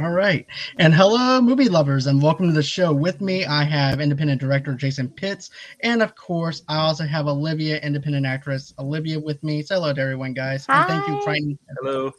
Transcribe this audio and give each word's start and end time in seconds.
All 0.00 0.10
right. 0.10 0.44
And 0.78 0.92
hello, 0.92 1.40
movie 1.40 1.68
lovers, 1.68 2.08
and 2.08 2.20
welcome 2.20 2.48
to 2.48 2.52
the 2.52 2.62
show. 2.62 2.92
With 2.92 3.20
me, 3.20 3.44
I 3.44 3.62
have 3.62 4.00
independent 4.00 4.40
director 4.40 4.74
Jason 4.74 5.08
Pitts. 5.08 5.50
And 5.80 6.02
of 6.02 6.16
course, 6.16 6.62
I 6.68 6.78
also 6.78 7.04
have 7.04 7.28
Olivia, 7.28 7.78
independent 7.78 8.26
actress 8.26 8.74
Olivia, 8.80 9.20
with 9.20 9.40
me. 9.44 9.62
Say 9.62 9.76
hello 9.76 9.92
to 9.92 10.00
everyone, 10.00 10.34
guys. 10.34 10.66
Hi. 10.66 10.80
And 10.80 10.88
thank 10.88 11.06
you, 11.06 11.22
Crichton. 11.22 11.58
Hello. 11.80 12.12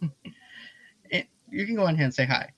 You 1.50 1.66
can 1.66 1.76
go 1.76 1.84
ahead 1.84 2.00
and 2.00 2.12
say 2.12 2.24
hi. 2.24 2.50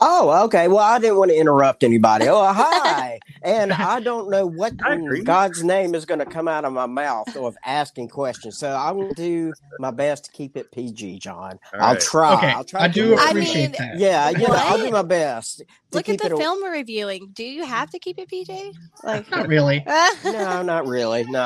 Oh, 0.00 0.44
okay. 0.46 0.68
Well, 0.68 0.78
I 0.78 0.98
didn't 0.98 1.16
want 1.18 1.30
to 1.30 1.36
interrupt 1.36 1.82
anybody. 1.84 2.26
Oh, 2.28 2.44
hi. 2.52 3.20
and 3.42 3.72
I 3.72 4.00
don't 4.00 4.30
know 4.30 4.46
what 4.46 4.72
in. 4.90 5.24
God's 5.24 5.62
name 5.62 5.94
is 5.94 6.04
going 6.04 6.18
to 6.20 6.26
come 6.26 6.48
out 6.48 6.64
of 6.64 6.72
my 6.72 6.86
mouth 6.86 7.34
of 7.36 7.56
asking 7.64 8.08
questions. 8.08 8.58
So 8.58 8.70
I 8.70 8.90
will 8.90 9.12
do 9.14 9.52
my 9.78 9.90
best 9.90 10.24
to 10.26 10.30
keep 10.32 10.56
it 10.56 10.70
PG, 10.72 11.18
John. 11.20 11.58
All 11.74 11.80
I'll 11.80 11.96
try. 11.96 12.34
Okay. 12.36 12.46
I'll 12.50 12.64
try 12.64 12.82
I 12.82 12.88
do 12.88 13.10
work- 13.10 13.20
I 13.20 13.30
appreciate 13.30 13.72
mean, 13.78 13.90
that. 13.90 13.98
Yeah, 13.98 14.30
you 14.30 14.48
know, 14.48 14.54
I'll 14.56 14.78
do 14.78 14.90
my 14.90 15.02
best. 15.02 15.62
Look 15.92 16.08
at 16.08 16.18
the 16.18 16.26
it 16.26 16.32
a- 16.32 16.36
film 16.36 16.60
we're 16.62 16.72
reviewing. 16.72 17.30
Do 17.32 17.44
you 17.44 17.64
have 17.64 17.90
to 17.90 17.98
keep 17.98 18.18
it 18.18 18.28
PG? 18.28 18.72
Like, 19.04 19.30
Not 19.30 19.48
really. 19.48 19.84
No, 20.24 20.62
not 20.62 20.86
really. 20.86 21.24
No. 21.24 21.40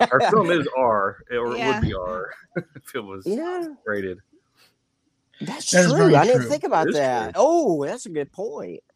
Our 0.00 0.20
film 0.30 0.50
is 0.50 0.66
R, 0.76 1.18
or 1.30 1.54
it 1.54 1.58
Yeah. 1.58 1.78
would 1.80 1.86
be 1.86 1.94
R 1.94 2.30
if 2.56 2.94
it 2.94 3.00
was 3.00 3.24
yeah, 3.26 3.64
rated. 3.86 4.18
That's 5.40 5.70
That 5.70 5.86
is 5.86 5.92
true. 5.92 6.14
I 6.16 6.24
didn't 6.24 6.42
true. 6.42 6.50
think 6.50 6.64
about 6.64 6.92
that. 6.92 7.34
true. 7.34 7.42
Oh, 7.44 7.84
that's 7.84 8.06
a 8.06 8.10
good 8.10 8.32
point. 8.32 8.80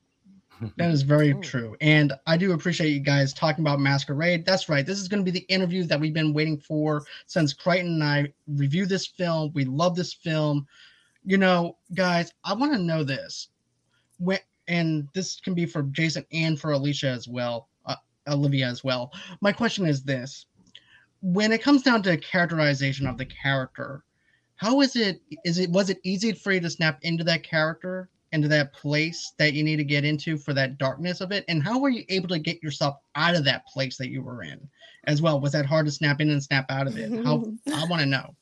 That 0.76 0.90
is 0.90 1.02
very 1.02 1.32
Oh. 1.34 1.40
true. 1.40 1.76
And 1.80 2.12
I 2.26 2.36
do 2.36 2.50
appreciate 2.52 2.90
you 2.90 2.98
guys 2.98 3.32
talking 3.32 3.62
about 3.62 3.78
Masquerade. 3.78 4.44
That's 4.44 4.68
right. 4.68 4.84
This 4.84 4.98
is 4.98 5.06
going 5.06 5.24
to 5.24 5.30
be 5.30 5.38
the 5.38 5.46
interview 5.46 5.84
that 5.84 6.00
we've 6.00 6.12
been 6.12 6.34
waiting 6.34 6.58
for 6.58 7.04
since 7.26 7.52
Crichton 7.52 7.86
and 7.92 8.02
I 8.02 8.32
reviewed 8.48 8.88
this 8.88 9.06
film. 9.06 9.52
We 9.54 9.64
love 9.64 9.94
this 9.94 10.12
film. 10.12 10.66
You 11.24 11.36
know, 11.38 11.76
guys, 11.94 12.32
I 12.42 12.54
want 12.54 12.72
to 12.72 12.78
know 12.80 13.04
this. 13.04 13.50
When, 14.18 14.40
and 14.66 15.06
this 15.14 15.38
can 15.40 15.54
be 15.54 15.64
for 15.64 15.82
Jason 15.84 16.26
and 16.32 16.58
for 16.58 16.72
Alicia 16.72 17.06
as 17.08 17.28
well, 17.28 17.68
uh, 17.86 17.94
Olivia 18.26 18.66
as 18.66 18.82
well. 18.82 19.12
My 19.40 19.52
question 19.52 19.86
is 19.86 20.02
this 20.02 20.46
when 21.22 21.52
it 21.52 21.62
comes 21.62 21.82
down 21.82 22.02
to 22.02 22.16
characterization 22.16 23.06
of 23.06 23.16
the 23.16 23.26
character, 23.26 24.02
how 24.58 24.80
is 24.80 24.94
it 24.94 25.20
is 25.44 25.58
it 25.58 25.70
was 25.70 25.90
it 25.90 25.98
easy 26.04 26.32
for 26.32 26.52
you 26.52 26.60
to 26.60 26.70
snap 26.70 26.98
into 27.02 27.24
that 27.24 27.42
character 27.42 28.08
into 28.32 28.46
that 28.46 28.74
place 28.74 29.32
that 29.38 29.54
you 29.54 29.64
need 29.64 29.76
to 29.76 29.84
get 29.84 30.04
into 30.04 30.36
for 30.36 30.52
that 30.52 30.76
darkness 30.76 31.22
of 31.22 31.32
it 31.32 31.44
and 31.48 31.62
how 31.62 31.78
were 31.78 31.88
you 31.88 32.04
able 32.10 32.28
to 32.28 32.38
get 32.38 32.62
yourself 32.62 32.96
out 33.14 33.34
of 33.34 33.44
that 33.44 33.66
place 33.66 33.96
that 33.96 34.10
you 34.10 34.22
were 34.22 34.42
in 34.42 34.60
as 35.04 35.22
well 35.22 35.40
was 35.40 35.52
that 35.52 35.64
hard 35.64 35.86
to 35.86 35.92
snap 35.92 36.20
in 36.20 36.28
and 36.28 36.42
snap 36.42 36.66
out 36.70 36.86
of 36.86 36.98
it 36.98 37.10
how 37.24 37.42
i 37.74 37.84
want 37.86 38.00
to 38.00 38.06
know 38.06 38.34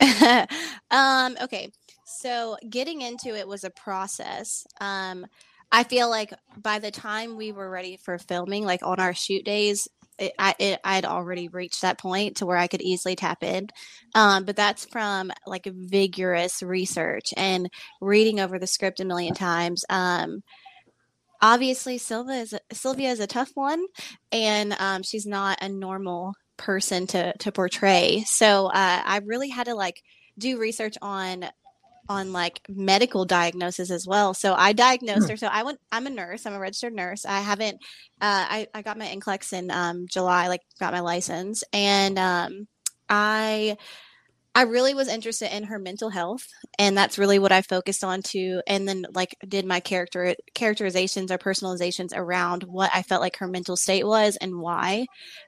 um, 0.90 1.36
okay. 1.42 1.70
So 2.04 2.56
getting 2.68 3.00
into 3.02 3.36
it 3.36 3.46
was 3.46 3.64
a 3.64 3.70
process. 3.70 4.66
Um, 4.80 5.26
I 5.72 5.82
feel 5.82 6.08
like 6.08 6.32
by 6.56 6.78
the 6.78 6.90
time 6.90 7.36
we 7.36 7.50
were 7.50 7.70
ready 7.70 7.96
for 7.96 8.18
filming, 8.18 8.64
like 8.64 8.82
on 8.82 9.00
our 9.00 9.14
shoot 9.14 9.44
days, 9.44 9.88
it, 10.18 10.32
I 10.38 10.54
it, 10.58 10.80
I'd 10.84 11.04
already 11.04 11.48
reached 11.48 11.82
that 11.82 11.98
point 11.98 12.36
to 12.36 12.46
where 12.46 12.56
I 12.56 12.66
could 12.66 12.82
easily 12.82 13.16
tap 13.16 13.42
in. 13.42 13.68
Um, 14.14 14.44
but 14.44 14.56
that's 14.56 14.84
from 14.86 15.30
like 15.46 15.66
vigorous 15.66 16.62
research 16.62 17.34
and 17.36 17.68
reading 18.00 18.40
over 18.40 18.58
the 18.58 18.66
script 18.66 19.00
a 19.00 19.04
million 19.04 19.34
times. 19.34 19.84
Um, 19.88 20.42
obviously, 21.40 21.98
Silva 21.98 22.32
is 22.32 22.52
a, 22.52 22.60
Sylvia 22.72 23.10
is 23.10 23.20
a 23.20 23.26
tough 23.26 23.50
one, 23.54 23.84
and 24.32 24.74
um, 24.78 25.02
she's 25.02 25.26
not 25.26 25.58
a 25.62 25.68
normal 25.68 26.34
person 26.56 27.06
to 27.08 27.32
to 27.38 27.52
portray. 27.52 28.22
So 28.26 28.66
uh, 28.66 29.02
I 29.04 29.20
really 29.24 29.48
had 29.48 29.66
to 29.66 29.74
like 29.74 30.00
do 30.38 30.58
research 30.58 30.96
on 31.02 31.46
on 32.08 32.32
like 32.32 32.60
medical 32.68 33.24
diagnosis 33.24 33.90
as 33.90 34.06
well. 34.06 34.34
So 34.34 34.54
I 34.54 34.72
diagnosed 34.72 35.28
Hmm. 35.28 35.30
her. 35.30 35.36
So 35.36 35.48
I 35.48 35.62
went. 35.62 35.78
I'm 35.92 36.06
a 36.06 36.10
nurse. 36.10 36.46
I'm 36.46 36.54
a 36.54 36.58
registered 36.60 36.94
nurse. 36.94 37.24
I 37.24 37.40
haven't. 37.40 37.76
Uh, 38.20 38.46
I 38.48 38.66
I 38.74 38.82
got 38.82 38.98
my 38.98 39.06
NCLEX 39.06 39.52
in 39.52 39.70
um, 39.70 40.06
July. 40.08 40.48
Like 40.48 40.62
got 40.80 40.92
my 40.92 41.00
license, 41.00 41.64
and 41.72 42.18
um, 42.18 42.66
I. 43.08 43.76
I 44.56 44.62
really 44.62 44.94
was 44.94 45.08
interested 45.08 45.54
in 45.54 45.64
her 45.64 45.80
mental 45.80 46.10
health, 46.10 46.46
and 46.78 46.96
that's 46.96 47.18
really 47.18 47.40
what 47.40 47.50
I 47.52 47.62
focused 47.62 48.04
on 48.04 48.22
too. 48.22 48.62
And 48.68 48.86
then, 48.86 49.04
like, 49.12 49.34
did 49.48 49.66
my 49.66 49.80
character 49.80 50.36
characterizations 50.54 51.32
or 51.32 51.38
personalizations 51.38 52.10
around 52.14 52.62
what 52.64 52.90
I 52.94 53.02
felt 53.02 53.20
like 53.20 53.36
her 53.38 53.48
mental 53.48 53.76
state 53.76 54.06
was 54.06 54.36
and 54.36 54.60
why. 54.60 55.06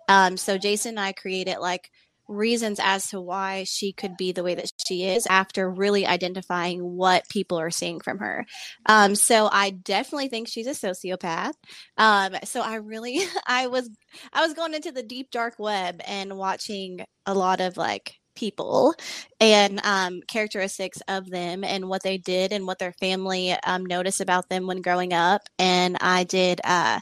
Um, 0.08 0.36
so 0.36 0.58
Jason 0.58 0.90
and 0.90 1.00
I 1.00 1.12
created 1.12 1.58
like 1.58 1.90
reasons 2.28 2.80
as 2.82 3.08
to 3.08 3.20
why 3.20 3.64
she 3.64 3.92
could 3.92 4.16
be 4.16 4.32
the 4.32 4.42
way 4.42 4.54
that 4.54 4.70
she 4.86 5.04
is 5.04 5.26
after 5.26 5.70
really 5.70 6.06
identifying 6.06 6.80
what 6.80 7.28
people 7.28 7.58
are 7.58 7.70
seeing 7.70 8.00
from 8.00 8.18
her. 8.18 8.44
Um, 8.86 9.14
so 9.14 9.48
I 9.50 9.70
definitely 9.70 10.28
think 10.28 10.48
she's 10.48 10.66
a 10.66 10.70
sociopath. 10.70 11.54
Um, 11.96 12.36
so 12.44 12.60
I 12.60 12.76
really, 12.76 13.20
I 13.46 13.68
was, 13.68 13.88
I 14.32 14.44
was 14.44 14.54
going 14.54 14.74
into 14.74 14.92
the 14.92 15.02
deep 15.02 15.30
dark 15.30 15.58
web 15.58 16.00
and 16.06 16.36
watching 16.36 17.04
a 17.26 17.34
lot 17.34 17.60
of 17.60 17.76
like 17.76 18.14
people 18.36 18.94
and 19.40 19.80
um, 19.84 20.20
characteristics 20.28 20.98
of 21.08 21.28
them 21.28 21.64
and 21.64 21.88
what 21.88 22.02
they 22.02 22.18
did 22.18 22.52
and 22.52 22.66
what 22.66 22.78
their 22.78 22.92
family 22.92 23.56
um, 23.64 23.84
noticed 23.84 24.20
about 24.20 24.48
them 24.48 24.66
when 24.66 24.82
growing 24.82 25.12
up. 25.12 25.42
And 25.58 25.96
I 26.00 26.24
did, 26.24 26.60
uh, 26.62 27.00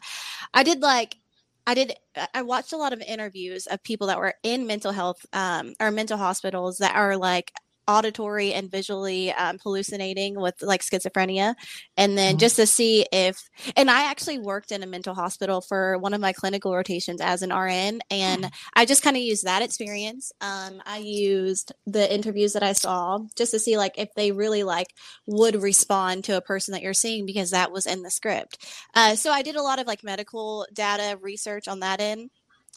I 0.55 0.63
did 0.63 0.81
like 0.81 1.17
I 1.67 1.75
did. 1.75 1.95
I 2.35 2.43
watched 2.43 2.73
a 2.73 2.77
lot 2.77 2.93
of 2.93 3.01
interviews 3.01 3.67
of 3.67 3.83
people 3.83 4.07
that 4.09 4.19
were 4.19 4.35
in 4.43 4.67
mental 4.67 4.93
health 4.93 5.25
um, 5.33 5.75
or 5.81 5.91
mental 5.91 6.19
hospitals 6.19 6.79
that 6.79 6.95
are 6.95 7.17
like 7.17 7.53
auditory 7.87 8.53
and 8.53 8.71
visually 8.71 9.33
um, 9.33 9.59
hallucinating 9.63 10.41
with 10.41 10.55
like 10.63 10.83
schizophrenia, 10.83 11.55
and 11.97 12.17
then 12.17 12.37
Mhm. 12.37 12.39
just 12.39 12.57
to 12.57 12.67
see 12.67 13.07
if. 13.13 13.37
And 13.77 13.91
I 13.91 14.05
actually 14.11 14.39
worked 14.39 14.73
in 14.73 14.83
a 14.83 14.87
mental 14.87 15.15
hospital 15.15 15.61
for 15.61 15.99
one 15.99 16.15
of 16.15 16.21
my 16.21 16.33
clinical 16.33 16.75
rotations 16.75 17.21
as 17.21 17.43
an 17.43 17.53
RN, 17.53 18.01
and 18.11 18.51
I 18.75 18.85
just 18.87 19.03
kind 19.03 19.17
of 19.17 19.23
used 19.23 19.45
that 19.45 19.63
experience. 19.63 20.33
Um, 20.41 20.81
I 20.87 20.99
used 20.99 21.73
the 21.87 22.13
interviews 22.13 22.53
that 22.55 22.63
I 22.63 22.73
saw 22.73 23.21
just 23.37 23.53
to 23.53 23.59
see 23.59 23.77
like 23.77 23.95
if 23.99 24.09
they 24.17 24.33
really 24.33 24.63
like 24.65 24.89
would 25.27 25.57
respond 25.63 26.25
to 26.25 26.37
a 26.37 26.41
person 26.43 26.73
that 26.73 26.83
you're 26.83 26.95
seeing 26.95 27.27
because 27.27 27.51
that 27.51 27.73
was 27.73 27.87
in 27.87 28.03
the 28.03 28.11
script. 28.11 28.59
Uh, 28.95 29.17
so 29.17 29.31
I 29.31 29.43
did 29.43 29.57
a 29.57 29.63
lot 29.63 29.79
of 29.79 29.87
like 29.87 30.05
medical 30.05 30.67
data 30.73 31.19
research 31.21 31.69
on 31.69 31.81
that 31.81 32.01
end. 32.01 32.31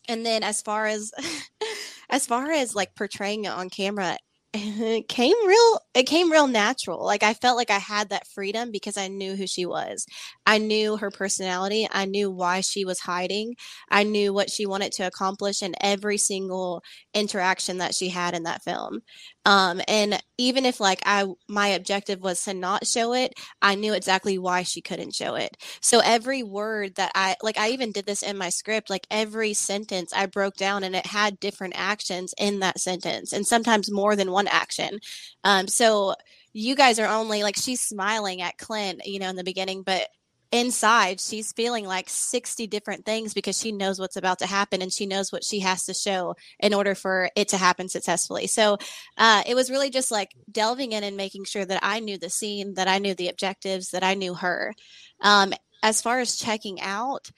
And 0.10 0.26
then 0.26 0.44
as 0.44 0.62
far 0.62 0.88
as 0.88 1.12
as 2.10 2.26
far 2.26 2.52
as 2.52 2.76
like 2.76 2.96
portraying 2.96 3.46
it 3.46 3.50
on 3.52 3.70
camera, 3.70 4.18
it 4.54 5.08
came 5.10 5.36
real 5.48 5.80
it 5.94 6.04
came 6.04 6.32
real 6.32 6.48
natural. 6.48 7.04
Like 7.06 7.24
I 7.24 7.34
felt 7.34 7.58
like 7.58 7.72
I 7.72 7.80
had 7.80 8.10
that 8.10 8.28
freedom 8.28 8.72
because 8.72 8.98
I 8.98 9.08
knew 9.08 9.36
who 9.36 9.48
she 9.48 9.66
was. 9.66 10.06
I 10.46 10.58
knew 10.58 10.98
her 10.98 11.12
personality. 11.12 11.88
I 11.92 12.06
knew 12.06 12.32
why 12.32 12.62
she 12.62 12.86
was 12.86 13.00
hiding. 13.00 13.56
I 13.90 14.04
knew 14.04 14.34
what 14.34 14.50
she 14.50 14.66
wanted 14.66 14.92
to 14.94 15.08
accomplish 15.08 15.62
in 15.62 15.76
every 15.82 16.18
single 16.18 16.84
interaction 17.14 17.80
that 17.80 17.96
she 17.96 18.10
had 18.10 18.34
in 18.36 18.44
that 18.44 18.64
film. 18.64 19.02
Um, 19.46 19.82
and 19.88 20.22
even 20.38 20.66
if 20.66 20.80
like 20.80 21.02
I 21.06 21.26
my 21.48 21.70
objective 21.70 22.22
was 22.22 22.44
to 22.44 22.54
not 22.54 22.86
show 22.86 23.14
it, 23.14 23.34
I 23.62 23.76
knew 23.76 23.94
exactly 23.94 24.38
why 24.38 24.64
she 24.64 24.82
couldn't 24.82 25.16
show 25.16 25.36
it. 25.36 25.56
So 25.82 26.00
every 26.00 26.44
word 26.44 26.96
that 26.96 27.12
I 27.16 27.38
like 27.42 27.58
I 27.58 27.70
even 27.70 27.92
did 27.94 28.06
this 28.06 28.24
in 28.24 28.38
my 28.38 28.50
script, 28.50 28.90
like 28.90 29.08
every 29.10 29.54
sentence 29.54 30.12
I 30.14 30.26
broke 30.26 30.56
down 30.56 30.84
and 30.84 30.96
it 30.96 31.06
had 31.06 31.40
different 31.40 31.76
actions 31.78 32.34
in 32.38 32.60
that 32.60 32.80
sentence 32.80 33.32
and 33.34 33.48
sometimes 33.48 33.92
more 33.92 34.16
than 34.16 34.32
one 34.38 34.48
action. 34.48 35.00
Um, 35.44 35.68
so 35.68 36.14
you 36.54 36.76
guys 36.76 37.00
are 37.00 37.08
only 37.08 37.42
like 37.42 37.58
she's 37.58 37.82
smiling 37.82 38.42
at 38.42 38.58
Clint, 38.58 39.02
you 39.06 39.20
know, 39.20 39.30
in 39.30 39.36
the 39.36 39.44
beginning, 39.44 39.82
but 39.82 40.08
inside 40.52 41.20
she's 41.20 41.52
feeling 41.52 41.86
like 41.86 42.08
60 42.08 42.68
different 42.68 43.06
things 43.06 43.34
because 43.34 43.60
she 43.60 43.74
knows 43.74 44.00
what's 44.00 44.16
about 44.16 44.40
to 44.40 44.46
happen 44.46 44.82
and 44.82 44.94
she 44.94 45.06
knows 45.06 45.30
what 45.30 45.44
she 45.44 45.60
has 45.60 45.84
to 45.86 45.94
show 45.94 46.36
in 46.60 46.74
order 46.74 46.96
for 46.96 47.30
it 47.36 47.50
to 47.50 47.58
happen 47.58 47.90
successfully. 47.90 48.48
So 48.48 48.78
uh, 49.18 49.44
it 49.46 49.56
was 49.56 49.70
really 49.70 49.90
just 49.90 50.12
like 50.12 50.32
delving 50.50 50.94
in 50.94 51.04
and 51.04 51.18
making 51.18 51.44
sure 51.46 51.66
that 51.66 51.80
i 51.84 52.00
knew 52.00 52.18
the 52.18 52.30
scene 52.30 52.76
that 52.76 52.88
i 52.88 52.98
knew 52.98 53.14
the 53.14 53.28
objectives 53.28 53.90
that 53.90 54.04
i 54.04 54.14
knew 54.14 54.36
her. 54.36 54.74
Um, 55.22 55.54
as 55.84 56.02
far 56.02 56.20
as 56.20 56.38
checking 56.38 56.80
out 56.80 57.30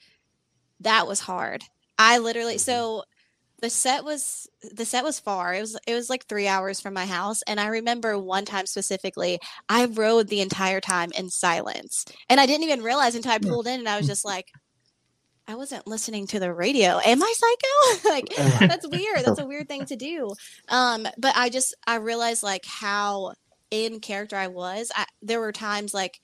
that 0.80 1.06
was 1.06 1.20
hard. 1.20 1.62
I 1.98 2.18
literally 2.18 2.58
so 2.58 3.04
the 3.60 3.70
set 3.70 4.04
was 4.04 4.48
the 4.72 4.84
set 4.84 5.04
was 5.04 5.20
far. 5.20 5.54
It 5.54 5.60
was 5.60 5.78
it 5.86 5.94
was 5.94 6.10
like 6.10 6.26
three 6.26 6.48
hours 6.48 6.80
from 6.80 6.94
my 6.94 7.06
house 7.06 7.42
and 7.46 7.60
i 7.60 7.66
remember 7.66 8.18
one 8.18 8.44
time 8.44 8.66
specifically 8.66 9.38
i 9.68 9.86
rode 9.86 10.28
the 10.28 10.40
entire 10.40 10.80
time 10.80 11.10
in 11.16 11.28
silence 11.28 12.04
and 12.28 12.40
i 12.40 12.46
didn't 12.46 12.64
even 12.64 12.82
realize 12.82 13.14
until 13.14 13.32
i 13.32 13.38
pulled 13.38 13.66
in 13.66 13.80
and 13.80 13.88
i 13.88 13.96
was 13.96 14.06
just 14.06 14.24
like 14.24 14.46
i 15.48 15.54
wasn't 15.54 15.86
listening 15.86 16.26
to 16.28 16.38
the 16.38 16.52
radio. 16.52 17.00
Am 17.04 17.22
i 17.22 17.34
psycho? 17.36 18.08
Like 18.10 18.28
that's 18.60 18.88
weird. 18.88 19.24
That's 19.24 19.40
a 19.40 19.46
weird 19.46 19.68
thing 19.68 19.84
to 19.86 19.96
do. 19.96 20.32
Um 20.68 21.06
but 21.18 21.36
i 21.36 21.48
just 21.48 21.74
i 21.86 21.96
realized 21.96 22.42
like 22.42 22.64
how 22.64 23.34
in 23.70 24.00
character 24.00 24.36
i 24.36 24.48
was. 24.48 24.90
I, 24.94 25.06
there 25.22 25.40
were 25.40 25.52
times 25.52 25.92
like 25.94 26.20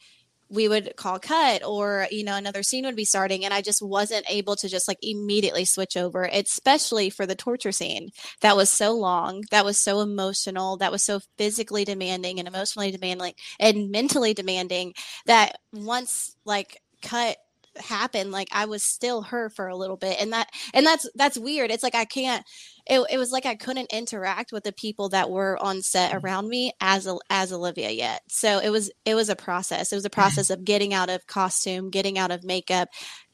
we 0.48 0.68
would 0.68 0.94
call 0.96 1.18
cut 1.18 1.64
or 1.64 2.06
you 2.10 2.24
know 2.24 2.36
another 2.36 2.62
scene 2.62 2.84
would 2.84 2.96
be 2.96 3.04
starting 3.04 3.44
and 3.44 3.52
i 3.52 3.60
just 3.60 3.82
wasn't 3.82 4.24
able 4.30 4.56
to 4.56 4.68
just 4.68 4.88
like 4.88 4.98
immediately 5.02 5.64
switch 5.64 5.96
over 5.96 6.28
especially 6.32 7.10
for 7.10 7.26
the 7.26 7.34
torture 7.34 7.72
scene. 7.72 8.10
That 8.40 8.56
was 8.56 8.70
so 8.70 8.92
long 8.92 9.42
that 9.50 9.64
was 9.64 9.78
so 9.78 10.00
emotional 10.00 10.76
that 10.78 10.92
was 10.92 11.04
so 11.04 11.20
physically 11.38 11.84
demanding 11.84 12.38
and 12.38 12.48
emotionally 12.48 12.90
demanding 12.90 13.34
and 13.58 13.90
mentally 13.90 14.34
demanding 14.34 14.94
that 15.26 15.56
once 15.72 16.36
like 16.44 16.80
cut 17.02 17.36
happened 17.80 18.30
like 18.30 18.48
i 18.52 18.64
was 18.64 18.82
still 18.82 19.22
her 19.22 19.48
for 19.50 19.68
a 19.68 19.76
little 19.76 19.96
bit 19.96 20.20
and 20.20 20.32
that 20.32 20.48
and 20.74 20.86
that's 20.86 21.08
that's 21.14 21.38
weird 21.38 21.70
it's 21.70 21.82
like 21.82 21.94
i 21.94 22.04
can't 22.04 22.44
it, 22.86 23.04
it 23.10 23.18
was 23.18 23.32
like 23.32 23.46
I 23.46 23.56
couldn't 23.56 23.92
interact 23.92 24.52
with 24.52 24.62
the 24.62 24.72
people 24.72 25.08
that 25.10 25.30
were 25.30 25.58
on 25.60 25.82
set 25.82 26.12
Mm-hmm. 26.12 26.24
around 26.24 26.48
me 26.48 26.72
as 26.80 27.08
as 27.30 27.52
Olivia 27.52 27.90
yet. 27.90 28.22
So 28.28 28.58
it 28.60 28.70
was 28.70 28.90
it 29.04 29.14
was 29.14 29.28
a 29.28 29.36
process. 29.36 29.92
It 29.92 29.96
was 29.96 30.04
a 30.04 30.10
process 30.10 30.50
of 30.50 30.64
getting 30.64 30.94
out 30.94 31.10
of 31.10 31.26
costume, 31.26 31.90
getting 31.90 32.18
out 32.18 32.30
of 32.30 32.44
makeup, 32.44 32.88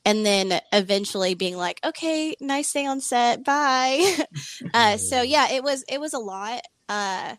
and 0.04 0.24
then 0.24 0.60
eventually 0.72 1.34
being 1.34 1.56
like, 1.56 1.80
okay, 1.84 2.34
nice 2.40 2.72
day 2.72 2.86
on 2.86 3.00
set, 3.00 3.44
bye. 3.44 4.16
uh, 4.74 4.96
so 4.96 5.22
yeah, 5.22 5.50
it 5.50 5.62
was 5.62 5.84
it 5.88 6.00
was 6.00 6.14
a 6.14 6.18
lot, 6.18 6.62
uh, 6.88 7.36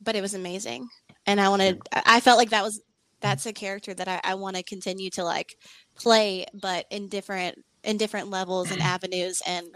but 0.00 0.16
it 0.16 0.22
was 0.22 0.34
amazing, 0.34 0.88
and 1.26 1.40
I 1.40 1.48
wanted. 1.48 1.80
I 1.92 2.20
felt 2.20 2.38
like 2.38 2.50
that 2.50 2.64
was 2.64 2.82
that's 3.20 3.46
a 3.46 3.52
character 3.52 3.94
that 3.94 4.08
I, 4.08 4.20
I 4.24 4.34
want 4.34 4.56
to 4.56 4.64
continue 4.64 5.10
to 5.10 5.22
like 5.24 5.56
play, 5.94 6.46
but 6.54 6.86
in 6.90 7.08
different 7.08 7.64
in 7.84 7.96
different 7.96 8.30
levels 8.30 8.70
and 8.70 8.80
avenues 8.82 9.42
and 9.46 9.66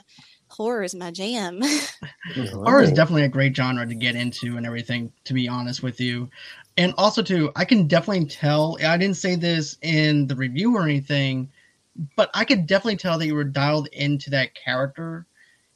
horror 0.48 0.84
is 0.84 0.94
my 0.94 1.10
jam. 1.10 1.60
horror 2.36 2.82
is 2.82 2.92
definitely 2.92 3.24
a 3.24 3.28
great 3.28 3.56
genre 3.56 3.86
to 3.86 3.94
get 3.94 4.14
into 4.14 4.56
and 4.56 4.66
everything 4.66 5.12
to 5.24 5.34
be 5.34 5.48
honest 5.48 5.82
with 5.82 6.00
you. 6.00 6.28
And 6.76 6.92
also 6.98 7.22
too 7.22 7.50
i 7.56 7.64
can 7.64 7.86
definitely 7.86 8.26
tell 8.26 8.76
i 8.86 8.96
didn't 8.98 9.16
say 9.16 9.34
this 9.34 9.78
in 9.82 10.26
the 10.26 10.36
review 10.36 10.76
or 10.76 10.82
anything 10.82 11.50
but 12.16 12.30
i 12.34 12.44
could 12.44 12.66
definitely 12.66 12.96
tell 12.96 13.18
that 13.18 13.26
you 13.26 13.34
were 13.34 13.44
dialed 13.44 13.88
into 13.92 14.28
that 14.30 14.54
character 14.54 15.26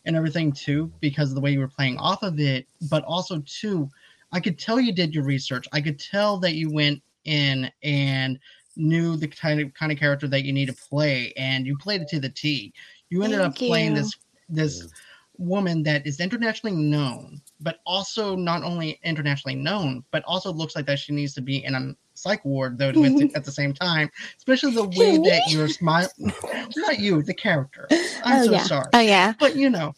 and 0.05 0.15
everything 0.17 0.53
too 0.53 0.93
because 1.01 1.31
of 1.31 1.35
the 1.35 1.41
way 1.41 1.53
you 1.53 1.59
were 1.59 1.69
playing 1.69 1.97
off 1.99 2.23
of 2.23 2.39
it. 2.41 2.67
But 2.91 3.05
also 3.05 3.43
too 3.47 3.89
i 4.33 4.41
could 4.41 4.59
tell 4.59 4.79
you 4.79 4.93
did 4.93 5.15
your 5.15 5.25
research. 5.25 5.67
I 5.73 5.81
could 5.81 5.99
tell 5.99 6.37
that 6.39 6.55
you 6.55 6.71
went 6.71 7.03
in 7.25 7.71
and 7.83 8.39
knew 8.81 9.17
the 9.17 9.29
kind 9.29 9.61
of 9.61 9.73
kind 9.75 9.93
of 9.93 9.99
character 9.99 10.27
that 10.27 10.45
you 10.45 10.53
need 10.53 10.67
to 10.67 10.75
play 10.89 11.33
and 11.37 11.67
you 11.67 11.77
played 11.79 12.01
it 12.01 12.09
to 12.09 12.19
the 12.19 12.29
t 12.29 12.73
you 13.11 13.23
ended 13.25 13.41
up 13.41 13.57
Thank 13.57 13.69
playing 13.69 13.95
this 13.95 14.17
this 14.49 14.85
mm. 14.85 14.91
woman 15.39 15.83
that 15.83 16.07
is 16.07 16.21
internationally 16.21 16.77
known, 16.77 17.41
but 17.61 17.81
also 17.85 18.37
not 18.37 18.63
only 18.63 18.99
internationally 19.03 19.57
known, 19.57 20.05
but 20.13 20.23
also 20.25 20.53
looks 20.53 20.77
like 20.77 20.87
that 20.87 20.99
she 20.99 21.13
needs 21.13 21.35
to 21.35 21.43
be 21.43 21.65
in 21.65 21.75
a 21.75 21.95
psych 22.15 22.45
ward 22.45 22.79
though 22.79 22.89
with 22.89 23.13
mm-hmm. 23.13 23.37
at 23.37 23.45
the 23.45 23.53
same 23.53 23.75
time. 23.75 24.11
Especially 24.37 24.73
the 24.73 24.85
way 24.85 25.17
that 25.19 25.43
you're 25.49 25.69
smiling. 25.69 26.33
Not 26.77 27.01
you, 27.01 27.23
the 27.23 27.35
character. 27.35 27.89
I'm 28.25 28.43
oh 28.43 28.45
so 28.47 28.53
yeah. 28.53 28.63
sorry, 28.63 28.87
Oh 28.93 29.01
yeah. 29.01 29.35
but 29.39 29.57
you 29.57 29.71
know, 29.71 29.93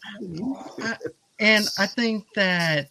I, 0.83 0.97
and 1.39 1.67
I 1.79 1.87
think 1.99 2.25
that 2.35 2.89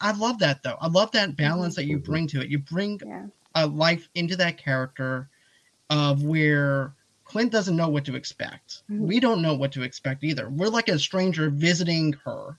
I 0.00 0.12
love 0.12 0.38
that 0.38 0.62
though. 0.62 0.76
I 0.80 0.86
love 0.86 1.10
that 1.12 1.36
balance 1.36 1.74
mm-hmm. 1.74 1.80
that 1.82 1.86
you 1.88 1.98
bring 1.98 2.28
to 2.28 2.40
it. 2.40 2.48
You 2.48 2.60
bring 2.60 3.00
Yeah. 3.04 3.26
A 3.54 3.66
life 3.66 4.08
into 4.14 4.36
that 4.36 4.58
character 4.58 5.28
of 5.90 6.22
where 6.24 6.94
Clint 7.24 7.52
doesn't 7.52 7.76
know 7.76 7.88
what 7.88 8.04
to 8.04 8.14
expect. 8.16 8.82
Mhm. 8.90 9.00
We 9.00 9.20
don't 9.20 9.42
know 9.42 9.54
what 9.54 9.72
to 9.72 9.82
expect 9.82 10.24
either. 10.24 10.48
We're 10.50 10.68
like 10.68 10.88
a 10.88 10.98
stranger 10.98 11.50
visiting 11.50 12.12
her, 12.24 12.58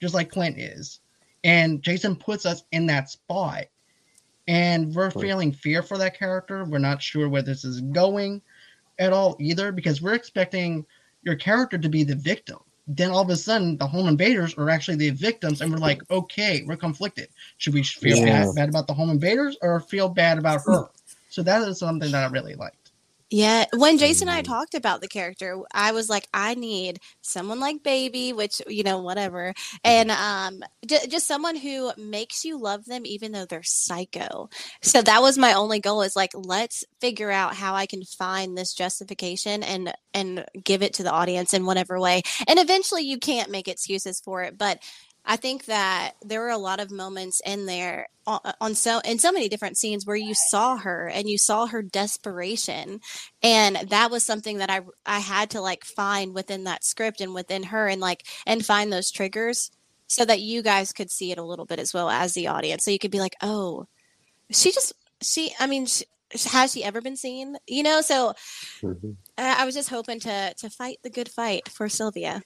just 0.00 0.14
like 0.14 0.30
Clint 0.30 0.58
is. 0.58 1.00
And 1.42 1.82
Jason 1.82 2.16
puts 2.16 2.46
us 2.46 2.64
in 2.72 2.86
that 2.86 3.10
spot. 3.10 3.66
And 4.46 4.94
we're 4.94 5.06
Right. 5.06 5.20
feeling 5.20 5.52
fear 5.52 5.82
for 5.82 5.96
that 5.98 6.18
character. 6.18 6.64
We're 6.64 6.78
not 6.78 7.02
sure 7.02 7.28
where 7.28 7.42
this 7.42 7.64
is 7.64 7.80
going 7.80 8.42
at 8.98 9.12
all 9.12 9.36
either 9.40 9.72
because 9.72 10.02
we're 10.02 10.14
expecting 10.14 10.84
your 11.22 11.36
character 11.36 11.78
to 11.78 11.88
be 11.88 12.04
the 12.04 12.14
victim. 12.14 12.58
Then 12.86 13.10
all 13.10 13.22
of 13.22 13.30
a 13.30 13.36
sudden, 13.36 13.78
the 13.78 13.86
home 13.86 14.08
invaders 14.08 14.54
are 14.58 14.68
actually 14.68 14.96
the 14.96 15.10
victims, 15.10 15.62
and 15.62 15.72
we're 15.72 15.78
like, 15.78 16.02
okay, 16.10 16.64
we're 16.66 16.76
conflicted. 16.76 17.28
Should 17.58 17.74
we 17.74 17.82
feel 17.82 18.18
Yeah. 18.18 18.44
bad, 18.44 18.54
bad 18.54 18.68
about 18.68 18.86
the 18.86 18.94
home 18.94 19.10
invaders 19.10 19.56
or 19.62 19.80
feel 19.80 20.08
bad 20.08 20.38
about 20.38 20.62
her? 20.66 20.88
So 21.28 21.42
that 21.42 21.66
is 21.66 21.78
something 21.78 22.10
that 22.10 22.24
I 22.24 22.28
really 22.30 22.54
liked. 22.54 22.83
Yeah, 23.34 23.64
when 23.76 23.98
Jason 23.98 24.28
and 24.28 24.36
I 24.38 24.42
Mm. 24.42 24.46
talked 24.46 24.74
about 24.74 25.00
the 25.00 25.08
character, 25.08 25.58
I 25.72 25.92
was 25.92 26.08
like, 26.08 26.28
I 26.34 26.54
need 26.54 27.00
someone 27.22 27.60
like 27.60 27.82
Baby, 27.82 28.32
which 28.32 28.62
you 28.68 28.84
know, 28.84 28.98
whatever, 28.98 29.54
and 29.84 30.10
um, 30.12 30.62
j- 30.86 31.06
just 31.08 31.26
someone 31.26 31.56
who 31.56 31.92
makes 31.98 32.44
you 32.44 32.58
love 32.60 32.84
them 32.86 33.02
even 33.06 33.32
though 33.32 33.46
they're 33.46 33.62
psycho. 33.64 34.50
So 34.82 35.02
that 35.02 35.22
was 35.22 35.38
my 35.38 35.54
only 35.54 35.80
goal: 35.80 36.02
is 36.02 36.16
like, 36.16 36.32
let's 36.34 36.84
figure 37.00 37.30
out 37.32 37.56
how 37.56 37.74
I 37.74 37.86
can 37.86 38.04
find 38.04 38.56
this 38.56 38.72
justification 38.74 39.62
and 39.64 39.92
and 40.14 40.44
give 40.64 40.82
it 40.82 40.94
to 40.94 41.02
the 41.02 41.12
audience 41.12 41.54
in 41.54 41.66
whatever 41.66 42.00
way. 42.00 42.22
And 42.48 42.58
eventually, 42.60 43.02
you 43.02 43.18
can't 43.18 43.50
make 43.50 43.68
excuses 43.68 44.20
for 44.20 44.44
it, 44.44 44.58
but 44.58 44.78
I 45.26 45.36
think 45.36 45.64
that 45.66 46.12
there 46.22 46.40
were 46.40 46.50
a 46.50 46.58
lot 46.58 46.80
of 46.80 46.90
moments 46.90 47.40
in 47.46 47.66
there 47.66 48.08
on, 48.26 48.40
on 48.60 48.74
so 48.74 49.00
in 49.00 49.18
so 49.18 49.32
many 49.32 49.48
different 49.48 49.78
scenes 49.78 50.04
where 50.04 50.16
you 50.16 50.34
saw 50.34 50.76
her 50.76 51.08
and 51.08 51.28
you 51.28 51.38
saw 51.38 51.66
her 51.66 51.82
desperation. 51.82 53.00
And 53.42 53.76
that 53.88 54.10
was 54.10 54.24
something 54.24 54.58
that 54.58 54.70
I 54.70 54.82
I 55.06 55.20
had 55.20 55.50
to 55.50 55.60
like 55.60 55.84
find 55.84 56.34
within 56.34 56.64
that 56.64 56.84
script 56.84 57.20
and 57.20 57.34
within 57.34 57.64
her 57.64 57.88
and 57.88 58.00
like 58.00 58.24
and 58.46 58.64
find 58.64 58.92
those 58.92 59.10
triggers 59.10 59.70
so 60.06 60.24
that 60.24 60.40
you 60.40 60.62
guys 60.62 60.92
could 60.92 61.10
see 61.10 61.32
it 61.32 61.38
a 61.38 61.42
little 61.42 61.64
bit 61.64 61.78
as 61.78 61.94
well 61.94 62.10
as 62.10 62.34
the 62.34 62.48
audience. 62.48 62.84
So 62.84 62.90
you 62.90 62.98
could 62.98 63.10
be 63.10 63.20
like 63.20 63.36
oh 63.42 63.86
she 64.50 64.72
just 64.72 64.92
she 65.22 65.54
I 65.58 65.66
mean 65.66 65.86
she, 65.86 66.04
has 66.46 66.72
she 66.72 66.84
ever 66.84 67.00
been 67.00 67.16
seen? 67.16 67.56
You 67.66 67.82
know 67.82 68.02
so 68.02 68.34
Mhm. 68.82 69.16
I, 69.38 69.62
I 69.62 69.64
was 69.64 69.74
just 69.74 69.88
hoping 69.88 70.20
to 70.20 70.54
to 70.58 70.68
fight 70.70 70.98
the 71.02 71.10
good 71.10 71.30
fight 71.30 71.68
for 71.70 71.88
Sylvia 71.88 72.42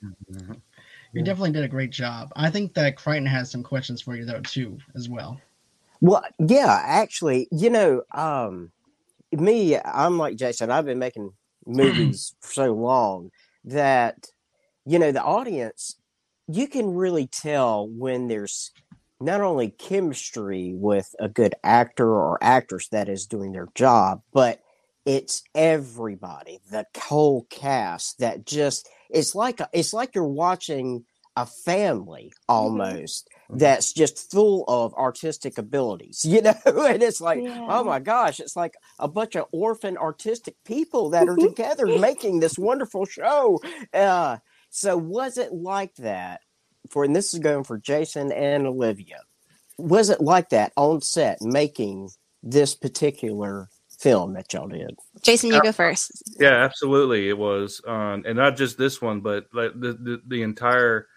You 1.13 1.21
Yeah. 1.21 1.25
definitely 1.25 1.53
did 1.53 1.65
a 1.65 1.69
great 1.69 1.91
job. 1.91 2.33
I 2.37 2.51
think 2.51 2.75
that 2.75 2.97
Crichton 2.97 3.27
has 3.27 3.51
some 3.51 3.63
questions 3.63 4.01
for 4.03 4.17
you 4.17 4.25
though 4.25 4.41
too, 4.41 4.79
as 4.95 5.09
well. 5.09 5.41
Well, 6.01 6.23
yeah, 6.39 6.81
actually, 6.85 7.49
you 7.51 7.71
know, 7.71 8.03
um, 8.15 8.71
me, 9.33 9.79
I'm 9.79 10.19
like 10.19 10.37
Jason. 10.37 10.71
I've 10.71 10.87
been 10.87 10.99
making 10.99 11.33
movies 11.67 12.35
for 12.41 12.53
so 12.53 12.73
long 12.75 13.31
that, 13.65 14.27
you 14.87 14.99
know, 14.99 15.13
the 15.13 15.23
audience, 15.23 15.97
you 16.47 16.69
can 16.69 16.95
really 16.95 17.27
tell 17.27 17.89
when 17.89 18.29
there's 18.29 18.71
not 19.21 19.41
only 19.41 19.71
chemistry 19.71 20.73
with 20.75 21.15
a 21.19 21.29
good 21.29 21.55
actor 21.65 22.09
or 22.09 22.39
actress 22.41 22.89
that 22.89 23.09
is 23.09 23.27
doing 23.27 23.53
their 23.53 23.69
job, 23.75 24.23
but 24.33 24.61
it's 25.05 25.43
everybody, 25.55 26.61
the 26.71 26.87
whole 26.97 27.47
cast 27.51 28.19
that 28.21 28.47
just 28.47 28.89
it's 29.11 29.35
like 29.35 29.61
a, 29.61 29.69
it's 29.73 29.93
like 29.93 30.15
you're 30.15 30.25
watching 30.25 31.05
a 31.39 31.47
family 31.47 32.33
mm-hmm. 32.33 32.53
almost 32.53 33.29
mm-hmm. 33.29 33.59
that's 33.59 33.93
just 33.93 34.31
full 34.31 34.65
of 34.67 34.93
artistic 34.95 35.57
abilities, 35.57 36.25
you 36.25 36.43
know? 36.43 36.55
And 36.67 37.03
it's 37.03 37.21
like, 37.21 37.39
oh 37.39 37.45
Yeah. 37.45 37.67
oh 37.69 37.85
my 37.85 38.01
gosh, 38.01 38.41
it's 38.41 38.57
like 38.57 38.75
a 38.99 39.09
bunch 39.09 39.37
of 39.37 39.47
orphan 39.53 39.97
artistic 39.97 40.57
people 40.65 41.11
that 41.11 41.29
are 41.29 41.37
mm-hmm. 41.37 41.49
together 41.49 41.87
making 41.87 42.41
this 42.41 42.59
wonderful 42.59 43.07
show. 43.07 43.61
Uh, 43.95 44.39
so 44.71 44.97
was 44.97 45.39
it 45.39 45.53
like 45.53 45.95
that 45.97 46.41
for, 46.91 47.05
and 47.05 47.15
this 47.15 47.33
is 47.33 47.41
going 47.41 47.65
for 47.65 47.79
Jason 47.79 48.33
and 48.33 48.67
Olivia, 48.67 49.21
was 49.79 50.11
it 50.11 50.21
like 50.21 50.49
that 50.51 50.73
on 50.77 51.01
set 51.01 51.41
making 51.41 52.11
this 52.43 52.75
particular 52.75 53.69
film 53.99 54.33
that 54.35 54.53
y'all 54.53 54.69
did? 54.69 54.97
Jason 55.23 55.53
you 55.53 55.61
go 55.61 55.73
first 55.73 56.13
Yeah, 56.39 56.55
absolutely, 56.65 57.29
it 57.29 57.37
was, 57.37 57.81
um, 57.87 58.23
and 58.27 58.37
not 58.37 58.57
just 58.57 58.79
this 58.79 59.03
one, 59.03 59.21
but 59.21 59.47
like 59.53 59.73
the 59.75 59.93
the, 59.95 60.23
the 60.27 60.43
entire 60.43 61.09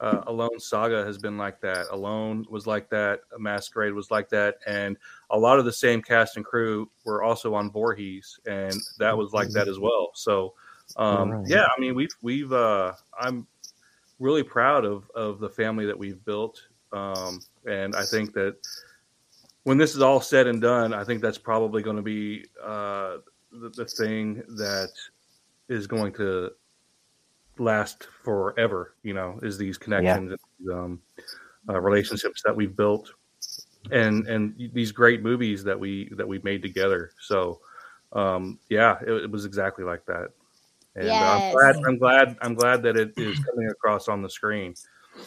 uh, 0.00 0.22
Alone 0.28 0.58
Saga 0.58 1.04
has 1.04 1.18
been 1.18 1.36
like 1.36 1.60
that. 1.60 1.86
Alone 1.90 2.46
was 2.48 2.66
like 2.66 2.88
that. 2.90 3.20
Masquerade 3.38 3.92
was 3.92 4.10
like 4.10 4.30
that, 4.30 4.56
and 4.66 4.96
a 5.30 5.38
lot 5.38 5.58
of 5.58 5.64
the 5.64 5.72
same 5.72 6.00
cast 6.00 6.36
and 6.36 6.44
crew 6.44 6.90
were 7.04 7.22
also 7.22 7.54
on 7.54 7.70
Voorhees, 7.70 8.38
and 8.46 8.80
that 8.98 9.16
was 9.16 9.32
like 9.32 9.50
that 9.50 9.68
as 9.68 9.78
well. 9.78 10.10
So, 10.14 10.54
um, 10.96 11.30
Right. 11.30 11.44
yeah, 11.48 11.64
I 11.76 11.80
mean, 11.80 11.94
we've 11.94 12.14
we've 12.22 12.52
uh, 12.52 12.94
I'm 13.18 13.46
really 14.18 14.42
proud 14.42 14.84
of 14.84 15.10
of 15.14 15.38
the 15.38 15.50
family 15.50 15.84
that 15.86 15.98
we've 15.98 16.24
built, 16.24 16.62
um, 16.92 17.42
and 17.66 17.94
I 17.94 18.04
think 18.04 18.32
that 18.34 18.56
when 19.64 19.78
this 19.78 19.94
is 19.94 20.00
all 20.00 20.20
said 20.20 20.46
and 20.46 20.60
done, 20.60 20.94
I 20.94 21.04
think 21.04 21.20
that's 21.20 21.38
probably 21.38 21.82
going 21.82 21.96
to 21.96 22.02
be 22.02 22.46
uh, 22.62 23.18
the, 23.52 23.70
the 23.70 23.84
thing 23.84 24.42
that 24.56 24.90
is 25.68 25.86
going 25.86 26.12
to 26.14 26.52
last 27.58 28.08
forever. 28.24 28.94
You 29.02 29.14
know, 29.14 29.38
is 29.42 29.58
these 29.58 29.78
connections, 29.78 30.32
and, 30.60 30.70
um, 30.72 31.00
uh, 31.68 31.80
relationships 31.80 32.42
that 32.44 32.56
we've 32.56 32.76
built, 32.76 33.12
and 33.90 34.26
and 34.26 34.70
these 34.72 34.92
great 34.92 35.22
movies 35.22 35.62
that 35.64 35.78
we 35.78 36.08
that 36.16 36.26
we 36.26 36.38
made 36.40 36.62
together. 36.62 37.10
So, 37.20 37.60
um, 38.12 38.58
yeah, 38.68 38.98
it, 39.06 39.24
it 39.24 39.30
was 39.30 39.44
exactly 39.44 39.84
like 39.84 40.06
that. 40.06 40.30
And 40.96 41.08
uh, 41.22 41.26
I'm 41.26 41.40
Yes. 41.40 41.52
glad. 41.52 41.76
I'm 41.86 41.98
glad. 41.98 42.36
I'm 42.40 42.54
glad 42.54 42.82
that 42.82 42.96
it 42.96 43.12
is 43.16 43.38
coming 43.40 43.68
across 43.70 44.08
on 44.08 44.22
the 44.22 44.30
screen. 44.30 44.74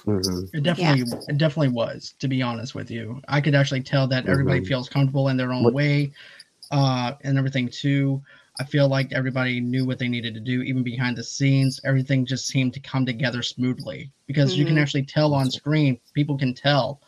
Mhm. 0.06 0.50
It 0.54 0.64
definitely, 0.64 1.18
it 1.28 1.38
definitely 1.38 1.70
was. 1.70 2.14
To 2.20 2.28
be 2.28 2.42
honest 2.42 2.76
with 2.76 2.92
you, 2.92 3.22
I 3.28 3.42
could 3.42 3.56
actually 3.56 3.82
tell 3.82 4.08
that 4.08 4.28
everybody 4.28 4.60
Mhm. 4.62 4.68
feels 4.68 4.90
comfortable 4.90 5.30
in 5.30 5.38
their 5.38 5.52
own 5.54 5.64
What- 5.64 5.74
way, 5.74 6.12
uh, 6.72 7.14
and 7.24 7.38
everything 7.38 7.70
too. 7.70 8.22
I 8.60 8.64
feel 8.66 8.88
like 8.88 9.12
everybody 9.14 9.60
knew 9.60 9.84
what 9.84 9.98
they 9.98 10.08
needed 10.08 10.36
to 10.36 10.40
do, 10.40 10.62
even 10.62 10.84
behind 10.84 11.18
the 11.18 11.24
scenes. 11.24 11.80
Everything 11.84 12.24
just 12.26 12.46
seemed 12.48 12.74
to 12.76 12.80
come 12.80 13.04
together 13.06 13.42
smoothly 13.42 14.12
because 14.28 14.56
you 14.56 14.64
can 14.66 14.76
Mhm. 14.76 14.82
actually 14.82 15.04
tell 15.04 15.34
on 15.34 15.50
screen. 15.50 16.00
People 16.14 16.38
can 16.38 16.54
tell. 16.54 17.02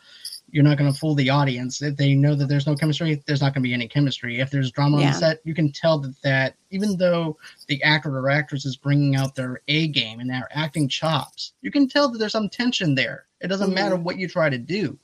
You're 0.56 0.64
not 0.64 0.78
going 0.78 0.90
to 0.90 0.98
fool 0.98 1.14
the 1.14 1.28
audience. 1.28 1.82
If 1.82 1.96
they 1.98 2.14
know 2.14 2.34
that 2.34 2.46
there's 2.48 2.66
no 2.66 2.74
chemistry, 2.74 3.22
there's 3.26 3.42
not 3.42 3.52
going 3.52 3.62
to 3.62 3.68
be 3.68 3.74
any 3.74 3.86
chemistry. 3.86 4.40
If 4.40 4.50
there's 4.50 4.70
drama 4.70 4.96
on 4.96 5.02
Yeah. 5.02 5.12
the 5.12 5.18
set, 5.18 5.40
you 5.44 5.52
can 5.52 5.70
tell 5.70 5.98
that, 5.98 6.14
that 6.22 6.54
even 6.70 6.96
though 6.96 7.36
the 7.68 7.82
actor 7.82 8.16
or 8.18 8.30
actress 8.30 8.64
is 8.64 8.74
bringing 8.74 9.16
out 9.16 9.34
their 9.34 9.60
A 9.68 9.88
game 9.88 10.18
and 10.18 10.30
their 10.30 10.48
acting 10.52 10.88
chops, 10.88 11.52
you 11.60 11.70
can 11.70 11.86
tell 11.86 12.08
that 12.08 12.16
there's 12.16 12.32
some 12.32 12.48
tension 12.48 12.94
there. 12.94 13.26
It 13.42 13.48
doesn't 13.48 13.72
Mhm. 13.72 13.74
matter 13.74 13.96
what 13.96 14.18
you 14.18 14.28
try 14.28 14.48
to 14.48 14.56
do, 14.56 14.98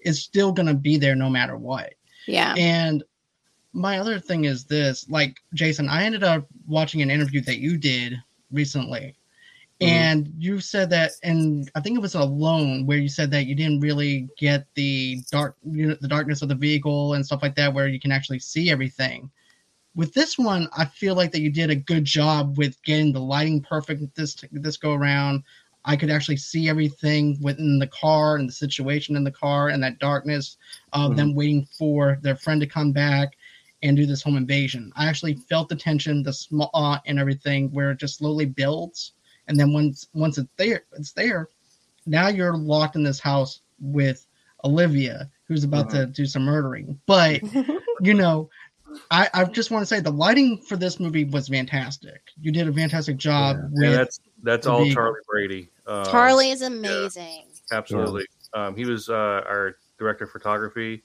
it's 0.00 0.18
still 0.18 0.52
going 0.52 0.68
to 0.68 0.74
be 0.74 0.98
there 0.98 1.14
no 1.16 1.30
matter 1.30 1.56
what. 1.56 1.94
Yeah. 2.26 2.54
And 2.58 3.02
my 3.72 4.00
other 4.00 4.20
thing 4.20 4.44
is 4.44 4.64
this 4.64 5.08
like, 5.08 5.38
Jason, 5.54 5.88
I 5.88 6.04
ended 6.04 6.24
up 6.24 6.46
watching 6.66 7.00
an 7.00 7.10
interview 7.10 7.40
that 7.40 7.58
you 7.58 7.78
did 7.78 8.20
recently. 8.52 9.14
Mhm. 9.80 9.86
And 9.86 10.32
you 10.38 10.60
said 10.60 10.90
that, 10.90 11.12
and 11.22 11.70
I 11.74 11.80
think 11.80 11.96
it 11.96 12.02
was 12.02 12.14
alone 12.14 12.86
where 12.86 12.98
you 12.98 13.08
said 13.08 13.30
that 13.30 13.46
you 13.46 13.54
didn't 13.54 13.80
really 13.80 14.28
get 14.38 14.66
the 14.74 15.20
dark, 15.30 15.56
you 15.64 15.88
know, 15.88 15.96
the 16.00 16.08
darkness 16.08 16.42
of 16.42 16.48
the 16.48 16.54
vehicle 16.54 17.14
and 17.14 17.24
stuff 17.24 17.42
like 17.42 17.54
that, 17.56 17.72
where 17.72 17.88
you 17.88 18.00
can 18.00 18.12
actually 18.12 18.40
see 18.40 18.70
everything. 18.70 19.30
With 19.94 20.12
this 20.14 20.38
one, 20.38 20.68
I 20.76 20.84
feel 20.84 21.14
like 21.14 21.32
that 21.32 21.40
you 21.40 21.50
did 21.50 21.70
a 21.70 21.74
good 21.76 22.04
job 22.04 22.58
with 22.58 22.82
getting 22.84 23.12
the 23.12 23.20
lighting 23.20 23.60
perfect 23.62 24.14
this 24.14 24.36
this 24.52 24.76
go 24.76 24.94
around. 24.94 25.44
I 25.84 25.96
could 25.96 26.10
actually 26.10 26.36
see 26.36 26.68
everything 26.68 27.38
within 27.40 27.78
the 27.78 27.86
car 27.86 28.36
and 28.36 28.48
the 28.48 28.52
situation 28.52 29.16
in 29.16 29.24
the 29.24 29.30
car 29.30 29.70
and 29.70 29.82
that 29.82 29.98
darkness 29.98 30.58
of 30.92 31.16
them 31.16 31.34
waiting 31.34 31.64
for 31.64 32.18
their 32.22 32.36
friend 32.36 32.60
to 32.60 32.66
come 32.66 32.92
back 32.92 33.30
and 33.82 33.96
do 33.96 34.04
this 34.04 34.22
home 34.22 34.36
invasion. 34.36 34.92
I 34.94 35.06
actually 35.06 35.34
felt 35.36 35.70
the 35.70 35.76
tension, 35.76 36.22
the 36.22 36.34
small 36.34 36.70
uh, 36.74 36.98
and 37.06 37.18
everything, 37.18 37.70
where 37.72 37.92
it 37.92 37.98
just 37.98 38.18
slowly 38.18 38.44
builds, 38.44 39.14
and 39.50 39.58
then 39.58 39.72
once 39.72 40.08
once 40.14 40.38
it's 40.38 40.48
there, 40.56 40.84
it's 40.96 41.12
there. 41.12 41.48
Now 42.06 42.28
you're 42.28 42.56
locked 42.56 42.96
in 42.96 43.02
this 43.02 43.20
house 43.20 43.60
with 43.80 44.24
Olivia, 44.64 45.28
who's 45.44 45.64
about 45.64 45.90
to 45.90 46.06
do 46.06 46.24
some 46.24 46.44
murdering. 46.44 46.98
But 47.06 47.42
you 48.00 48.14
know, 48.14 48.48
I, 49.10 49.28
I 49.34 49.44
just 49.44 49.70
want 49.70 49.82
to 49.82 49.86
say 49.86 50.00
the 50.00 50.10
lighting 50.10 50.56
for 50.58 50.76
this 50.76 51.00
movie 51.00 51.24
was 51.24 51.48
fantastic. 51.48 52.22
You 52.40 52.52
did 52.52 52.68
a 52.68 52.72
fantastic 52.72 53.16
job 53.16 53.56
Yeah. 53.56 53.68
with 53.72 53.84
And 53.88 53.94
that's 53.94 54.20
that's 54.42 54.66
all 54.66 54.84
vehicle. 54.84 55.02
Charlie 55.02 55.20
Brady. 55.28 55.68
Um, 55.86 56.04
Charlie 56.06 56.50
is 56.50 56.62
amazing. 56.62 57.46
Absolutely. 57.72 58.26
Um, 58.54 58.76
he 58.76 58.84
was 58.84 59.08
uh, 59.08 59.42
our 59.46 59.76
director 59.98 60.24
of 60.24 60.30
photography 60.30 61.02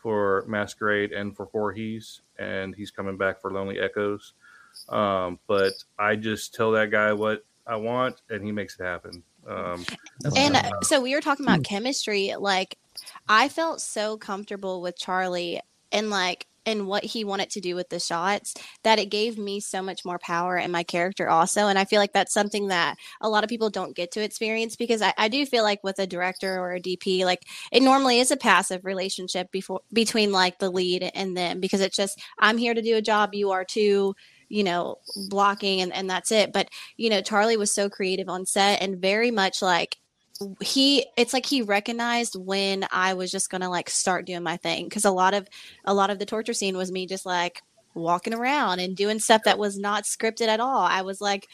for 0.00 0.44
Masquerade 0.48 1.12
and 1.12 1.36
for 1.36 1.46
Voorhees, 1.46 2.22
and 2.38 2.74
he's 2.74 2.90
coming 2.90 3.16
back 3.16 3.40
for 3.40 3.52
Lonely 3.52 3.80
Echoes. 3.80 4.32
Um, 4.88 5.38
but 5.46 5.72
I 5.98 6.16
just 6.16 6.54
tell 6.54 6.70
that 6.72 6.90
guy 6.90 7.12
what 7.12 7.44
I 7.66 7.76
want, 7.76 8.22
and 8.30 8.44
he 8.44 8.52
makes 8.52 8.78
it 8.78 8.84
happen. 8.84 9.22
Um, 9.46 9.84
And 10.36 10.56
uh, 10.56 10.80
so 10.82 11.00
we 11.00 11.14
were 11.14 11.20
talking 11.20 11.46
about 11.46 11.64
chemistry. 11.64 12.34
Like, 12.38 12.78
I 13.28 13.48
felt 13.48 13.80
so 13.80 14.16
comfortable 14.16 14.82
with 14.82 14.98
Charlie 14.98 15.60
and 15.92 16.10
like 16.10 16.46
and 16.66 16.86
what 16.86 17.04
he 17.04 17.24
wanted 17.24 17.50
to 17.50 17.60
do 17.60 17.74
with 17.74 17.88
the 17.88 17.98
shots 17.98 18.54
that 18.82 18.98
it 18.98 19.06
gave 19.06 19.38
me 19.38 19.60
so 19.60 19.80
much 19.80 20.04
more 20.04 20.18
power 20.18 20.56
in 20.58 20.70
my 20.70 20.82
character 20.82 21.28
also. 21.28 21.68
And 21.68 21.78
I 21.78 21.84
feel 21.84 21.98
like 21.98 22.12
that's 22.12 22.34
something 22.34 22.68
that 22.68 22.96
a 23.20 23.28
lot 23.28 23.44
of 23.44 23.48
people 23.48 23.70
don't 23.70 23.96
get 23.96 24.12
to 24.12 24.22
experience 24.22 24.76
because 24.76 25.00
I, 25.00 25.14
I 25.16 25.28
do 25.28 25.46
feel 25.46 25.64
like 25.64 25.82
with 25.82 25.98
a 25.98 26.06
director 26.06 26.60
or 26.60 26.74
a 26.74 26.80
DP, 26.80 27.24
like 27.24 27.44
it 27.72 27.82
normally 27.82 28.20
is 28.20 28.30
a 28.30 28.36
passive 28.36 28.84
relationship 28.84 29.50
before 29.50 29.80
between 29.92 30.32
like 30.32 30.58
the 30.58 30.70
lead 30.70 31.10
and 31.14 31.36
them 31.36 31.60
because 31.60 31.80
it's 31.80 31.96
just 31.96 32.20
I'm 32.38 32.58
here 32.58 32.74
to 32.74 32.82
do 32.82 32.96
a 32.96 33.02
job, 33.02 33.34
you 33.34 33.50
are 33.52 33.64
too 33.64 34.14
you 34.50 34.62
know 34.62 34.98
blocking 35.28 35.80
and, 35.80 35.92
and 35.94 36.10
that's 36.10 36.30
it. 36.30 36.52
But 36.52 36.68
you 36.98 37.08
know 37.08 37.22
charlie 37.22 37.56
was 37.56 37.72
so 37.72 37.88
creative 37.88 38.28
on 38.28 38.44
set 38.44 38.82
and 38.82 38.98
very 38.98 39.30
much 39.30 39.62
like 39.62 39.96
he 40.60 41.06
it's 41.16 41.32
like 41.32 41.44
he 41.44 41.60
recognized 41.60 42.34
when 42.34 42.86
i 42.90 43.12
was 43.12 43.30
just 43.30 43.50
gonna 43.50 43.68
like 43.68 43.88
start 43.88 44.26
doing 44.26 44.42
my 44.42 44.56
thing. 44.58 44.84
Because 44.84 45.04
a 45.06 45.10
lot 45.10 45.32
of 45.32 45.48
a 45.86 45.94
lot 45.94 46.10
of 46.10 46.18
the 46.18 46.26
torture 46.26 46.54
scene 46.54 46.76
was 46.76 46.92
me 46.92 47.06
just 47.06 47.24
like 47.24 47.62
walking 47.94 48.34
around 48.34 48.80
and 48.80 48.96
doing 48.96 49.18
stuff 49.18 49.42
that 49.44 49.58
was 49.58 49.78
not 49.78 50.04
scripted 50.04 50.48
at 50.48 50.60
all. 50.60 50.82
I 50.82 51.02
was 51.02 51.20
like 51.20 51.48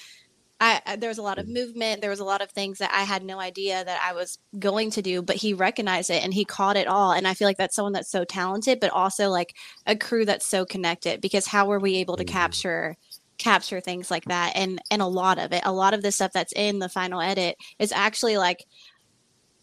I, 0.58 0.96
there 0.98 1.10
was 1.10 1.18
a 1.18 1.22
lot 1.22 1.38
of 1.38 1.48
movement. 1.48 2.00
There 2.00 2.08
was 2.10 2.20
a 2.20 2.24
lot 2.24 2.40
of 2.40 2.50
things 2.50 2.78
that 2.78 2.90
i 2.92 3.02
had 3.02 3.22
no 3.22 3.38
idea 3.38 3.84
that 3.84 4.00
i 4.02 4.12
was 4.12 4.38
going 4.58 4.90
to 4.90 5.02
do 5.02 5.20
but 5.22 5.36
he 5.36 5.52
recognized 5.52 6.10
it 6.10 6.24
and 6.24 6.32
he 6.32 6.44
caught 6.44 6.76
it 6.76 6.86
all 6.86 7.12
and 7.12 7.26
i 7.28 7.34
feel 7.34 7.46
like 7.46 7.58
that's 7.58 7.74
someone 7.76 7.92
that's 7.92 8.10
so 8.10 8.24
talented 8.24 8.80
but 8.80 8.90
also 8.90 9.28
like 9.28 9.54
a 9.86 9.96
crew 9.96 10.24
that's 10.24 10.46
so 10.46 10.64
connected 10.64 11.20
because 11.20 11.46
how 11.46 11.66
were 11.66 11.78
we 11.80 11.96
able 11.96 12.16
to 12.16 12.24
Mhm. 12.24 12.28
capture 12.28 12.96
capture 13.38 13.80
things 13.80 14.10
like 14.10 14.24
that? 14.26 14.52
And 14.56 14.80
and 14.90 15.02
a 15.02 15.06
lot 15.06 15.38
of 15.38 15.52
it 15.52 15.60
a 15.64 15.72
lot 15.72 15.92
of 15.94 16.02
the 16.02 16.10
stuff 16.12 16.32
that's 16.32 16.52
in 16.54 16.78
the 16.78 16.88
final 16.88 17.20
edit 17.20 17.56
is 17.78 17.92
actually 17.92 18.38
like 18.38 18.64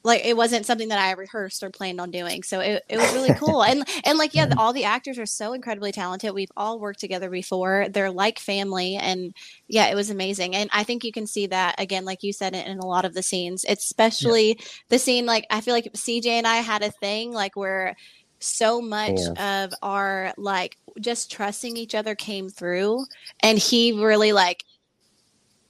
like 0.03 0.25
it 0.25 0.35
wasn't 0.35 0.65
something 0.65 0.89
that 0.89 0.99
I 0.99 1.11
rehearsed 1.11 1.63
or 1.63 1.69
planned 1.69 2.01
on 2.01 2.11
doing. 2.11 2.43
So 2.43 2.59
it, 2.59 2.83
it 2.89 2.97
was 2.97 3.13
really 3.13 3.33
cool. 3.37 3.63
And 3.63 3.87
and 4.03 4.17
like 4.17 4.33
yeah, 4.33 4.47
mm-hmm. 4.47 4.59
all 4.59 4.73
the 4.73 4.83
actors 4.83 5.17
are 5.17 5.25
so 5.25 5.53
incredibly 5.53 5.91
talented. 5.91 6.33
We've 6.33 6.51
all 6.57 6.79
worked 6.79 6.99
together 6.99 7.29
before. 7.29 7.87
They're 7.89 8.11
like 8.11 8.39
family 8.39 8.95
and 8.95 9.33
yeah, 9.67 9.87
it 9.87 9.95
was 9.95 10.09
amazing. 10.09 10.55
And 10.55 10.69
I 10.73 10.83
think 10.83 11.03
you 11.03 11.11
can 11.11 11.27
see 11.27 11.47
that 11.47 11.79
again 11.79 12.05
like 12.05 12.23
you 12.23 12.33
said 12.33 12.53
in, 12.53 12.65
in 12.65 12.79
a 12.79 12.85
lot 12.85 13.05
of 13.05 13.13
the 13.13 13.23
scenes, 13.23 13.65
especially 13.67 14.59
the 14.89 14.99
scene 14.99 15.25
like 15.25 15.45
I 15.49 15.61
feel 15.61 15.73
like 15.73 15.91
CJ 15.93 16.27
and 16.27 16.47
I 16.47 16.57
had 16.57 16.83
a 16.83 16.91
thing 16.91 17.31
like 17.31 17.55
where 17.55 17.95
so 18.39 18.81
much 18.81 19.19
of 19.37 19.71
our 19.81 20.33
like 20.37 20.77
just 20.99 21.31
trusting 21.31 21.77
each 21.77 21.95
other 21.95 22.13
came 22.13 22.49
through 22.49 23.05
and 23.41 23.57
he 23.57 23.93
really 23.93 24.33
like 24.33 24.65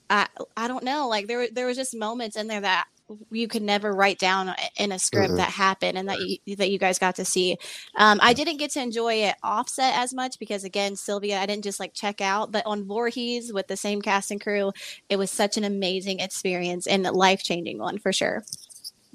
I 0.10 0.28
I 0.58 0.68
don't 0.68 0.84
know 0.84 1.08
like 1.08 1.28
there 1.28 1.38
were 1.38 1.48
there 1.52 1.68
was 1.68 1.78
just 1.78 1.96
moments 1.96 2.36
in 2.36 2.48
there 2.48 2.62
that 2.62 2.88
you 3.32 3.48
could 3.48 3.62
never 3.62 3.92
write 3.92 4.20
down 4.20 4.54
in 4.78 4.92
a 4.92 5.00
script 5.00 5.34
Mhm. 5.34 5.38
that 5.38 5.50
happened 5.50 5.98
and 5.98 6.10
that 6.10 6.20
you 6.20 6.56
that 6.58 6.70
you 6.72 6.78
guys 6.80 7.00
got 7.00 7.16
to 7.16 7.26
see. 7.26 7.58
Um, 7.98 8.20
I 8.22 8.34
didn't 8.34 8.58
get 8.58 8.72
to 8.72 8.82
enjoy 8.82 9.16
it 9.24 9.36
offset 9.44 9.96
as 9.98 10.14
much 10.14 10.40
because 10.40 10.64
again, 10.64 10.96
Sylvia, 10.96 11.40
I 11.40 11.46
didn't 11.46 11.64
just 11.64 11.80
like 11.80 11.94
check 11.94 12.22
out, 12.22 12.52
but 12.52 12.66
on 12.66 12.86
Voorhees 12.86 13.52
with 13.54 13.68
the 13.68 13.78
same 13.78 14.02
cast 14.02 14.32
and 14.32 14.42
crew, 14.42 14.72
it 15.10 15.18
was 15.18 15.32
such 15.32 15.58
an 15.58 15.64
amazing 15.64 16.20
experience 16.20 16.88
and 16.88 17.04
life 17.04 17.44
changing 17.44 17.80
one 17.80 17.98
for 18.00 18.14
sure. 18.14 18.44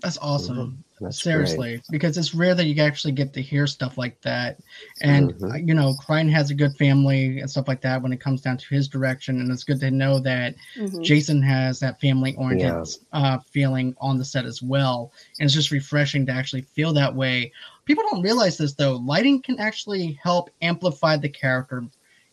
That's 0.00 0.18
awesome. 0.18 0.84
That's 1.00 1.22
Seriously, 1.22 1.80
because 1.90 2.18
it's 2.18 2.34
rare 2.34 2.54
that 2.54 2.64
you 2.64 2.82
actually 2.82 3.12
get 3.12 3.32
to 3.34 3.42
hear 3.42 3.66
stuff 3.66 3.96
like 3.98 4.20
that. 4.22 4.58
And 5.00 5.32
Mhm. 5.34 5.52
uh, 5.52 5.56
you 5.56 5.74
know, 5.74 5.94
Crichton 5.94 6.28
has 6.30 6.50
a 6.50 6.54
good 6.54 6.76
family 6.76 7.40
and 7.40 7.50
stuff 7.50 7.68
like 7.68 7.80
that 7.82 8.02
when 8.02 8.12
it 8.12 8.20
comes 8.20 8.40
down 8.40 8.56
to 8.58 8.66
his 8.74 8.88
direction. 8.88 9.40
And 9.40 9.50
it's 9.50 9.64
good 9.64 9.80
to 9.80 9.90
know 9.90 10.18
that 10.20 10.54
Mhm. 10.76 11.04
Jason 11.04 11.42
has 11.42 11.78
that 11.80 12.00
family 12.00 12.34
oriented 12.36 12.68
Yeah. 12.68 12.84
uh, 13.12 13.38
feeling 13.50 13.94
on 14.00 14.18
the 14.18 14.24
set 14.24 14.44
as 14.44 14.62
well. 14.62 15.12
And 15.38 15.46
it's 15.46 15.54
just 15.54 15.70
refreshing 15.70 16.26
to 16.26 16.32
actually 16.32 16.62
feel 16.62 16.92
that 16.94 17.14
way. 17.14 17.52
People 17.84 18.04
don't 18.10 18.22
realize 18.22 18.58
this 18.58 18.74
though. 18.74 18.96
Lighting 18.96 19.40
can 19.42 19.58
actually 19.58 20.18
help 20.22 20.50
amplify 20.62 21.16
the 21.16 21.28
character 21.28 21.84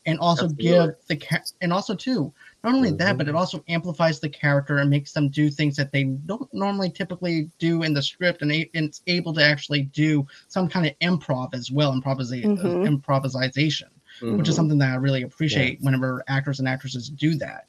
and 0.08 0.20
also 0.20 0.46
Absolutely. 0.46 0.64
give 0.64 0.96
the 1.08 1.16
ca- 1.18 1.44
and 1.62 1.74
also 1.74 1.96
too 1.96 2.32
not 2.66 2.74
only 2.76 2.92
that 2.92 3.14
Mhm. 3.16 3.18
but 3.20 3.28
it 3.28 3.36
also 3.36 3.64
amplifies 3.68 4.20
the 4.20 4.28
character 4.28 4.78
and 4.80 4.90
makes 4.90 5.14
them 5.14 5.30
do 5.30 5.50
things 5.50 5.76
that 5.76 5.92
they 5.92 6.04
don't 6.04 6.52
normally 6.54 6.90
typically 6.90 7.50
do 7.60 7.84
in 7.84 7.94
the 7.94 8.02
script 8.02 8.42
and, 8.42 8.52
a- 8.52 8.70
and 8.74 8.86
it's 8.88 9.02
able 9.08 9.34
to 9.34 9.44
actually 9.44 9.84
do 9.84 10.26
some 10.48 10.68
kind 10.68 10.86
of 10.88 10.98
improv 11.00 11.54
as 11.54 11.72
well 11.72 11.94
improvisation 11.94 12.58
Mhm. 12.58 12.86
improvisation 12.86 13.90
which 14.22 14.48
is 14.50 14.54
Mhm. 14.54 14.58
something 14.58 14.78
that 14.80 14.92
i 14.92 14.96
really 14.96 15.22
appreciate 15.24 15.80
whenever 15.82 16.24
actors 16.28 16.60
and 16.60 16.68
actresses 16.68 17.10
do 17.10 17.36
that 17.36 17.68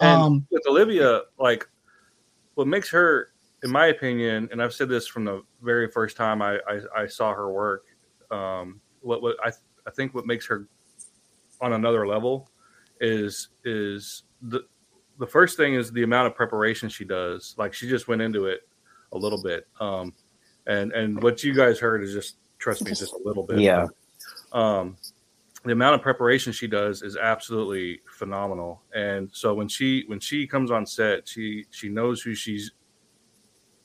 And 0.00 0.22
um 0.22 0.46
with 0.50 0.62
Olivia, 0.66 1.22
like 1.38 1.66
what 2.54 2.66
makes 2.66 2.90
her 2.90 3.30
in 3.62 3.70
my 3.70 3.86
opinion, 3.86 4.46
and 4.52 4.62
I've 4.62 4.74
said 4.74 4.90
this 4.90 5.06
from 5.06 5.24
the 5.24 5.42
very 5.62 5.88
first 5.88 6.16
time 6.18 6.42
I 6.42 6.58
I, 6.68 7.02
I 7.02 7.06
saw 7.06 7.32
her 7.32 7.50
work. 7.50 7.84
Um, 8.30 8.80
what 9.00 9.22
what 9.22 9.36
I 9.42 9.50
I 9.86 9.90
think 9.90 10.14
what 10.14 10.26
makes 10.26 10.46
her 10.46 10.68
on 11.62 11.72
another 11.72 12.06
level 12.06 12.50
is 13.00 13.48
is 13.64 14.24
the 14.44 14.64
the 15.18 15.26
first 15.26 15.56
thing 15.56 15.74
is 15.74 15.92
the 15.92 16.02
amount 16.02 16.26
of 16.26 16.34
preparation 16.34 16.88
she 16.88 17.04
does. 17.04 17.54
Like 17.56 17.72
she 17.72 17.88
just 17.88 18.08
went 18.08 18.22
into 18.22 18.46
it 18.46 18.68
a 19.12 19.18
little 19.18 19.42
bit. 19.42 19.66
Um, 19.80 20.12
and 20.66 20.92
and 20.92 21.22
what 21.22 21.42
you 21.44 21.54
guys 21.54 21.78
heard 21.78 22.02
is 22.02 22.12
just 22.12 22.36
trust 22.58 22.84
me, 22.84 22.90
just 22.90 23.12
a 23.12 23.20
little 23.24 23.44
bit. 23.44 23.60
Yeah. 23.60 23.86
Um, 24.52 24.96
the 25.64 25.72
amount 25.72 25.94
of 25.94 26.02
preparation 26.02 26.52
she 26.52 26.66
does 26.66 27.02
is 27.02 27.16
absolutely 27.16 28.00
phenomenal. 28.18 28.82
And 28.94 29.30
so 29.32 29.54
when 29.54 29.68
she 29.68 30.04
when 30.08 30.20
she 30.20 30.46
comes 30.46 30.70
on 30.70 30.86
set, 30.86 31.28
she 31.28 31.64
she 31.70 31.88
knows 31.88 32.22
who 32.22 32.34
she's 32.34 32.72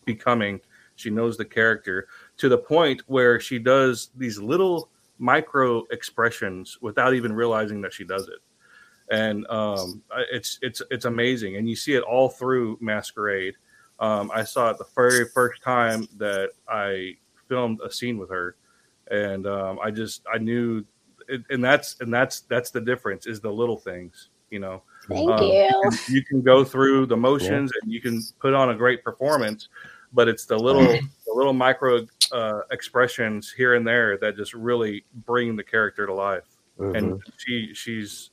becoming. 0.05 0.59
She 0.95 1.09
knows 1.09 1.37
the 1.37 1.45
character 1.45 2.07
to 2.37 2.49
the 2.49 2.57
point 2.57 3.03
where 3.07 3.39
she 3.39 3.59
does 3.59 4.09
these 4.17 4.37
little 4.39 4.89
micro 5.17 5.85
expressions 5.91 6.77
without 6.81 7.13
even 7.13 7.31
realizing 7.31 7.81
that 7.81 7.93
she 7.93 8.03
does 8.03 8.27
it 8.27 8.39
and 9.09 9.45
um, 9.47 10.01
it's 10.31 10.59
it's 10.61 10.81
it's 10.91 11.05
amazing, 11.05 11.55
and 11.55 11.69
you 11.69 11.75
see 11.75 11.93
it 11.93 12.03
all 12.03 12.29
through 12.29 12.77
Masquerade. 12.79 13.55
Um, 13.99 14.31
I 14.33 14.43
saw 14.43 14.69
it 14.69 14.77
the 14.77 14.85
very 14.95 15.25
first 15.25 15.61
time 15.61 16.07
that 16.17 16.51
I 16.67 17.17
filmed 17.47 17.81
a 17.81 17.91
scene 17.91 18.17
with 18.17 18.29
her, 18.29 18.55
and 19.09 19.45
um, 19.47 19.79
I 19.83 19.91
just 19.91 20.23
I 20.31 20.37
knew, 20.37 20.85
it, 21.27 21.41
and 21.49 21.63
that's 21.63 21.97
and 21.99 22.13
that's 22.13 22.41
that's 22.41 22.71
the 22.71 22.81
difference 22.81 23.27
is 23.27 23.41
the 23.41 23.51
little 23.51 23.77
things, 23.77 24.29
you 24.51 24.59
know. 24.59 24.83
Thank 25.07 25.29
Um, 25.29 25.43
you. 25.43 25.81
can, 25.83 26.15
you 26.15 26.23
can 26.23 26.41
go 26.41 26.63
through 26.63 27.07
the 27.07 27.17
motions 27.17 27.71
and 27.81 27.91
you 27.91 27.99
can 27.99 28.21
put 28.39 28.53
on 28.53 28.69
a 28.69 28.75
great 28.75 29.03
performance, 29.03 29.69
but 30.13 30.27
it's 30.27 30.45
the 30.45 30.57
little 30.57 30.85
the 30.85 31.33
little 31.33 31.53
micro 31.53 32.05
uh, 32.31 32.61
expressions 32.71 33.51
here 33.51 33.73
and 33.73 33.87
there 33.87 34.17
that 34.19 34.37
just 34.37 34.53
really 34.53 35.03
bring 35.25 35.55
the 35.55 35.63
character 35.63 36.05
to 36.05 36.13
life. 36.13 36.45
Mhm. 36.79 36.95
And 36.97 37.23
she 37.37 37.73
she's 37.73 38.29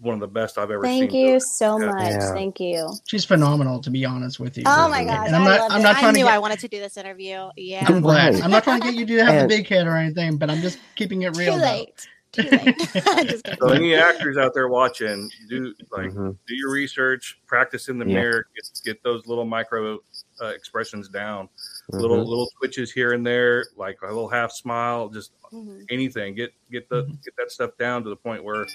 one 0.00 0.14
of 0.14 0.20
the 0.20 0.28
best 0.28 0.58
I've 0.58 0.70
ever 0.70 0.82
Thank 0.82 1.10
seen. 1.10 1.26
you 1.28 1.40
so 1.40 1.80
Yeah. 1.80 1.86
much. 1.86 2.10
Yeah. 2.10 2.32
Thank 2.32 2.60
you. 2.60 2.90
She's 3.06 3.24
phenomenal, 3.24 3.80
to 3.80 3.90
be 3.90 4.04
honest 4.04 4.38
with 4.38 4.56
you. 4.58 4.64
Oh 4.66 4.88
my 4.88 5.04
gosh, 5.04 5.26
And 5.28 5.36
I'm 5.36 5.42
I 5.42 5.44
not- 5.44 5.60
love 5.60 5.72
I'm 5.72 5.80
it. 5.80 5.82
not 5.84 5.96
I 5.96 6.00
trying 6.00 6.14
to 6.14 6.18
knew 6.20 6.24
get- 6.26 6.34
I 6.34 6.38
wanted 6.38 6.58
to 6.60 6.68
do 6.68 6.78
this 6.80 6.96
interview. 6.96 7.48
Yeah. 7.56 7.84
I'm 7.88 8.00
glad. 8.00 8.40
I'm 8.40 8.50
not 8.50 8.64
trying 8.64 8.80
to 8.82 8.86
get 8.92 8.94
you 8.96 9.06
to 9.16 9.24
have 9.24 9.42
the 9.42 9.48
big 9.48 9.66
head 9.66 9.86
or 9.86 9.96
anything, 9.96 10.36
but 10.36 10.50
I'm 10.50 10.60
just 10.60 10.78
keeping 10.96 11.22
it 11.22 11.36
real. 11.36 11.54
though. 11.56 11.64
late. 11.64 12.06
Too 12.32 12.42
late. 12.42 12.76
So 13.58 13.68
any 13.70 13.94
actors 13.94 14.36
out 14.36 14.52
there 14.52 14.68
watching, 14.68 15.30
do 15.48 15.74
like 15.90 16.10
Mhm. 16.10 16.36
do 16.46 16.54
your 16.54 16.70
research, 16.70 17.38
practice 17.46 17.88
in 17.88 17.98
the 17.98 18.06
Yeah. 18.06 18.14
mirror, 18.14 18.46
get, 18.54 18.80
get 18.84 19.02
those 19.02 19.26
little 19.26 19.46
micro 19.46 19.98
uh, 20.42 20.48
expressions 20.48 21.08
down, 21.08 21.48
little 21.88 22.18
Mhm. 22.18 22.26
little 22.28 22.50
twitches 22.58 22.92
here 22.92 23.12
and 23.12 23.26
there, 23.26 23.64
like 23.76 23.96
a 24.02 24.06
little 24.06 24.28
half 24.28 24.52
smile, 24.52 25.08
just 25.08 25.32
Mhm. 25.50 25.86
anything. 25.88 26.34
Get 26.34 26.52
get 26.70 26.90
the 26.90 27.04
Mhm. 27.04 27.24
get 27.24 27.34
that 27.38 27.50
stuff 27.50 27.70
down 27.78 28.02
to 28.04 28.10
the 28.10 28.16
point 28.16 28.44
where 28.44 28.66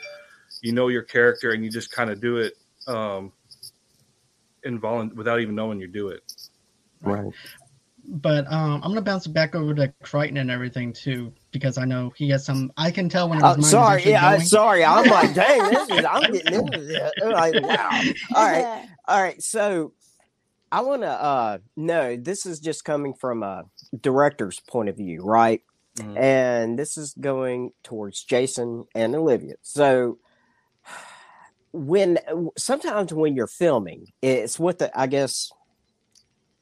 you 0.62 0.72
know 0.72 0.88
your 0.88 1.04
character 1.04 1.52
and 1.52 1.64
you 1.64 1.72
just 1.72 1.92
kind 1.92 2.10
of 2.10 2.22
do 2.22 2.38
it 2.38 2.54
um 2.88 3.32
involunt 4.66 5.14
without 5.16 5.40
even 5.40 5.56
knowing 5.56 5.80
you 5.80 5.88
do 5.88 6.10
it. 6.10 6.22
Right. 7.02 7.34
But 8.04 8.52
um, 8.52 8.76
I'm 8.84 8.92
gonna 8.92 9.02
bounce 9.02 9.26
it 9.28 9.34
back 9.34 9.56
over 9.56 9.74
to 9.76 9.94
Crichton 10.04 10.38
and 10.38 10.50
everything 10.50 10.92
too, 10.92 11.32
because 11.52 11.78
I 11.78 11.86
know 11.86 12.12
he 12.16 12.30
has 12.30 12.44
some. 12.46 12.72
I 12.76 12.92
can 12.92 13.10
tell 13.10 13.30
when 13.30 13.38
his 13.38 13.46
Oh, 13.46 13.50
mind 13.50 13.64
is 13.64 13.70
sorry. 13.70 13.96
actually 13.98 14.12
Yeah, 14.14 14.30
I'm 14.30 14.42
sorry. 14.42 14.84
I'm 14.84 15.08
like, 15.08 15.34
dang, 15.36 15.64
this 15.66 15.90
is. 15.90 16.04
I'm 16.06 16.32
getting 16.32 16.54
into 16.54 16.82
this. 16.82 17.12
I'm 17.24 17.32
like, 17.32 17.54
wow. 17.62 18.02
All 18.36 18.46
right. 18.46 18.88
All 19.08 19.22
right. 19.22 19.42
So, 19.42 19.94
I 20.72 20.82
want 20.82 21.04
to 21.04 21.10
uh 21.10 21.58
know 21.78 22.16
this 22.18 22.46
is 22.46 22.60
just 22.60 22.84
coming 22.84 23.14
from 23.14 23.44
a 23.44 23.66
director's 24.02 24.60
point 24.62 24.90
of 24.90 24.98
view, 24.98 25.22
right? 25.24 25.62
Mhm. 25.98 26.18
And 26.18 26.80
this 26.80 26.98
is 26.98 27.14
going 27.20 27.72
towards 27.84 28.24
Jason 28.24 28.86
and 28.96 29.16
Olivia. 29.16 29.56
So, 29.62 30.18
when 31.74 32.20
sometimes 32.58 33.14
when 33.14 33.36
you're 33.36 33.48
filming, 33.48 34.12
it's 34.22 34.60
what 34.60 34.80
the 34.80 34.98
I 35.00 35.08
guess 35.08 35.52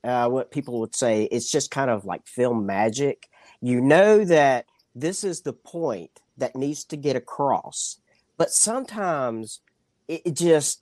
uh, 0.03 0.29
what 0.29 0.51
people 0.51 0.79
would 0.79 0.95
say 0.95 1.23
it's 1.23 1.51
just 1.51 1.71
kind 1.71 1.89
of 1.89 2.05
like 2.05 2.27
film 2.27 2.65
magic. 2.65 3.29
You 3.61 3.81
know 3.81 4.23
that 4.25 4.65
this 4.95 5.23
is 5.23 5.41
the 5.41 5.53
point 5.53 6.21
that 6.37 6.55
needs 6.55 6.83
to 6.85 6.97
get 6.97 7.15
across, 7.15 7.99
but 8.37 8.51
sometimes 8.51 9.61
it, 10.07 10.21
it 10.25 10.35
just 10.35 10.81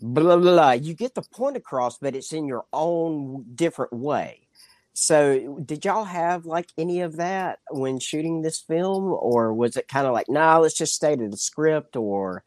blah, 0.00 0.36
blah 0.36 0.36
blah. 0.36 0.72
You 0.72 0.94
get 0.94 1.14
the 1.14 1.22
point 1.22 1.56
across, 1.56 1.98
but 1.98 2.14
it's 2.14 2.32
in 2.32 2.46
your 2.46 2.64
own 2.72 3.44
different 3.54 3.92
way. 3.92 4.40
So, 4.96 5.58
did 5.64 5.84
y'all 5.84 6.04
have 6.04 6.46
like 6.46 6.68
any 6.78 7.00
of 7.00 7.16
that 7.16 7.58
when 7.70 7.98
shooting 7.98 8.42
this 8.42 8.60
film, 8.60 9.12
or 9.18 9.52
was 9.52 9.76
it 9.76 9.88
kind 9.88 10.06
of 10.06 10.12
like, 10.12 10.28
nah, 10.28 10.58
let's 10.58 10.74
just 10.74 10.94
stay 10.94 11.16
to 11.16 11.28
the 11.28 11.36
script, 11.36 11.96
or 11.96 12.44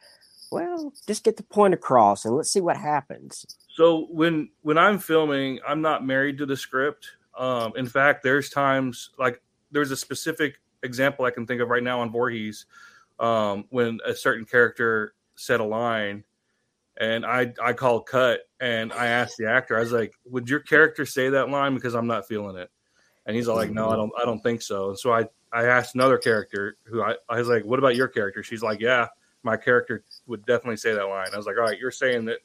well, 0.51 0.93
just 1.05 1.23
get 1.23 1.37
the 1.37 1.43
point 1.43 1.73
across 1.73 2.25
and 2.25 2.35
let's 2.35 2.51
see 2.51 2.61
what 2.61 2.77
happens? 2.77 3.45
So 3.69 4.07
when 4.09 4.49
when 4.61 4.77
I'm 4.77 4.99
filming, 4.99 5.59
I'm 5.67 5.81
not 5.81 6.05
married 6.05 6.37
to 6.39 6.45
the 6.45 6.57
script. 6.57 7.07
Um, 7.37 7.73
in 7.75 7.85
fact, 7.85 8.23
there's 8.23 8.49
times 8.49 9.11
like 9.19 9.41
there's 9.71 9.91
a 9.91 9.97
specific 9.97 10.59
example 10.83 11.25
I 11.25 11.31
can 11.31 11.45
think 11.45 11.61
of 11.61 11.69
right 11.69 11.83
now 11.83 12.01
on 12.01 12.11
Voorhees 12.11 12.65
um, 13.19 13.65
when 13.69 13.99
a 14.05 14.13
certain 14.15 14.45
character 14.45 15.13
said 15.35 15.59
a 15.59 15.63
line, 15.63 16.23
and 16.97 17.25
I 17.25 17.53
I 17.61 17.73
called 17.73 18.07
cut 18.07 18.41
and 18.59 18.91
I 18.93 19.07
asked 19.07 19.37
the 19.37 19.49
actor, 19.49 19.77
I 19.77 19.81
was 19.81 19.91
like, 19.91 20.13
"Would 20.25 20.49
your 20.49 20.59
character 20.59 21.05
say 21.05 21.29
that 21.29 21.49
line 21.49 21.75
because 21.75 21.93
I'm 21.93 22.07
not 22.07 22.27
feeling 22.27 22.57
it?" 22.57 22.69
And 23.25 23.35
he's 23.35 23.47
like, 23.47 23.69
"No, 23.69 23.89
I 23.89 23.95
don't 23.95 24.11
I 24.19 24.25
don't 24.25 24.41
think 24.41 24.61
so." 24.61 24.89
And 24.89 24.99
so 24.99 25.11
I 25.11 25.25
I 25.51 25.65
asked 25.65 25.95
another 25.95 26.17
character 26.17 26.75
who 26.85 27.01
I, 27.01 27.15
I 27.29 27.37
was 27.37 27.47
like, 27.47 27.65
"What 27.65 27.79
about 27.79 27.95
your 27.95 28.07
character?" 28.07 28.43
She's 28.43 28.63
like, 28.63 28.79
"Yeah, 28.79 29.07
my 29.43 29.57
character 29.57 30.03
would 30.27 30.45
definitely 30.45 30.77
say 30.77 30.93
that 30.93 31.03
line." 31.05 31.29
I 31.33 31.37
was 31.37 31.45
like, 31.45 31.57
"All 31.57 31.63
right, 31.63 31.79
you're 31.79 31.91
saying 31.91 32.25
that." 32.25 32.39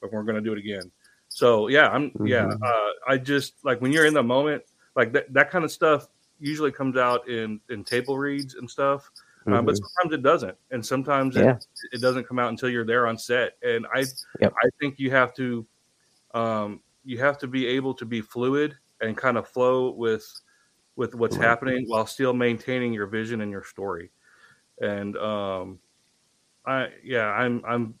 but 0.00 0.12
we're 0.12 0.22
going 0.22 0.36
to 0.36 0.40
do 0.40 0.52
it 0.52 0.58
again. 0.60 0.92
So 1.28 1.66
yeah, 1.66 1.88
I'm 1.88 2.12
yeah. 2.24 2.44
Mhm. 2.46 2.62
Uh, 2.62 2.92
I 3.08 3.18
just 3.18 3.64
like 3.64 3.80
when 3.80 3.90
you're 3.92 4.06
in 4.06 4.14
the 4.14 4.22
moment, 4.22 4.62
like 4.94 5.12
that 5.12 5.32
that 5.34 5.50
kind 5.50 5.64
of 5.64 5.72
stuff 5.72 6.06
usually 6.38 6.70
comes 6.70 6.96
out 6.96 7.28
in 7.28 7.60
in 7.68 7.82
table 7.82 8.16
reads 8.16 8.54
and 8.54 8.70
stuff. 8.70 9.10
Uh, 9.46 9.60
but 9.62 9.76
sometimes 9.76 10.14
it 10.14 10.22
doesn't, 10.22 10.56
and 10.70 10.84
sometimes 10.84 11.34
Yeah. 11.34 11.56
it, 11.56 11.64
it 11.94 12.00
doesn't 12.00 12.28
come 12.28 12.38
out 12.38 12.50
until 12.50 12.68
you're 12.68 12.84
there 12.86 13.06
on 13.08 13.18
set. 13.18 13.56
And 13.62 13.86
I 13.92 14.04
Yep. 14.40 14.52
I 14.56 14.68
think 14.78 14.98
you 15.00 15.10
have 15.10 15.34
to 15.34 15.66
um, 16.34 16.80
you 17.04 17.18
have 17.18 17.38
to 17.38 17.48
be 17.48 17.66
able 17.66 17.94
to 17.94 18.04
be 18.04 18.20
fluid 18.20 18.76
and 19.00 19.16
kind 19.16 19.36
of 19.36 19.48
flow 19.48 19.90
with 19.90 20.24
with 20.96 21.14
what's 21.16 21.36
Right. 21.36 21.46
happening 21.46 21.86
while 21.88 22.06
still 22.06 22.34
maintaining 22.34 22.92
your 22.92 23.06
vision 23.06 23.40
and 23.40 23.50
your 23.50 23.64
story. 23.64 24.10
And 24.80 25.16
um, 25.16 25.80
I 26.68 26.88
yeah, 27.02 27.26
I'm 27.26 27.62
I'm 27.66 27.94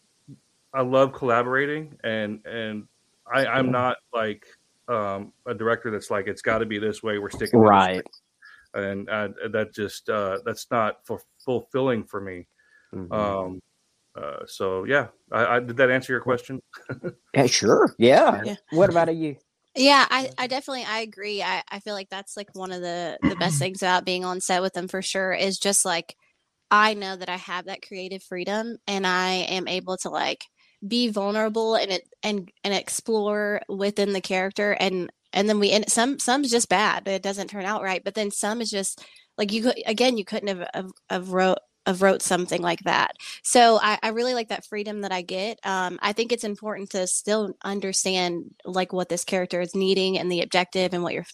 I 0.74 0.82
love 0.82 1.12
collaborating 1.12 1.96
and 2.04 2.44
and 2.44 2.86
I, 3.30 3.46
I'm 3.46 3.70
not 3.70 3.96
like 4.12 4.46
um, 4.88 5.32
a 5.46 5.54
director 5.54 5.90
that's 5.90 6.10
like 6.10 6.26
it's 6.26 6.42
got 6.42 6.58
to 6.58 6.66
be 6.66 6.78
this 6.78 7.02
way. 7.02 7.18
We're 7.18 7.30
sticking 7.30 7.60
to 7.60 7.64
this 7.64 7.70
right. 7.70 7.96
way." 7.98 8.02
and 8.74 9.08
uh, 9.08 9.28
that 9.50 9.74
just 9.74 10.08
uh, 10.08 10.38
that's 10.44 10.66
not 10.70 11.06
fu- 11.06 11.18
fulfilling 11.44 12.04
for 12.04 12.20
me. 12.20 12.46
Mhm. 12.94 13.12
Um, 13.12 13.60
uh, 14.16 14.44
so 14.46 14.84
yeah, 14.84 15.08
I, 15.32 15.56
I 15.56 15.60
did 15.60 15.76
that 15.78 15.90
answer 15.90 16.12
your 16.12 16.20
question. 16.20 16.60
yeah, 17.34 17.46
sure. 17.46 17.94
Yeah. 17.98 18.42
Yeah. 18.44 18.56
What 18.70 18.90
about 18.90 19.14
you? 19.14 19.36
Yeah, 19.76 20.06
I, 20.10 20.30
I 20.36 20.46
definitely 20.48 20.84
I 20.84 21.00
agree. 21.00 21.42
I, 21.42 21.62
I 21.70 21.80
feel 21.80 21.94
like 21.94 22.08
that's 22.08 22.36
like 22.36 22.48
one 22.54 22.72
of 22.72 22.80
the 22.80 23.18
the 23.22 23.36
best 23.36 23.58
things 23.58 23.82
about 23.82 24.04
being 24.04 24.24
on 24.24 24.40
set 24.40 24.62
with 24.62 24.72
them 24.72 24.88
for 24.88 25.02
sure 25.02 25.32
is 25.32 25.58
just 25.58 25.84
like 25.84 26.16
I 26.70 26.94
know 26.94 27.16
that 27.16 27.28
I 27.28 27.36
have 27.36 27.66
that 27.66 27.82
creative 27.86 28.22
freedom 28.22 28.76
and 28.86 29.06
I 29.06 29.30
am 29.48 29.68
able 29.68 29.96
to 29.98 30.10
like 30.10 30.44
be 30.86 31.08
vulnerable 31.08 31.74
and 31.74 31.90
it 31.90 32.08
and 32.22 32.50
and 32.64 32.74
explore 32.74 33.60
within 33.68 34.12
the 34.12 34.20
character 34.20 34.72
and 34.78 35.10
and 35.32 35.48
then 35.48 35.58
we 35.58 35.70
and 35.72 35.90
some 35.90 36.18
some's 36.18 36.50
just 36.50 36.68
bad 36.68 37.08
it 37.08 37.22
doesn't 37.22 37.48
turn 37.48 37.64
out 37.64 37.82
right 37.82 38.04
but 38.04 38.14
then 38.14 38.30
some 38.30 38.60
is 38.60 38.70
just 38.70 39.04
like 39.36 39.52
you 39.52 39.62
could 39.62 39.74
again 39.86 40.16
you 40.16 40.24
couldn't 40.24 40.48
have 40.48 40.68
have, 40.74 40.90
have 41.10 41.30
wrote 41.32 41.58
have 41.86 42.02
wrote 42.02 42.20
something 42.22 42.60
like 42.60 42.80
that. 42.80 43.12
So 43.42 43.78
I, 43.82 43.98
I 44.02 44.08
really 44.10 44.34
like 44.34 44.48
that 44.48 44.66
freedom 44.66 45.00
that 45.02 45.12
i 45.12 45.22
get 45.22 45.58
um, 45.64 45.98
i 46.02 46.12
think 46.12 46.32
it's 46.32 46.44
important 46.44 46.90
to 46.90 47.06
still 47.06 47.54
understand 47.64 48.44
like 48.64 48.92
what 48.92 49.08
this 49.08 49.24
character 49.24 49.60
is 49.60 49.74
needing 49.74 50.18
and 50.18 50.30
the 50.30 50.42
objective 50.42 50.92
and 50.94 51.02
what 51.02 51.14
you're 51.14 51.24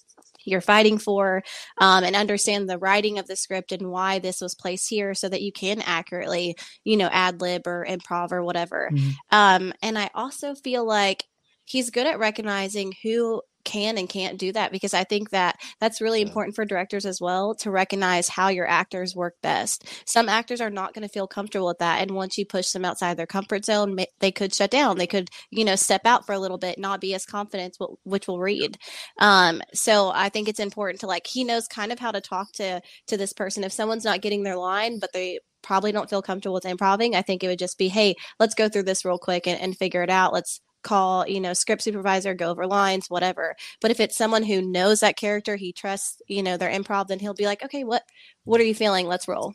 you're 0.44 0.60
fighting 0.60 0.98
for 0.98 1.42
um, 1.78 2.04
and 2.04 2.16
understand 2.16 2.68
the 2.68 2.78
writing 2.78 3.18
of 3.18 3.26
the 3.26 3.36
script 3.36 3.72
and 3.72 3.90
why 3.90 4.18
this 4.18 4.40
was 4.40 4.54
placed 4.54 4.88
here 4.88 5.14
so 5.14 5.28
that 5.28 5.42
you 5.42 5.52
can 5.52 5.80
accurately 5.82 6.56
you 6.84 6.96
know 6.96 7.08
ad 7.12 7.40
lib 7.40 7.66
or 7.66 7.86
improv 7.88 8.32
or 8.32 8.42
whatever 8.42 8.90
Mhm. 8.92 9.12
um, 9.30 9.72
and 9.82 9.98
i 9.98 10.10
also 10.14 10.54
feel 10.54 10.84
like 10.86 11.24
he's 11.64 11.90
good 11.90 12.06
at 12.06 12.18
recognizing 12.18 12.92
who 13.02 13.40
can 13.64 13.98
and 13.98 14.08
can't 14.08 14.38
do 14.38 14.52
that 14.52 14.72
because 14.72 14.94
I 14.94 15.04
think 15.04 15.30
that 15.30 15.56
that's 15.80 16.00
really 16.00 16.20
Yeah. 16.20 16.22
important 16.22 16.54
for 16.56 16.64
directors 16.64 17.06
as 17.06 17.20
well 17.20 17.54
to 17.56 17.70
recognize 17.70 18.28
how 18.28 18.48
your 18.48 18.66
actors 18.66 19.14
work 19.16 19.34
best. 19.42 19.84
Some 20.06 20.28
actors 20.28 20.60
are 20.60 20.70
not 20.70 20.94
going 20.94 21.02
to 21.06 21.12
feel 21.12 21.26
comfortable 21.26 21.66
with 21.66 21.78
that, 21.78 22.00
and 22.02 22.12
once 22.12 22.38
you 22.38 22.46
push 22.46 22.70
them 22.70 22.84
outside 22.84 23.16
their 23.16 23.26
comfort 23.26 23.64
zone, 23.64 23.96
they 24.20 24.32
could 24.32 24.54
shut 24.54 24.70
down. 24.70 24.98
They 24.98 25.06
could, 25.06 25.28
you 25.50 25.64
know, 25.64 25.76
step 25.76 26.02
out 26.04 26.26
for 26.26 26.32
a 26.32 26.38
little 26.38 26.58
bit, 26.58 26.78
not 26.78 27.00
be 27.00 27.14
as 27.14 27.26
confident, 27.26 27.76
wh- 27.80 28.06
which 28.06 28.28
will 28.28 28.38
read. 28.40 28.78
Um, 29.18 29.62
so 29.72 30.10
I 30.14 30.28
think 30.28 30.48
it's 30.48 30.60
important 30.60 31.00
to 31.00 31.06
like 31.06 31.26
he 31.26 31.44
knows 31.44 31.66
kind 31.68 31.92
of 31.92 31.98
how 31.98 32.10
to 32.12 32.20
talk 32.20 32.52
to 32.54 32.80
to 33.08 33.16
this 33.16 33.32
person. 33.32 33.64
If 33.64 33.72
someone's 33.72 34.04
not 34.04 34.20
getting 34.22 34.42
their 34.42 34.56
line, 34.56 34.98
but 34.98 35.12
they 35.12 35.40
probably 35.62 35.92
don't 35.92 36.10
feel 36.10 36.22
comfortable 36.22 36.54
with 36.54 36.66
improving, 36.66 37.14
I 37.16 37.22
think 37.22 37.42
it 37.42 37.48
would 37.48 37.58
just 37.58 37.78
be, 37.78 37.88
hey, 37.88 38.14
let's 38.38 38.54
go 38.54 38.68
through 38.68 38.82
this 38.84 39.04
real 39.04 39.18
quick 39.18 39.46
and, 39.46 39.60
and 39.60 39.76
figure 39.76 40.02
it 40.02 40.10
out. 40.10 40.32
Let's 40.32 40.60
call, 40.84 41.26
you 41.28 41.40
know, 41.40 41.54
script 41.54 41.82
supervisor, 41.82 42.34
go 42.34 42.50
over 42.50 42.66
lines, 42.66 43.10
whatever. 43.10 43.56
But 43.80 43.90
if 43.90 44.00
it's 44.00 44.16
someone 44.16 44.44
who 44.44 44.62
knows 44.62 45.00
that 45.00 45.16
character, 45.16 45.56
he 45.56 45.72
trusts, 45.72 46.22
you 46.28 46.42
know, 46.42 46.56
their 46.56 46.70
improv, 46.70 47.08
then 47.08 47.18
he'll 47.18 47.34
be 47.34 47.46
like, 47.46 47.64
okay, 47.64 47.84
what 47.84 48.04
what 48.44 48.60
are 48.60 48.64
you 48.64 48.74
feeling? 48.74 49.06
Let's 49.08 49.28
roll. 49.28 49.54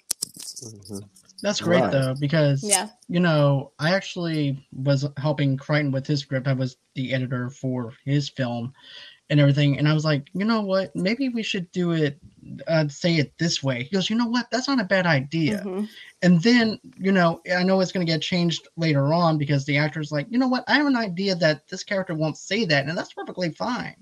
Mhm. 0.64 1.10
That's 1.42 1.62
great 1.62 1.82
Right. 1.84 1.92
though, 1.92 2.16
because 2.16 2.64
Yeah. 2.64 2.90
you 3.08 3.20
know, 3.22 3.72
I 3.80 3.94
actually 3.96 4.68
was 4.74 5.06
helping 5.18 5.58
Crichton 5.58 5.92
with 5.92 6.06
his 6.06 6.20
script. 6.20 6.48
I 6.48 6.54
was 6.54 6.78
the 6.96 7.14
editor 7.14 7.50
for 7.50 7.94
his 8.06 8.30
film 8.30 8.74
and 9.30 9.40
everything. 9.40 9.78
And 9.78 9.88
I 9.88 9.94
was 9.94 10.06
like, 10.06 10.28
you 10.34 10.46
know 10.46 10.62
what? 10.62 10.96
Maybe 10.96 11.30
we 11.30 11.44
should 11.44 11.72
do 11.72 11.92
it, 11.92 12.20
uh, 12.68 12.88
say 12.88 13.16
it 13.16 13.38
this 13.38 13.62
way. 13.64 13.84
He 13.84 13.90
goes, 13.90 14.10
you 14.10 14.16
know 14.16 14.26
what? 14.26 14.50
That's 14.52 14.68
not 14.68 14.80
a 14.80 14.86
bad 14.86 15.06
idea. 15.06 15.64
Mhm. 15.64 15.88
And 16.22 16.42
then, 16.42 16.80
you 16.98 17.12
know, 17.12 17.42
I 17.56 17.64
know 17.64 17.80
it's 17.80 17.92
going 17.92 18.06
to 18.06 18.12
get 18.12 18.22
changed 18.22 18.68
later 18.76 19.14
on 19.14 19.38
because 19.38 19.66
the 19.66 19.78
actor's 19.78 20.12
like, 20.12 20.28
you 20.30 20.38
know 20.40 20.48
what? 20.48 20.64
I 20.68 20.76
have 20.76 20.88
an 20.88 20.96
idea 20.96 21.36
that 21.36 21.68
this 21.68 21.84
character 21.84 22.16
won't 22.16 22.38
say 22.38 22.66
that. 22.66 22.88
And 22.88 22.98
that's 22.98 23.14
perfectly 23.14 23.52
fine 23.52 23.96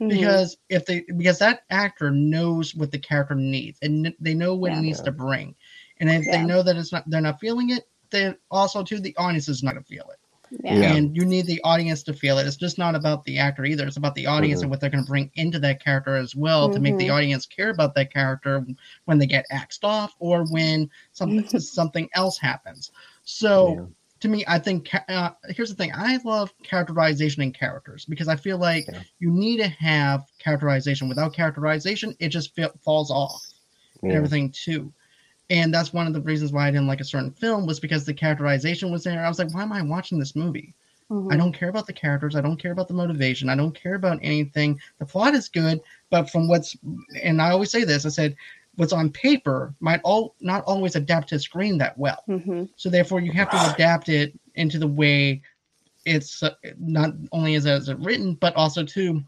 Mhm. 0.00 0.08
because 0.08 0.56
if 0.68 0.84
they, 0.86 1.04
because 1.16 1.38
that 1.38 1.62
actor 1.70 2.10
knows 2.10 2.74
what 2.74 2.90
the 2.92 2.98
character 2.98 3.34
needs 3.34 3.78
and 3.82 4.14
they 4.20 4.34
know 4.34 4.54
what 4.54 4.72
Yeah. 4.72 4.78
it 4.78 4.82
needs 4.82 5.00
to 5.02 5.12
bring. 5.12 5.54
And 5.98 6.10
if 6.10 6.24
they 6.30 6.42
know 6.42 6.62
that 6.62 6.76
it's 6.76 6.92
not, 6.92 7.08
they're 7.08 7.20
not 7.20 7.40
feeling 7.40 7.70
it, 7.70 7.88
then 8.10 8.36
also 8.50 8.82
too, 8.82 9.00
the 9.00 9.16
audience 9.16 9.48
is 9.48 9.62
not 9.62 9.74
going 9.74 9.84
to 9.84 9.88
feel 9.88 10.08
it 10.10 10.18
yeah. 10.50 10.74
Yeah. 10.78 10.94
and 10.94 11.16
you 11.16 11.24
need 11.24 11.46
the 11.46 11.60
audience 11.64 12.02
to 12.04 12.12
feel 12.12 12.38
it. 12.38 12.46
It's 12.46 12.56
just 12.56 12.78
not 12.78 12.94
about 12.94 13.24
the 13.24 13.38
actor 13.38 13.64
either. 13.64 13.86
It's 13.86 13.96
about 13.96 14.14
the 14.14 14.26
audience 14.26 14.60
Mhm. 14.60 14.64
and 14.64 14.70
what 14.70 14.80
they're 14.80 14.90
going 14.90 15.04
to 15.04 15.08
bring 15.08 15.30
into 15.34 15.58
that 15.60 15.82
character 15.82 16.16
as 16.16 16.34
well 16.36 16.68
to 16.70 16.78
make 16.80 16.96
the 16.98 17.08
Mhm. 17.08 17.14
audience 17.14 17.46
care 17.46 17.70
about 17.70 17.94
that 17.94 18.12
character 18.12 18.64
when 19.06 19.18
they 19.18 19.26
get 19.26 19.46
axed 19.50 19.84
off 19.84 20.14
or 20.18 20.44
when 20.50 20.88
something 21.12 21.46
something 21.60 22.08
else 22.14 22.38
happens. 22.38 22.90
So 23.24 23.74
Yeah. 23.74 23.86
to 24.20 24.28
me, 24.28 24.44
I 24.46 24.58
think 24.58 24.90
uh, 25.08 25.30
here's 25.48 25.70
the 25.70 25.76
thing: 25.76 25.92
I 25.94 26.18
love 26.24 26.52
characterization 26.62 27.42
in 27.42 27.52
characters 27.52 28.04
because 28.04 28.28
I 28.28 28.36
feel 28.36 28.58
like 28.58 28.86
Yeah. 28.88 29.02
you 29.18 29.30
need 29.30 29.58
to 29.58 29.68
have 29.68 30.24
characterization. 30.38 31.08
Without 31.08 31.32
characterization, 31.34 32.14
it 32.20 32.28
just 32.28 32.54
fa- 32.54 32.72
falls 32.84 33.10
off 33.10 33.42
and 34.02 34.12
everything 34.12 34.50
too. 34.52 34.92
And 35.50 35.72
that's 35.72 35.92
one 35.92 36.06
of 36.06 36.12
the 36.14 36.20
reasons 36.20 36.52
why 36.52 36.66
I 36.66 36.70
didn't 36.70 36.86
like 36.86 37.00
a 37.00 37.04
certain 37.04 37.30
film 37.30 37.66
was 37.66 37.78
because 37.78 38.04
the 38.04 38.14
characterization 38.14 38.90
was 38.90 39.04
there. 39.04 39.24
I 39.24 39.28
was 39.28 39.38
like, 39.38 39.52
why 39.54 39.62
am 39.62 39.72
I 39.72 39.82
watching 39.82 40.18
this 40.18 40.34
movie? 40.34 40.74
Mhm. 41.10 41.30
I 41.32 41.36
don't 41.36 41.52
care 41.52 41.68
about 41.68 41.86
the 41.86 41.92
characters. 41.92 42.34
I 42.34 42.40
don't 42.40 42.56
care 42.56 42.72
about 42.72 42.88
the 42.88 42.94
motivation. 42.94 43.50
I 43.50 43.56
don't 43.56 43.74
care 43.74 43.94
about 43.94 44.18
anything. 44.22 44.80
The 44.98 45.04
plot 45.04 45.34
is 45.34 45.48
good, 45.50 45.80
but 46.10 46.30
from 46.30 46.48
what's 46.48 46.76
and 47.22 47.42
I 47.42 47.50
always 47.50 47.70
say 47.70 47.84
this, 47.84 48.06
I 48.06 48.08
said 48.08 48.36
what's 48.76 48.92
on 48.92 49.10
paper 49.10 49.74
might 49.80 50.00
all 50.02 50.34
not 50.40 50.64
always 50.64 50.96
adapt 50.96 51.28
to 51.28 51.38
screen 51.38 51.76
that 51.78 51.96
well. 51.98 52.24
Mhm. 52.26 52.70
So 52.76 52.88
therefore, 52.88 53.20
you 53.20 53.32
have 53.32 53.50
to 53.50 53.74
adapt 53.74 54.08
it 54.08 54.32
into 54.54 54.78
the 54.78 54.86
way 54.88 55.42
it's 56.06 56.42
uh, 56.42 56.54
not 56.78 57.12
only 57.32 57.54
as 57.54 57.66
as 57.66 57.88
it 57.90 57.98
written, 57.98 58.34
but 58.34 58.54
also 58.56 58.82
too 58.82 59.22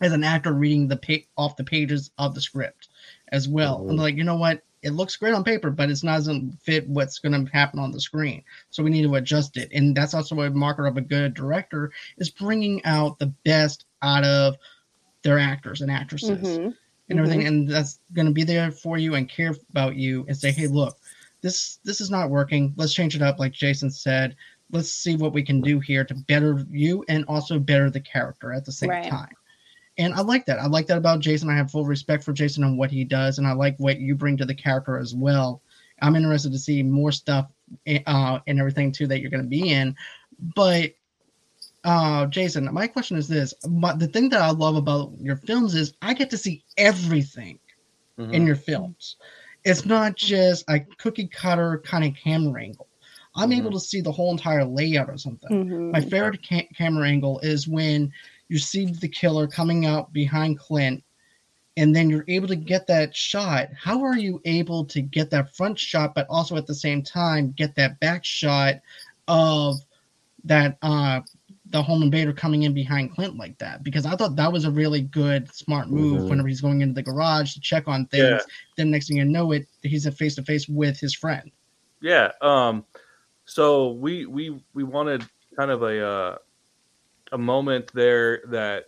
as 0.00 0.12
an 0.12 0.24
actor 0.24 0.52
reading 0.52 0.88
the 0.88 0.96
pa- 0.96 1.24
off 1.38 1.56
the 1.56 1.64
pages 1.64 2.10
of 2.18 2.34
the 2.34 2.40
script 2.40 2.88
as 3.28 3.48
well. 3.48 3.86
I'm 3.88 3.96
Mhm. 3.96 4.00
like, 4.00 4.16
you 4.16 4.24
know 4.24 4.36
what? 4.36 4.62
It 4.82 4.90
looks 4.90 5.16
great 5.16 5.34
on 5.34 5.44
paper, 5.44 5.70
but 5.70 5.90
it's 5.90 6.04
not 6.04 6.16
doesn't 6.16 6.60
fit 6.62 6.88
what's 6.88 7.18
going 7.18 7.46
to 7.46 7.50
happen 7.52 7.78
on 7.78 7.90
the 7.92 8.00
screen. 8.00 8.42
So 8.70 8.82
we 8.82 8.90
need 8.90 9.02
to 9.02 9.14
adjust 9.16 9.56
it, 9.56 9.70
and 9.72 9.96
that's 9.96 10.14
also 10.14 10.40
a 10.42 10.50
marker 10.50 10.86
of 10.86 10.96
a 10.96 11.00
good 11.02 11.34
director 11.34 11.92
is 12.18 12.30
bringing 12.30 12.84
out 12.84 13.18
the 13.18 13.32
best 13.44 13.84
out 14.02 14.24
of 14.24 14.56
their 15.22 15.38
actors 15.38 15.80
and 15.80 15.90
actresses 15.90 16.58
Mhm. 16.58 16.74
and 17.08 17.18
everything, 17.18 17.46
and 17.46 17.68
that's 17.68 18.00
going 18.12 18.26
to 18.26 18.32
be 18.32 18.44
there 18.44 18.70
for 18.70 18.98
you 18.98 19.14
and 19.14 19.28
care 19.28 19.54
about 19.70 19.96
you 19.96 20.24
and 20.28 20.36
say, 20.36 20.52
hey, 20.52 20.66
look, 20.66 20.98
this 21.40 21.78
this 21.84 22.00
is 22.00 22.10
not 22.10 22.30
working. 22.30 22.72
Let's 22.76 22.94
change 22.94 23.16
it 23.16 23.22
up, 23.22 23.38
like 23.38 23.52
Jason 23.52 23.90
said. 23.90 24.36
Let's 24.72 24.92
see 24.92 25.16
what 25.16 25.32
we 25.32 25.42
can 25.42 25.60
do 25.60 25.78
here 25.78 26.04
to 26.04 26.14
better 26.14 26.64
you 26.70 27.04
and 27.08 27.24
also 27.26 27.58
better 27.58 27.90
the 27.90 28.00
character 28.00 28.52
at 28.52 28.64
the 28.64 28.72
same 28.72 28.90
Right. 28.90 29.04
time. 29.04 29.34
And 29.98 30.14
I 30.14 30.20
like 30.20 30.46
that. 30.46 30.58
I 30.58 30.66
like 30.66 30.86
that 30.88 30.98
about 30.98 31.20
Jason. 31.20 31.48
I 31.48 31.56
have 31.56 31.70
full 31.70 31.84
respect 31.86 32.22
for 32.24 32.32
Jason 32.32 32.64
and 32.64 32.78
what 32.78 32.90
he 32.90 33.04
does, 33.04 33.38
and 33.38 33.46
I 33.46 33.52
like 33.52 33.76
what 33.78 33.98
you 33.98 34.14
bring 34.14 34.36
to 34.38 34.44
the 34.44 34.54
character 34.54 34.98
as 34.98 35.14
well. 35.14 35.62
I'm 36.02 36.16
interested 36.16 36.52
to 36.52 36.58
see 36.58 36.82
more 36.82 37.12
stuff 37.12 37.46
uh, 38.06 38.38
and 38.46 38.58
everything 38.58 38.92
too 38.92 39.06
that 39.06 39.20
you're 39.20 39.30
going 39.30 39.42
to 39.42 39.48
be 39.48 39.70
in. 39.72 39.96
But 40.54 40.92
uh, 41.84 42.26
Jason, 42.26 42.72
my 42.72 42.86
question 42.86 43.16
is 43.16 43.28
this: 43.28 43.54
but 43.68 43.98
the 43.98 44.08
thing 44.08 44.28
that 44.30 44.42
I 44.42 44.50
love 44.50 44.76
about 44.76 45.12
your 45.20 45.36
films 45.36 45.74
is 45.74 45.94
I 46.02 46.14
get 46.14 46.30
to 46.30 46.38
see 46.38 46.64
everything 46.76 47.58
Mhm. 48.18 48.32
in 48.34 48.46
your 48.46 48.56
films. 48.56 49.16
It's 49.64 49.84
not 49.84 50.16
just 50.16 50.64
a 50.68 50.80
cookie 50.98 51.28
cutter 51.28 51.82
kind 51.84 52.04
of 52.04 52.14
camera 52.14 52.62
angle. 52.62 52.88
I'm 53.34 53.50
Mhm. 53.50 53.58
able 53.58 53.72
to 53.72 53.80
see 53.80 54.00
the 54.00 54.12
whole 54.12 54.30
entire 54.30 54.64
layout 54.64 55.10
or 55.10 55.18
something. 55.18 55.50
Mhm. 55.50 55.92
My 55.92 56.00
favorite 56.00 56.40
ca- 56.46 56.68
camera 56.74 57.06
angle 57.08 57.38
is 57.40 57.68
when 57.68 58.10
you 58.48 58.58
see 58.58 58.86
the 58.86 59.08
killer 59.08 59.46
coming 59.46 59.86
out 59.86 60.12
behind 60.12 60.58
Clint, 60.58 61.02
and 61.76 61.94
then 61.94 62.08
you're 62.08 62.24
able 62.28 62.48
to 62.48 62.56
get 62.56 62.86
that 62.86 63.14
shot. 63.14 63.68
How 63.78 64.02
are 64.02 64.16
you 64.16 64.40
able 64.44 64.84
to 64.86 65.02
get 65.02 65.30
that 65.30 65.54
front 65.54 65.78
shot, 65.78 66.14
but 66.14 66.26
also 66.30 66.56
at 66.56 66.66
the 66.66 66.74
same 66.74 67.02
time 67.02 67.52
get 67.56 67.74
that 67.74 67.98
back 68.00 68.24
shot 68.24 68.76
of 69.28 69.76
that 70.44 70.78
uh 70.82 71.20
the 71.70 71.82
home 71.82 72.00
invader 72.04 72.32
coming 72.32 72.62
in 72.62 72.72
behind 72.72 73.12
Clint 73.12 73.36
like 73.36 73.58
that? 73.58 73.82
Because 73.82 74.06
I 74.06 74.14
thought 74.14 74.36
that 74.36 74.52
was 74.52 74.64
a 74.64 74.70
really 74.70 75.00
good, 75.00 75.52
smart 75.52 75.90
move. 75.90 76.22
Mhm. 76.22 76.28
Whenever 76.28 76.48
he's 76.48 76.60
going 76.60 76.80
into 76.80 76.94
the 76.94 77.02
garage 77.02 77.54
to 77.54 77.60
check 77.60 77.88
on 77.88 78.06
things, 78.06 78.22
Yeah. 78.22 78.38
then 78.76 78.90
next 78.92 79.08
thing 79.08 79.16
you 79.16 79.24
know, 79.24 79.50
it 79.52 79.66
he's 79.82 80.08
face 80.14 80.36
to 80.36 80.42
face 80.42 80.68
with 80.68 80.98
his 81.00 81.14
friend. 81.14 81.50
Yeah. 82.00 82.30
Um, 82.40 82.84
so 83.44 83.92
we 83.92 84.26
we 84.26 84.62
we 84.74 84.84
wanted 84.84 85.24
kind 85.56 85.70
of 85.70 85.82
a 85.82 86.06
uh, 86.06 86.36
a 87.32 87.38
moment 87.38 87.90
there 87.94 88.42
that 88.48 88.86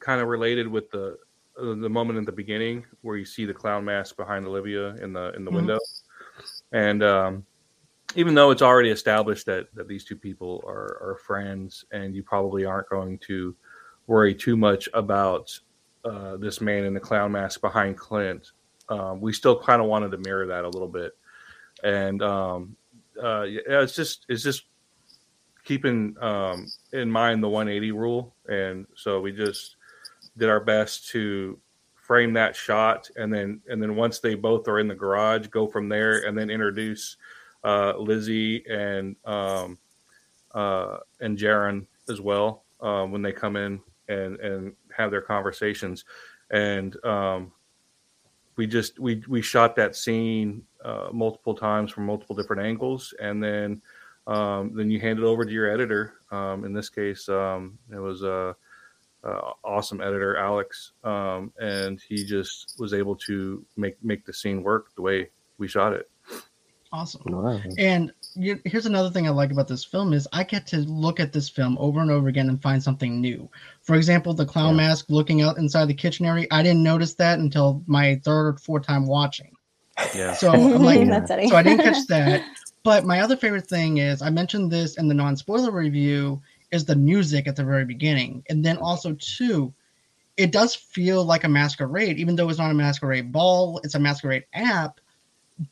kind 0.00 0.20
of 0.20 0.28
related 0.28 0.66
with 0.66 0.90
the 0.90 1.18
uh, 1.60 1.74
the 1.74 1.88
moment 1.88 2.18
in 2.18 2.24
the 2.24 2.32
beginning 2.32 2.86
where 3.02 3.16
you 3.16 3.24
see 3.24 3.44
the 3.44 3.54
clown 3.54 3.84
mask 3.84 4.16
behind 4.16 4.46
Olivia 4.46 4.94
in 4.96 5.12
the 5.12 5.32
in 5.34 5.44
the 5.44 5.50
Mhm. 5.50 5.56
window, 5.56 5.78
and 6.72 7.02
um, 7.02 7.46
even 8.16 8.34
though 8.34 8.50
it's 8.50 8.62
already 8.62 8.90
established 8.90 9.46
that 9.46 9.72
that 9.74 9.88
these 9.88 10.04
two 10.04 10.16
people 10.16 10.62
are 10.66 10.98
are 11.02 11.18
friends, 11.26 11.84
and 11.92 12.14
you 12.14 12.22
probably 12.22 12.64
aren't 12.64 12.88
going 12.88 13.18
to 13.18 13.54
worry 14.06 14.34
too 14.34 14.56
much 14.56 14.88
about 14.94 15.58
uh, 16.04 16.36
this 16.36 16.60
man 16.60 16.84
in 16.84 16.94
the 16.94 17.00
clown 17.00 17.30
mask 17.32 17.60
behind 17.60 17.96
Clint. 17.96 18.52
Um, 18.88 19.20
we 19.20 19.32
still 19.32 19.60
kind 19.60 19.80
of 19.80 19.86
wanted 19.86 20.10
to 20.10 20.18
mirror 20.18 20.46
that 20.46 20.64
a 20.64 20.68
little 20.68 20.88
bit, 20.88 21.12
and 21.84 22.22
um, 22.22 22.76
uh, 23.22 23.42
yeah, 23.42 23.82
it's 23.82 23.94
just 23.94 24.24
it's 24.28 24.42
just 24.42 24.64
keeping 25.64 26.16
um, 26.20 26.66
in 26.92 27.10
mind 27.10 27.42
the 27.42 27.48
180 27.48 27.92
rule, 27.92 28.34
and 28.48 28.86
so 28.94 29.20
we 29.20 29.32
just 29.32 29.76
did 30.36 30.48
our 30.48 30.60
best 30.60 31.08
to 31.08 31.58
frame 31.94 32.32
that 32.32 32.56
shot, 32.56 33.08
and 33.16 33.32
then 33.32 33.60
and 33.68 33.82
then 33.82 33.96
once 33.96 34.18
they 34.18 34.34
both 34.34 34.66
are 34.68 34.78
in 34.78 34.88
the 34.88 34.94
garage, 34.94 35.46
go 35.48 35.66
from 35.66 35.88
there, 35.88 36.26
and 36.26 36.36
then 36.36 36.50
introduce 36.50 37.16
uh, 37.64 37.94
Lizzie 37.96 38.64
and 38.68 39.16
um, 39.24 39.78
uh, 40.52 40.98
and 41.20 41.38
Jaron 41.38 41.86
as 42.08 42.20
well 42.20 42.64
uh, 42.80 43.04
when 43.04 43.22
they 43.22 43.32
come 43.32 43.56
in 43.56 43.80
and 44.08 44.40
and 44.40 44.74
have 44.96 45.10
their 45.10 45.20
conversations, 45.20 46.04
and 46.50 47.02
um, 47.04 47.52
we 48.56 48.66
just 48.66 48.98
we 48.98 49.22
we 49.28 49.40
shot 49.40 49.76
that 49.76 49.94
scene 49.94 50.62
uh, 50.84 51.08
multiple 51.12 51.54
times 51.54 51.92
from 51.92 52.06
multiple 52.06 52.34
different 52.34 52.62
angles, 52.62 53.14
and 53.20 53.42
then 53.42 53.80
um, 54.30 54.72
then 54.74 54.90
you 54.90 55.00
hand 55.00 55.18
it 55.18 55.24
over 55.24 55.44
to 55.44 55.50
your 55.50 55.70
editor. 55.70 56.14
Um, 56.30 56.64
in 56.64 56.72
this 56.72 56.88
case, 56.88 57.28
um, 57.28 57.78
it 57.92 57.98
was 57.98 58.22
a, 58.22 58.54
a 59.24 59.28
awesome 59.64 60.00
editor, 60.00 60.36
Alex, 60.36 60.92
um, 61.02 61.52
and 61.60 62.00
he 62.00 62.24
just 62.24 62.76
was 62.78 62.94
able 62.94 63.16
to 63.16 63.64
make 63.76 64.02
make 64.04 64.24
the 64.24 64.32
scene 64.32 64.62
work 64.62 64.94
the 64.94 65.02
way 65.02 65.30
we 65.58 65.66
shot 65.66 65.92
it. 65.92 66.08
Awesome. 66.92 67.22
Wow. 67.26 67.60
And 67.78 68.12
you, 68.34 68.60
here's 68.64 68.86
another 68.86 69.10
thing 69.10 69.26
I 69.26 69.30
like 69.30 69.52
about 69.52 69.68
this 69.68 69.84
film 69.84 70.12
is 70.12 70.26
I 70.32 70.42
get 70.42 70.66
to 70.68 70.78
look 70.78 71.20
at 71.20 71.32
this 71.32 71.48
film 71.48 71.76
over 71.78 72.00
and 72.00 72.10
over 72.10 72.26
again 72.28 72.48
and 72.48 72.60
find 72.60 72.82
something 72.82 73.20
new. 73.20 73.48
For 73.82 73.94
example, 73.94 74.34
the 74.34 74.44
clown 74.46 74.74
Yeah. 74.74 74.88
mask 74.88 75.06
looking 75.08 75.40
out 75.40 75.56
inside 75.58 75.86
the 75.86 75.94
kitchen 75.94 76.26
area. 76.26 76.48
I 76.50 76.64
didn't 76.64 76.82
notice 76.82 77.14
that 77.14 77.38
until 77.38 77.82
my 77.86 78.20
third 78.24 78.48
or 78.48 78.56
fourth 78.58 78.86
time 78.86 79.06
watching. 79.06 79.52
Yeah. 80.14 80.34
So 80.34 80.50
I'm 80.50 80.82
like, 80.82 81.06
That's 81.28 81.28
so 81.28 81.56
I 81.56 81.62
didn't 81.62 81.84
catch 81.84 82.06
that. 82.08 82.44
But 82.82 83.04
my 83.04 83.20
other 83.20 83.36
favorite 83.36 83.66
thing 83.68 83.98
is 83.98 84.22
I 84.22 84.30
mentioned 84.30 84.70
this 84.70 84.96
in 84.96 85.08
the 85.08 85.14
non-spoiler 85.14 85.70
review 85.70 86.40
is 86.70 86.84
the 86.84 86.96
music 86.96 87.46
at 87.46 87.56
the 87.56 87.64
very 87.64 87.84
beginning, 87.84 88.44
and 88.48 88.64
then 88.64 88.78
also 88.78 89.14
too, 89.14 89.74
it 90.36 90.52
does 90.52 90.74
feel 90.74 91.24
like 91.24 91.44
a 91.44 91.48
masquerade, 91.48 92.18
even 92.18 92.36
though 92.36 92.48
it's 92.48 92.58
not 92.58 92.70
a 92.70 92.74
masquerade 92.74 93.32
ball, 93.32 93.80
it's 93.84 93.94
a 93.94 93.98
masquerade 94.00 94.44
app. 94.54 95.00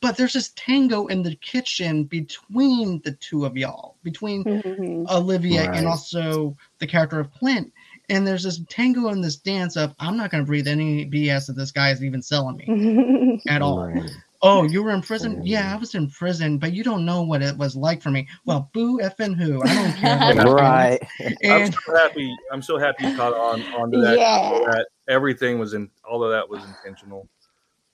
But 0.01 0.19
there's 0.19 0.35
this 0.35 0.53
tango 0.55 1.07
in 1.07 1.23
the 1.23 1.35
kitchen 1.37 2.05
between 2.05 3.01
the 3.05 3.13
two 3.13 3.47
of 3.47 3.57
y'all, 3.57 3.97
between 4.03 4.45
Mhm. 4.45 5.09
Olivia 5.11 5.67
Right. 5.67 5.79
and 5.79 5.87
also 5.87 6.55
the 6.79 6.87
character 6.87 7.19
of 7.21 7.33
Clint. 7.33 7.73
And 8.11 8.27
there's 8.27 8.43
this 8.43 8.61
tango 8.69 9.09
and 9.09 9.25
this 9.25 9.37
dance 9.37 9.77
of 9.77 9.95
I'm 9.99 10.19
not 10.19 10.31
going 10.31 10.43
to 10.45 10.47
breathe 10.47 10.69
any 10.69 11.07
BS 11.07 11.47
that 11.47 11.57
this 11.57 11.71
guy 11.73 11.91
is 11.91 12.05
even 12.05 12.21
selling 12.21 12.57
me 12.59 13.41
at 13.49 13.63
all. 13.63 13.87
Right. 13.87 14.11
Oh, 14.41 14.63
you 14.63 14.83
were 14.85 14.91
in 14.93 15.03
prison? 15.03 15.45
Yeah. 15.45 15.73
I 15.75 15.77
was 15.77 15.95
in 15.97 16.09
prison, 16.09 16.59
but 16.59 16.73
you 16.73 16.85
don't 16.85 17.05
know 17.05 17.23
what 17.23 17.43
it 17.43 17.57
was 17.57 17.75
like 17.75 18.01
for 18.01 18.11
me. 18.11 18.29
Well, 18.45 18.71
boo 18.73 18.99
effing 18.99 19.35
who? 19.35 19.61
I 19.65 19.75
don't 19.75 19.93
care. 19.97 20.33
about 20.33 20.37
that. 20.47 20.53
right. 20.53 21.09
I'm 21.45 21.73
so 21.73 21.97
happy. 21.97 22.37
I'm 22.53 22.63
so 22.63 22.79
happy 22.79 23.07
you 23.07 23.17
caught 23.17 23.35
on 23.35 23.63
onto 23.75 24.01
that. 24.01 24.17
Yeah. 24.17 24.61
That 24.71 24.87
everything 25.09 25.59
was 25.59 25.75
in. 25.75 25.91
All 26.09 26.23
of 26.23 26.31
that 26.31 26.49
was 26.49 26.63
intentional. 26.65 27.29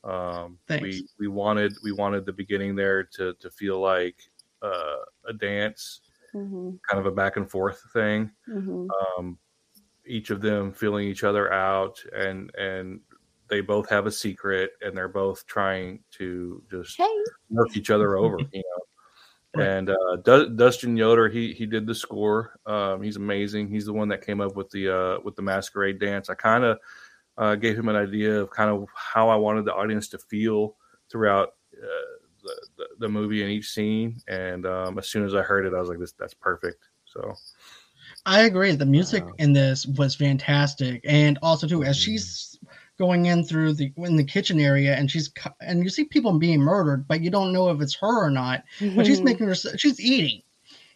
Um, 0.04 0.58
Thanks. 0.68 0.82
we 0.82 1.06
we 1.18 1.28
wanted 1.28 1.72
we 1.82 1.92
wanted 1.92 2.26
the 2.26 2.32
beginning 2.32 2.76
there 2.76 3.04
to 3.04 3.32
to 3.40 3.50
feel 3.50 3.80
like 3.80 4.16
uh, 4.60 4.96
a 5.26 5.32
dance, 5.32 6.00
Mhm. 6.34 6.78
kind 6.90 7.00
of 7.00 7.06
a 7.06 7.10
back 7.14 7.38
and 7.38 7.50
forth 7.50 7.82
thing. 7.94 8.30
Mhm. 8.46 8.86
Um, 9.18 9.38
each 10.04 10.28
of 10.28 10.42
them 10.42 10.72
feeling 10.74 11.08
each 11.08 11.24
other 11.24 11.50
out, 11.54 12.04
and 12.14 12.54
and 12.56 13.00
they 13.48 13.60
both 13.60 13.88
have 13.90 14.06
a 14.06 14.10
secret, 14.12 14.72
and 14.80 14.96
they're 14.96 15.08
both 15.08 15.46
trying 15.46 16.00
to 16.12 16.62
just 16.70 16.96
Hey. 16.96 17.24
work 17.50 17.76
each 17.76 17.90
other 17.90 18.16
over, 18.18 18.38
you 18.52 18.62
know. 18.62 19.62
And 19.62 19.90
uh, 19.90 20.16
Du- 20.24 20.50
Dustin 20.50 20.96
Yoder, 20.96 21.28
he 21.28 21.52
he 21.52 21.64
did 21.66 21.86
the 21.86 21.94
score. 21.94 22.58
Um, 22.66 23.02
he's 23.02 23.16
amazing. 23.16 23.68
He's 23.68 23.86
the 23.86 23.92
one 23.92 24.08
that 24.08 24.26
came 24.26 24.40
up 24.40 24.56
with 24.56 24.68
the 24.70 24.88
uh, 24.88 25.18
with 25.22 25.36
the 25.36 25.42
masquerade 25.42 26.00
dance. 26.00 26.28
I 26.28 26.34
kind 26.34 26.64
of 26.64 26.78
uh, 27.38 27.54
gave 27.54 27.78
him 27.78 27.88
an 27.88 27.94
idea 27.96 28.40
of 28.40 28.50
kind 28.50 28.70
of 28.70 28.88
how 28.94 29.28
I 29.28 29.36
wanted 29.36 29.64
the 29.64 29.74
audience 29.74 30.08
to 30.08 30.18
feel 30.18 30.76
throughout 31.08 31.50
uh, 31.76 31.86
the, 32.42 32.54
the 32.78 32.86
the 33.00 33.08
movie 33.08 33.42
and 33.42 33.50
each 33.52 33.68
scene. 33.70 34.20
And 34.26 34.66
um, 34.66 34.98
as 34.98 35.08
soon 35.08 35.24
as 35.24 35.34
I 35.36 35.42
heard 35.42 35.66
it, 35.66 35.74
I 35.74 35.78
was 35.78 35.88
like, 35.88 36.00
"This 36.00 36.12
that's 36.12 36.34
perfect." 36.34 36.88
So 37.04 37.34
I 38.26 38.42
agree. 38.42 38.74
The 38.74 38.86
music 38.86 39.22
Wow. 39.22 39.34
in 39.38 39.52
this 39.52 39.86
was 39.86 40.16
fantastic, 40.16 41.00
and 41.04 41.38
also 41.42 41.68
too 41.68 41.84
as 41.84 41.96
she's 41.96 42.53
going 42.98 43.26
in 43.26 43.44
through 43.44 43.74
the 43.74 43.92
in 43.96 44.16
the 44.16 44.24
kitchen 44.24 44.60
area, 44.60 44.94
and 44.94 45.10
she's 45.10 45.30
and 45.60 45.82
you 45.82 45.90
see 45.90 46.04
people 46.04 46.38
being 46.38 46.60
murdered, 46.60 47.06
but 47.08 47.20
you 47.20 47.30
don't 47.30 47.52
know 47.52 47.70
if 47.70 47.80
it's 47.80 47.94
her 47.96 48.24
or 48.26 48.30
not. 48.30 48.64
But 48.94 49.06
she's 49.06 49.20
Mhm. 49.20 49.24
making 49.24 49.46
her 49.48 49.54
she's 49.54 50.00
eating 50.00 50.42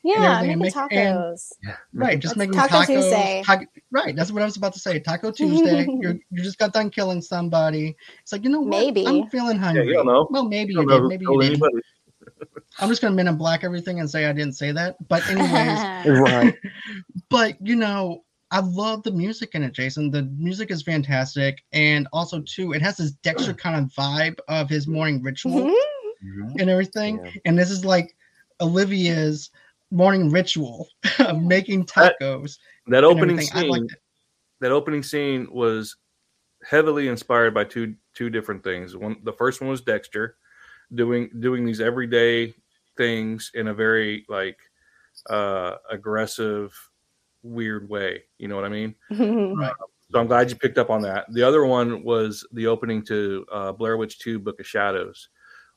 yeah, 0.05 0.37
making 0.41 0.53
and 0.53 0.61
make- 0.63 0.77
and- 0.77 1.19
tacos. 1.19 1.53
right, 1.93 2.19
just 2.21 2.37
That's 2.37 2.39
making 2.49 2.55
Taco 2.55 2.77
tacos. 2.83 2.87
Tuesday. 2.87 3.43
taco- 3.45 3.67
right, 3.91 4.15
that's 4.15 4.31
what 4.31 4.43
I 4.43 4.45
was 4.45 4.57
about 4.57 4.73
to 4.75 4.79
say. 4.79 5.01
Taco 5.01 5.31
Tuesday. 5.33 5.87
you're, 6.01 6.15
you 6.31 6.43
just 6.43 6.59
got 6.59 6.73
done 6.73 6.89
killing 6.91 7.21
somebody. 7.21 7.97
It's 8.23 8.31
like 8.33 8.45
you 8.45 8.51
know 8.51 8.61
what? 8.61 8.69
Maybe. 8.71 9.07
I'm 9.07 9.27
feeling 9.29 9.59
hungry. 9.59 9.93
don't 9.93 10.07
know. 10.07 10.29
Well, 10.31 10.45
maybe 10.49 10.77
I 10.77 10.81
you 10.81 10.87
know 10.87 11.01
did. 11.01 11.09
Maybe 11.09 11.25
you 11.29 11.41
killed 11.41 11.61
did. 11.61 11.83
I'm 12.79 12.89
just 12.89 13.03
gonna 13.03 13.15
men 13.17 13.27
in 13.27 13.37
black 13.37 13.65
everything 13.65 13.99
and 13.99 14.09
say 14.09 14.27
I 14.27 14.33
didn't 14.33 14.55
say 14.55 14.71
that. 14.73 14.97
But 15.09 15.29
anyways. 15.29 16.21
Right. 16.21 16.55
but 17.29 17.57
you 17.61 17.75
know 17.75 18.23
i 18.51 18.61
love 18.61 19.03
the 19.03 19.11
music 19.11 19.55
in 19.55 19.63
it 19.63 19.73
jason 19.73 20.11
the 20.11 20.23
music 20.39 20.71
is 20.71 20.83
fantastic 20.83 21.65
and 21.73 22.09
also 22.13 22.41
too 22.43 22.73
it 22.73 22.83
has 22.83 22.97
this 22.97 23.13
dexter 23.23 23.53
kind 23.65 23.77
of 23.77 23.91
vibe 23.93 24.39
of 24.49 24.69
his 24.69 24.87
morning 24.87 25.23
ritual 25.23 25.71
Mhm. 26.25 26.61
and 26.61 26.69
everything 26.71 27.21
Yeah. 27.23 27.31
and 27.45 27.59
this 27.59 27.71
is 27.71 27.85
like 27.85 28.17
olivia's 28.61 29.51
morning 29.91 30.31
ritual 30.31 30.89
of 31.21 31.41
making 31.41 31.87
tacos 31.87 32.59
That 32.87 33.05
and 33.05 33.07
opening 33.07 33.41
scene, 33.41 33.87
that 34.61 34.73
opening 34.73 35.03
scene 35.03 35.47
was 35.51 35.97
heavily 36.65 37.09
inspired 37.09 37.55
by 37.55 37.65
two 37.65 37.95
two 38.15 38.31
different 38.31 38.65
things. 38.65 38.97
One, 38.97 39.19
the 39.23 39.33
first 39.33 39.61
one 39.61 39.71
was 39.71 39.81
Dexter 39.83 40.37
doing 40.95 41.31
doing 41.39 41.65
these 41.65 41.81
everyday 41.81 42.55
things 42.97 43.53
in 43.55 43.69
a 43.69 43.75
very 43.75 44.25
like 44.29 44.59
uh 45.31 45.77
aggressive, 45.91 46.73
weird 47.43 47.89
way. 47.89 48.23
You 48.39 48.49
know 48.49 48.57
what 48.57 48.65
I 48.65 48.69
mean? 48.69 48.95
Mhm. 49.13 49.71
So 50.11 50.19
I'm 50.19 50.27
glad 50.27 50.49
you 50.49 50.57
picked 50.57 50.79
up 50.79 50.89
on 50.89 51.03
that. 51.03 51.27
The 51.35 51.43
other 51.43 51.67
one 51.67 52.03
was 52.03 52.47
the 52.53 52.67
opening 52.67 53.03
to 53.07 53.45
uh, 53.53 53.73
Blair 53.73 53.99
Witch 53.99 54.19
2: 54.21 54.39
Book 54.39 54.59
of 54.59 54.67
Shadows, 54.67 55.29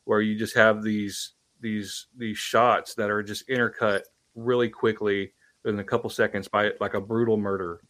where 0.06 0.22
you 0.22 0.38
just 0.40 0.56
have 0.56 0.84
these 0.84 1.34
these 1.60 2.08
these 2.18 2.38
shots 2.38 2.96
that 2.96 3.10
are 3.10 3.22
just 3.24 3.48
intercut 3.50 4.04
really 4.36 4.70
quickly 4.70 5.34
in 5.66 5.78
a 5.80 5.84
couple 5.84 6.10
seconds 6.10 6.48
by 6.48 6.72
like 6.80 6.94
a 6.94 7.02
brutal 7.02 7.36
murder. 7.38 7.82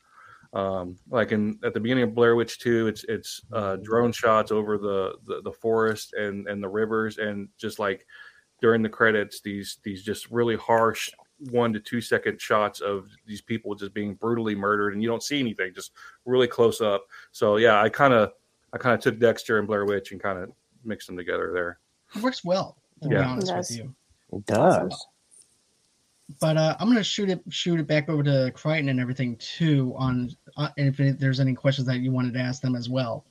Um, 0.54 0.98
like 1.10 1.32
in 1.32 1.60
at 1.64 1.74
the 1.74 1.80
beginning 1.80 2.04
of 2.06 2.16
Blair 2.16 2.36
Witch 2.36 2.60
2, 2.60 2.88
it's 2.88 3.04
it's 3.06 3.42
uh, 3.54 3.78
drone 3.84 4.12
shots 4.12 4.52
over 4.52 4.78
the, 4.78 5.16
the 5.28 5.42
the 5.44 5.52
forest 5.52 6.14
and 6.14 6.48
and 6.48 6.62
the 6.62 6.68
rivers, 6.70 7.20
and 7.20 7.48
just 7.58 7.80
like 7.80 8.06
during 8.62 8.82
the 8.82 8.90
credits, 8.90 9.42
these 9.42 9.78
these 9.84 10.04
just 10.04 10.30
really 10.32 10.56
harsh 10.58 11.10
one 11.50 11.74
to 11.74 11.80
two 11.80 12.02
second 12.02 12.40
shots 12.40 12.82
of 12.82 13.08
these 13.26 13.42
people 13.42 13.74
just 13.76 13.94
being 13.94 14.14
brutally 14.14 14.54
murdered, 14.56 14.94
and 14.94 15.02
you 15.02 15.10
don't 15.10 15.24
see 15.24 15.40
anything, 15.40 15.74
just 15.74 15.92
really 16.26 16.48
close 16.48 16.82
up. 16.82 17.06
So 17.32 17.58
yeah, 17.58 17.82
I 17.82 17.90
kind 17.90 18.14
of 18.14 18.32
I 18.74 18.78
kind 18.78 18.94
of 18.96 19.02
took 19.02 19.20
Dexter 19.20 19.58
and 19.58 19.68
Blair 19.68 19.86
Witch 19.86 20.12
and 20.12 20.22
kind 20.22 20.38
of 20.40 20.52
mixed 20.86 21.08
them 21.08 21.18
together 21.18 21.52
there. 21.54 21.80
it 22.16 22.22
works 22.22 22.44
well 22.44 22.78
to 23.02 23.10
be 23.10 23.16
Yeah. 23.16 23.28
honest 23.28 23.50
It 23.50 23.56
with 23.56 23.68
does. 23.68 23.78
you 23.78 23.96
It 24.34 24.46
does. 24.46 25.08
but 26.40 26.58
uh, 26.58 26.76
I'm 26.80 26.88
gonna 26.88 27.04
shoot 27.04 27.30
it 27.30 27.42
shoot 27.50 27.80
it 27.80 27.88
back 27.88 28.08
over 28.10 28.24
to 28.24 28.52
Crichton 28.56 28.90
and 28.90 29.00
everything 29.00 29.36
too. 29.38 29.94
On 29.98 30.30
uh, 30.58 30.70
and 30.78 30.88
if 30.88 31.00
it- 31.00 31.20
there's 31.20 31.40
any 31.40 31.54
questions 31.54 31.88
that 31.88 32.00
you 32.00 32.12
wanted 32.12 32.34
to 32.36 32.40
ask 32.40 32.62
them 32.62 32.76
as 32.76 32.88
well. 32.90 33.26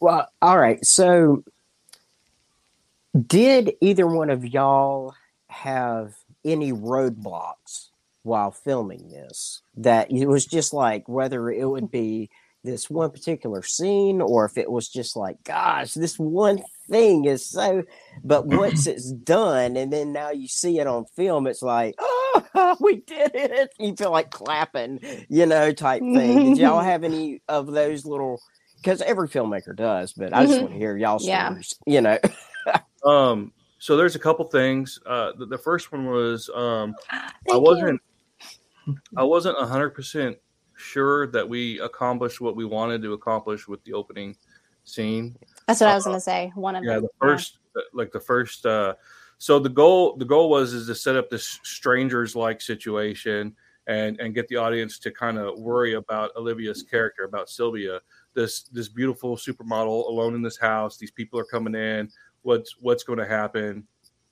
Well, 0.00 0.28
all 0.42 0.58
right. 0.58 0.84
So, 0.84 1.44
did 3.26 3.72
either 3.80 4.06
one 4.06 4.30
of 4.30 4.44
y'all 4.46 5.14
have 5.48 6.14
any 6.44 6.72
roadblocks 6.72 7.88
while 8.22 8.50
filming 8.50 9.08
this? 9.08 9.62
That 9.76 10.10
it 10.10 10.26
was 10.26 10.46
just 10.46 10.72
like 10.72 11.08
whether 11.08 11.50
it 11.50 11.64
would 11.68 11.90
be 11.90 12.30
this 12.64 12.88
one 12.88 13.10
particular 13.10 13.62
scene 13.62 14.20
or 14.20 14.44
if 14.44 14.56
it 14.56 14.70
was 14.70 14.88
just 14.88 15.16
like, 15.16 15.42
gosh, 15.44 15.94
this 15.94 16.18
one 16.18 16.62
thing 16.88 17.24
is 17.24 17.44
so. 17.44 17.82
But 18.22 18.46
once 18.46 18.86
it's 18.86 19.10
done, 19.12 19.76
and 19.76 19.92
then 19.92 20.12
now 20.12 20.30
you 20.30 20.46
see 20.48 20.78
it 20.78 20.86
on 20.86 21.06
film, 21.16 21.46
it's 21.46 21.62
like, 21.62 21.94
oh, 21.98 22.76
we 22.80 22.96
did 22.96 23.32
it. 23.34 23.70
You 23.78 23.94
feel 23.96 24.12
like 24.12 24.30
clapping, 24.30 25.00
you 25.28 25.46
know, 25.46 25.72
type 25.72 26.02
thing. 26.12 26.38
Did 26.44 26.58
y'all 26.58 26.80
have 26.84 27.04
any 27.04 27.42
of 27.48 27.66
those 27.66 28.04
little? 28.04 28.40
because 28.82 29.00
every 29.02 29.28
filmmaker 29.28 29.76
does, 29.76 30.12
but 30.12 30.32
I 30.32 30.44
just 30.44 30.58
Mhm. 30.58 30.62
want 30.62 30.72
to 30.72 30.78
hear 30.78 30.96
y'all 30.96 31.20
Yeah. 31.20 31.50
stories. 31.50 31.74
You 31.86 32.00
know, 32.00 32.18
Um, 33.04 33.52
so 33.82 33.96
there's 33.96 34.14
a 34.14 34.18
couple 34.20 34.44
things. 34.44 35.00
Uh, 35.04 35.32
the, 35.36 35.44
the 35.44 35.58
first 35.58 35.90
one 35.90 36.06
was 36.06 36.48
um, 36.54 36.94
I 37.10 37.56
wasn't 37.56 38.00
I 39.16 39.24
wasn't 39.24 39.58
hundred 39.58 39.90
percent 39.90 40.36
sure 40.76 41.26
that 41.32 41.48
we 41.48 41.80
accomplished 41.80 42.40
what 42.40 42.54
we 42.54 42.64
wanted 42.64 43.02
to 43.02 43.12
accomplish 43.14 43.66
with 43.66 43.82
the 43.82 43.92
opening 43.92 44.36
scene. 44.84 45.36
That's 45.66 45.80
what 45.80 45.90
I 45.90 45.96
was 45.96 46.04
gonna 46.04 46.20
say. 46.20 46.52
One 46.54 46.76
of 46.76 46.84
Yeah, 46.84 46.94
them. 46.94 47.02
the 47.02 47.08
first 47.20 47.58
like 47.92 48.12
the 48.12 48.20
first. 48.20 48.64
Uh, 48.64 48.94
so 49.38 49.58
the 49.58 49.68
goal 49.68 50.16
the 50.16 50.26
goal 50.26 50.48
was 50.48 50.74
is 50.74 50.86
to 50.86 50.94
set 50.94 51.16
up 51.16 51.28
this 51.28 51.58
strangers 51.64 52.36
like 52.36 52.60
situation 52.60 53.52
and 53.88 54.20
and 54.20 54.32
get 54.32 54.46
the 54.46 54.54
audience 54.56 55.00
to 55.00 55.10
kind 55.10 55.38
of 55.38 55.58
worry 55.58 55.94
about 55.94 56.30
Olivia's 56.36 56.84
character 56.84 57.24
about 57.24 57.50
Sylvia 57.50 58.00
this 58.34 58.62
this 58.62 58.88
beautiful 58.88 59.36
supermodel 59.36 60.08
alone 60.08 60.36
in 60.36 60.42
this 60.42 60.56
house 60.56 60.96
these 60.96 61.10
people 61.10 61.36
are 61.38 61.44
coming 61.44 61.74
in 61.74 62.08
what's 62.42 62.76
what's 62.80 63.02
going 63.04 63.18
to 63.18 63.26
happen 63.26 63.86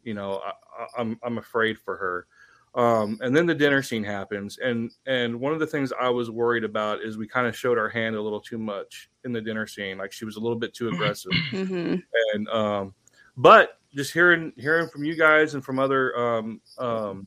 you 0.05 0.14
know 0.14 0.40
I, 0.44 0.51
I, 0.51 0.87
I'm 0.99 1.18
I'm 1.23 1.38
afraid 1.38 1.79
for 1.79 1.96
her 1.96 2.27
um, 2.73 3.18
and 3.20 3.35
then 3.35 3.46
the 3.46 3.55
dinner 3.55 3.83
scene 3.83 4.05
happens 4.05 4.59
and 4.59 4.90
and 5.07 5.38
one 5.40 5.53
of 5.53 5.59
the 5.59 5.66
things 5.66 5.92
I 6.01 6.09
was 6.09 6.31
worried 6.31 6.62
about 6.64 7.01
is 7.03 7.16
we 7.18 7.27
kind 7.27 7.46
of 7.49 7.57
showed 7.57 7.79
our 7.79 7.88
hand 7.88 8.14
a 8.16 8.23
little 8.23 8.40
too 8.40 8.59
much 8.59 9.11
in 9.25 9.33
the 9.33 9.40
dinner 9.40 9.66
scene 9.66 9.99
like 9.99 10.12
she 10.12 10.25
was 10.25 10.37
a 10.37 10.40
little 10.40 10.59
bit 10.59 10.73
too 10.75 10.88
aggressive 10.88 11.33
hmm 11.51 11.96
and 12.35 12.49
um 12.49 12.94
but 13.37 13.79
just 13.94 14.12
hearing 14.12 14.53
hearing 14.57 14.88
from 14.88 15.05
you 15.05 15.16
guys 15.16 15.55
and 15.55 15.64
from 15.64 15.79
other 15.79 16.16
um 16.16 16.61
um 16.79 17.27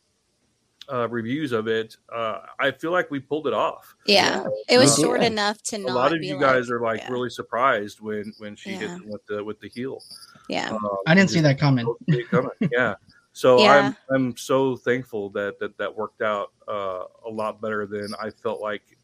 uh 0.91 1.07
reviews 1.09 1.53
of 1.53 1.67
it 1.67 1.95
uh 2.13 2.39
i 2.59 2.69
feel 2.71 2.91
like 2.91 3.09
we 3.09 3.17
pulled 3.19 3.47
it 3.47 3.53
off 3.53 3.95
Yeah, 4.05 4.45
it 4.67 4.77
was 4.77 4.97
Yeah. 4.97 5.05
short 5.05 5.23
enough 5.23 5.61
to 5.63 5.77
a 5.77 5.79
not. 5.79 5.95
lot 5.95 6.13
of 6.13 6.19
be 6.19 6.27
you 6.27 6.33
like- 6.35 6.41
guys 6.41 6.69
are 6.69 6.81
like 6.81 6.99
yeah. 7.01 7.09
really 7.11 7.29
surprised 7.29 7.99
when 8.01 8.33
when 8.37 8.55
she 8.57 8.71
hit 8.71 8.81
Yeah. 8.81 8.87
them 8.97 9.09
with 9.09 9.25
the 9.27 9.43
with 9.43 9.59
the 9.61 9.69
heel 9.69 10.03
Yeah, 10.49 10.69
Um, 10.71 10.89
I 11.07 11.15
didn't 11.15 11.29
see 11.29 11.41
that 11.41 11.57
coming. 11.59 11.85
don't 11.85 11.99
see 12.09 12.19
it 12.21 12.29
coming. 12.29 12.51
yeah 12.71 12.95
so 13.31 13.59
Yeah. 13.59 13.93
i'm 14.09 14.15
i'm 14.15 14.37
so 14.37 14.75
thankful 14.75 15.29
that 15.31 15.57
that 15.59 15.75
that 15.79 15.95
worked 15.95 16.21
out 16.21 16.51
uh 16.67 17.05
a 17.25 17.29
lot 17.29 17.59
better 17.61 17.87
than 17.87 18.13
i 18.21 18.29
felt 18.29 18.61
like 18.61 18.97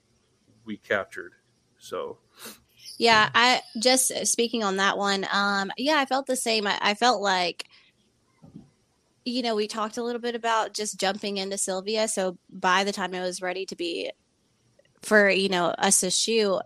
we 0.65 0.77
captured 0.77 1.31
so 1.79 2.17
yeah. 2.97 3.29
I 3.33 3.61
just 3.81 4.11
speaking 4.27 4.61
on 4.63 4.75
that 4.75 4.97
one. 4.97 5.25
Um, 5.31 5.71
yeah, 5.77 5.95
I 5.99 6.05
felt 6.05 6.25
the 6.27 6.35
same. 6.35 6.67
I, 6.67 6.77
I 6.81 6.93
felt 6.95 7.21
like, 7.21 7.65
you 9.23 9.41
know, 9.41 9.55
we 9.55 9.67
talked 9.67 9.97
a 9.97 10.03
little 10.03 10.19
bit 10.21 10.35
about 10.35 10.73
just 10.73 10.99
jumping 10.99 11.37
into 11.37 11.57
Sylvia. 11.57 12.09
So 12.09 12.37
by 12.49 12.83
the 12.83 12.91
time 12.91 13.13
I 13.13 13.21
was 13.21 13.41
ready 13.41 13.65
to 13.67 13.75
be 13.77 14.11
for, 15.01 15.29
you 15.29 15.47
know, 15.47 15.67
us 15.67 16.01
to 16.01 16.09
shoot, 16.11 16.59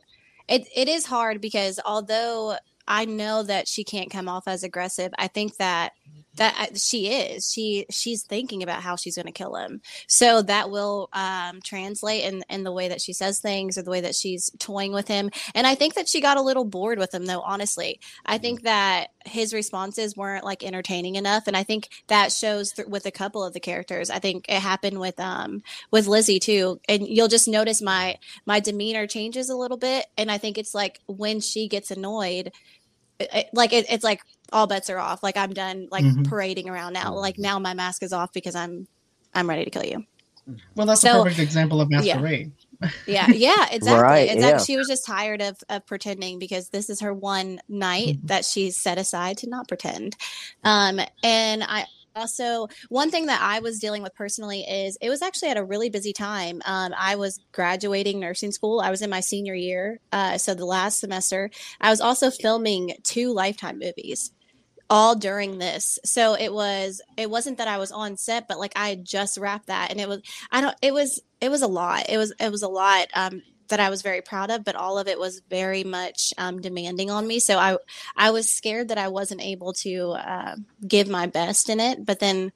it, 0.47 0.67
it 0.75 0.87
is 0.87 1.05
hard 1.05 1.39
because 1.39 1.79
although 1.85 2.55
I 2.87 3.05
know 3.05 3.43
that 3.43 3.67
she 3.67 3.83
can't 3.83 4.11
come 4.11 4.27
off 4.27 4.47
as 4.47 4.63
aggressive, 4.63 5.11
I 5.17 5.27
think 5.27 5.57
that 5.57 5.93
that 6.35 6.55
uh, 6.59 6.75
she 6.75 7.07
is. 7.07 7.51
She 7.51 7.85
she's 7.89 8.23
thinking 8.23 8.63
about 8.63 8.81
how 8.81 8.95
she's 8.95 9.15
going 9.15 9.27
to 9.27 9.31
kill 9.31 9.55
him. 9.55 9.81
So 10.07 10.41
that 10.43 10.69
will 10.69 11.09
um, 11.13 11.61
translate 11.63 12.23
in 12.23 12.43
in 12.49 12.63
the 12.63 12.71
way 12.71 12.87
that 12.89 13.01
she 13.01 13.13
says 13.13 13.39
things 13.39 13.77
or 13.77 13.83
the 13.83 13.91
way 13.91 14.01
that 14.01 14.15
she's 14.15 14.49
toying 14.59 14.93
with 14.93 15.07
him. 15.07 15.29
And 15.55 15.67
i 15.67 15.75
think 15.75 15.93
that 15.95 16.07
she 16.07 16.21
got 16.21 16.37
a 16.37 16.41
little 16.41 16.65
bored 16.65 16.99
with 16.99 17.13
him 17.13 17.25
though 17.25 17.41
honestly. 17.41 17.99
I 18.25 18.37
think 18.37 18.63
that 18.63 19.09
his 19.25 19.53
responses 19.53 20.17
weren't 20.17 20.43
like 20.43 20.63
entertaining 20.63 21.15
enough 21.15 21.47
and 21.47 21.55
i 21.55 21.63
think 21.63 21.89
that 22.07 22.31
shows 22.31 22.73
th- 22.73 22.87
with 22.87 23.05
a 23.05 23.11
couple 23.11 23.43
of 23.43 23.53
the 23.53 23.59
characters. 23.59 24.09
I 24.09 24.19
think 24.19 24.45
it 24.49 24.59
happened 24.59 24.99
with 24.99 25.19
um 25.19 25.61
with 25.91 26.07
lizzie 26.07 26.39
too. 26.39 26.79
And 26.89 27.07
you'll 27.07 27.27
just 27.27 27.47
notice 27.47 27.81
my 27.81 28.17
my 28.45 28.59
demeanor 28.59 29.07
changes 29.07 29.49
a 29.49 29.55
little 29.55 29.77
bit 29.77 30.05
and 30.17 30.31
i 30.31 30.37
think 30.37 30.57
it's 30.57 30.73
like 30.73 30.99
when 31.07 31.39
she 31.39 31.67
gets 31.67 31.91
annoyed 31.91 32.51
it, 33.23 33.29
it- 33.33 33.49
like 33.53 33.73
it, 33.73 33.85
it's 33.89 34.03
like 34.03 34.21
all 34.51 34.67
bets 34.67 34.89
are 34.89 34.99
off 34.99 35.23
like 35.23 35.37
i'm 35.37 35.53
done 35.53 35.87
like 35.91 36.03
Mhm. 36.05 36.27
parading 36.29 36.69
around 36.69 36.93
now 36.93 37.13
like 37.13 37.37
now 37.39 37.57
my 37.59 37.73
mask 37.73 38.03
is 38.03 38.13
off 38.13 38.31
because 38.33 38.55
i'm 38.55 38.87
i'm 39.33 39.49
ready 39.49 39.63
to 39.65 39.71
kill 39.71 39.83
you 39.85 40.05
Well, 40.75 40.85
that's 40.87 41.01
So- 41.01 41.21
a 41.21 41.23
perfect 41.23 41.39
example 41.39 41.79
of 41.81 41.89
masquerade. 41.89 42.51
yeah 43.07 43.27
yeah 43.29 43.67
exactly 43.71 44.01
Right, 44.03 44.29
exactly 44.29 44.49
yeah. 44.49 44.57
she 44.57 44.77
was 44.77 44.87
just 44.87 45.05
tired 45.05 45.41
of 45.41 45.57
of 45.69 45.85
pretending 45.85 46.37
because 46.37 46.69
this 46.69 46.89
is 46.89 46.99
her 47.01 47.13
one 47.13 47.61
night 47.69 48.17
Mhm. 48.21 48.27
that 48.27 48.43
she's 48.45 48.75
set 48.77 48.97
aside 48.97 49.37
to 49.39 49.49
not 49.49 49.67
pretend 49.67 50.15
um 50.63 50.99
and 51.23 51.63
i 51.63 51.85
also 52.15 52.67
one 52.89 53.09
thing 53.11 53.25
that 53.27 53.41
i 53.41 53.59
was 53.59 53.79
dealing 53.79 54.03
with 54.03 54.13
personally 54.15 54.61
is 54.61 54.97
it 55.01 55.09
was 55.09 55.21
actually 55.21 55.49
at 55.49 55.57
a 55.57 55.63
really 55.63 55.89
busy 55.89 56.13
time. 56.13 56.61
Um, 56.65 56.93
i 56.97 57.15
was 57.15 57.39
graduating 57.51 58.19
nursing 58.19 58.51
school. 58.51 58.79
I 58.79 58.91
was 58.91 59.01
in 59.01 59.09
my 59.09 59.19
senior 59.19 59.55
year 59.55 59.99
uh, 60.11 60.37
so 60.37 60.53
the 60.53 60.65
last 60.65 60.99
semester. 60.99 61.49
I 61.81 61.89
was 61.89 62.01
also 62.01 62.29
filming 62.29 62.95
two 63.03 63.33
lifetime 63.33 63.79
movies 63.79 64.31
all 64.89 65.15
during 65.15 65.57
this. 65.57 65.97
So 66.05 66.35
it 66.35 66.53
was 66.53 67.01
it 67.17 67.29
wasn't 67.29 67.57
that 67.57 67.67
i 67.67 67.77
was 67.77 67.91
on 67.91 68.17
set 68.17 68.47
but 68.47 68.59
like 68.59 68.73
i 68.75 68.95
just 68.95 69.37
wrapped 69.37 69.67
that 69.67 69.91
and 69.91 69.99
it 69.99 70.07
was 70.07 70.21
i 70.51 70.61
don't 70.61 70.75
it 70.81 70.93
was 70.93 71.21
it 71.43 71.51
was 71.51 71.61
a 71.61 71.67
lot. 71.67 72.05
It 72.07 72.17
was 72.17 72.33
it 72.39 72.51
was 72.51 72.63
a 72.63 72.69
lot. 72.69 73.07
Um 73.13 73.41
that 73.69 73.79
i 73.79 73.89
was 73.89 74.01
very 74.01 74.21
proud 74.21 74.51
of 74.51 74.63
but 74.63 74.75
all 74.75 74.97
of 74.97 75.07
it 75.07 75.19
was 75.19 75.41
very 75.49 75.83
much 75.83 76.33
um, 76.37 76.61
demanding 76.61 77.09
on 77.09 77.27
me. 77.27 77.39
So 77.39 77.57
i 77.57 77.77
i 78.15 78.31
was 78.31 78.53
scared 78.53 78.89
that 78.89 78.97
i 78.97 79.07
wasn't 79.07 79.41
able 79.41 79.73
to 79.73 80.11
uh, 80.11 80.55
give 80.87 81.07
my 81.07 81.27
best 81.27 81.69
in 81.69 81.79
it 81.79 82.05
but 82.05 82.19
then 82.19 82.51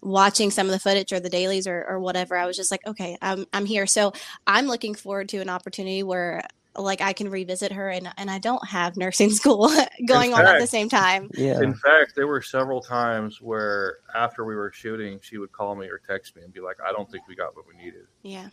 watching 0.00 0.50
some 0.50 0.66
of 0.66 0.72
the 0.72 0.80
footage 0.80 1.12
or 1.12 1.20
the 1.20 1.30
dailies 1.30 1.66
or, 1.66 1.84
or 1.88 2.00
whatever 2.00 2.36
i 2.36 2.46
was 2.46 2.56
just 2.56 2.70
like 2.70 2.86
okay 2.86 3.16
I'm, 3.22 3.46
I'm 3.52 3.66
here. 3.66 3.86
So 3.86 4.12
i'm 4.46 4.66
looking 4.66 4.94
forward 4.94 5.28
to 5.30 5.38
an 5.38 5.48
opportunity 5.48 6.02
where 6.02 6.42
like 6.76 7.00
i 7.00 7.12
can 7.12 7.28
revisit 7.28 7.70
her 7.72 7.88
and, 7.90 8.10
and 8.16 8.30
i 8.30 8.38
don't 8.38 8.66
have 8.66 8.96
nursing 8.96 9.30
school 9.40 9.70
going 10.06 10.34
on 10.34 10.44
at 10.46 10.58
the 10.58 10.66
same 10.66 10.88
time. 10.88 11.30
Yeah. 11.34 11.60
In 11.60 11.74
fact, 11.74 12.14
there 12.16 12.26
were 12.26 12.42
several 12.42 12.80
times 12.80 13.40
where 13.40 13.98
after 14.14 14.44
we 14.44 14.54
were 14.54 14.72
shooting, 14.72 15.20
she 15.22 15.38
would 15.38 15.52
call 15.52 15.74
me 15.76 15.86
or 15.86 16.00
text 16.06 16.34
me 16.34 16.42
and 16.42 16.52
be 16.52 16.60
like, 16.60 16.78
"I 16.80 16.92
don't 16.92 17.10
think 17.10 17.28
we 17.28 17.34
got 17.34 17.54
what 17.54 17.66
we 17.66 17.76
needed." 17.76 18.06
yeah 18.22 18.48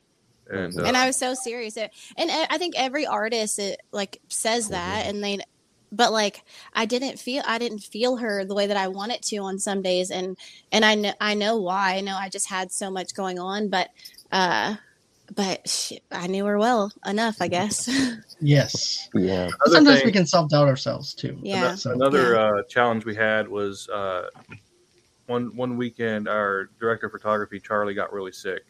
And, 0.50 0.78
uh, 0.80 0.84
and 0.84 0.98
I 0.98 1.06
was 1.08 1.18
so 1.18 1.34
serious. 1.34 1.78
It, 1.78 1.92
and 2.18 2.30
I 2.32 2.48
I 2.50 2.58
think 2.58 2.76
every 2.78 3.06
artist 3.06 3.60
it, 3.60 3.80
like 3.92 4.20
says 4.30 4.70
that, 4.70 5.06
and 5.06 5.24
they, 5.24 5.40
but 5.92 6.12
like 6.12 6.44
I 6.74 6.86
didn't 6.86 7.20
feel 7.20 7.44
I 7.46 7.58
didn't 7.58 7.80
feel 7.80 8.18
her 8.18 8.46
the 8.46 8.56
way 8.56 8.68
that 8.68 8.78
I 8.78 8.88
wanted 8.88 9.22
to 9.24 9.38
on 9.38 9.60
some 9.60 9.82
days, 9.82 10.12
and 10.12 10.38
and 10.72 10.84
I 10.84 10.96
know 10.96 11.14
I 11.22 11.34
know 11.36 11.58
why. 11.58 11.96
I 11.96 12.02
know 12.02 12.16
I 12.18 12.30
just 12.30 12.50
had 12.50 12.72
so 12.72 12.90
much 12.90 13.14
going 13.14 13.40
on, 13.40 13.70
but 13.70 13.90
uh, 14.32 14.76
but 15.36 15.68
she, 15.68 16.00
I 16.12 16.28
knew 16.28 16.46
her 16.46 16.58
well 16.58 16.92
enough, 17.06 17.38
I 17.42 17.48
guess. 17.48 17.90
Yes. 18.42 19.10
Yeah. 19.14 19.48
another 19.48 19.52
Sometimes 19.66 19.98
thing- 19.98 20.06
we 20.06 20.12
can 20.14 20.26
self 20.26 20.50
doubt 20.50 20.70
ourselves 20.70 21.14
too. 21.14 21.38
Yeah. 21.42 21.76
So, 21.76 21.92
Another 21.92 22.38
uh, 22.40 22.64
challenge 22.70 23.04
we 23.04 23.14
had 23.14 23.50
was 23.50 23.90
uh, 23.90 24.30
one 25.26 25.54
one 25.58 25.76
weekend. 25.76 26.30
Our 26.30 26.70
director 26.80 27.08
of 27.08 27.12
photography, 27.12 27.60
Charlie, 27.60 27.94
got 27.94 28.14
really 28.14 28.32
sick, 28.32 28.64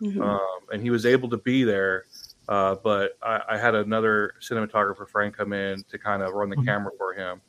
Mhm. 0.00 0.20
um, 0.22 0.60
and 0.72 0.82
he 0.82 0.90
was 0.90 1.04
able 1.06 1.28
to 1.30 1.36
be 1.38 1.64
there. 1.64 2.04
Uh, 2.48 2.76
but 2.82 3.18
I, 3.22 3.42
I 3.50 3.58
had 3.58 3.74
another 3.74 4.32
cinematographer, 4.40 5.06
friend 5.08 5.34
come 5.34 5.52
in 5.52 5.82
to 5.90 5.98
kind 5.98 6.22
of 6.22 6.32
run 6.32 6.48
the 6.48 6.56
Mhm. 6.56 6.64
camera 6.64 6.92
for 6.96 7.12
him. 7.12 7.40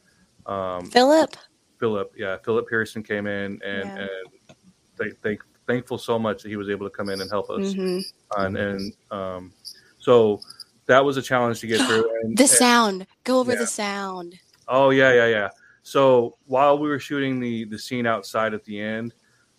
Um, 0.45 0.85
Philip, 0.91 1.35
Philip, 1.79 2.11
yeah, 2.17 2.37
Philip 2.43 2.67
Pearson 2.67 3.01
came 3.03 3.25
in, 3.27 3.61
and 3.63 3.85
Yeah. 3.85 4.07
and 4.07 4.57
thank, 4.97 5.21
thank, 5.21 5.41
thankful 5.67 5.97
so 5.97 6.19
much 6.19 6.43
that 6.43 6.49
he 6.49 6.57
was 6.57 6.69
able 6.69 6.85
to 6.85 6.89
come 6.89 7.09
in 7.09 7.21
and 7.21 7.29
help 7.29 7.49
us. 7.49 7.73
Mhm. 7.73 8.03
And, 8.37 8.57
and 8.57 8.93
um, 9.11 9.53
so 9.99 10.41
that 10.87 11.03
was 11.05 11.15
a 11.17 11.21
challenge 11.21 11.59
to 11.61 11.67
get 11.67 11.79
through. 11.87 12.09
And, 12.23 12.37
the 12.37 12.43
and- 12.43 12.49
sound. 12.49 13.07
Go 13.23 13.39
over 13.39 13.53
Yeah. 13.53 13.59
the 13.59 13.67
sound. 13.67 14.35
Oh 14.67 14.89
yeah, 14.89 15.13
yeah, 15.13 15.27
yeah. 15.27 15.49
So 15.83 16.37
while 16.45 16.77
we 16.77 16.89
were 16.89 16.99
shooting 16.99 17.39
the 17.39 17.63
the 17.65 17.79
scene 17.79 18.05
outside 18.05 18.53
at 18.53 18.63
the 18.65 18.79
end, 18.81 19.13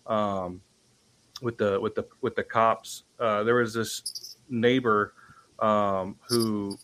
um, 0.05 0.61
with 1.41 1.57
the 1.57 1.79
with 1.79 1.95
the 1.95 2.05
with 2.21 2.35
the 2.35 2.43
cops, 2.43 3.03
uh, 3.19 3.43
there 3.43 3.55
was 3.55 3.73
this 3.73 4.37
neighbor 4.49 5.13
um, 5.59 6.17
who 6.27 6.77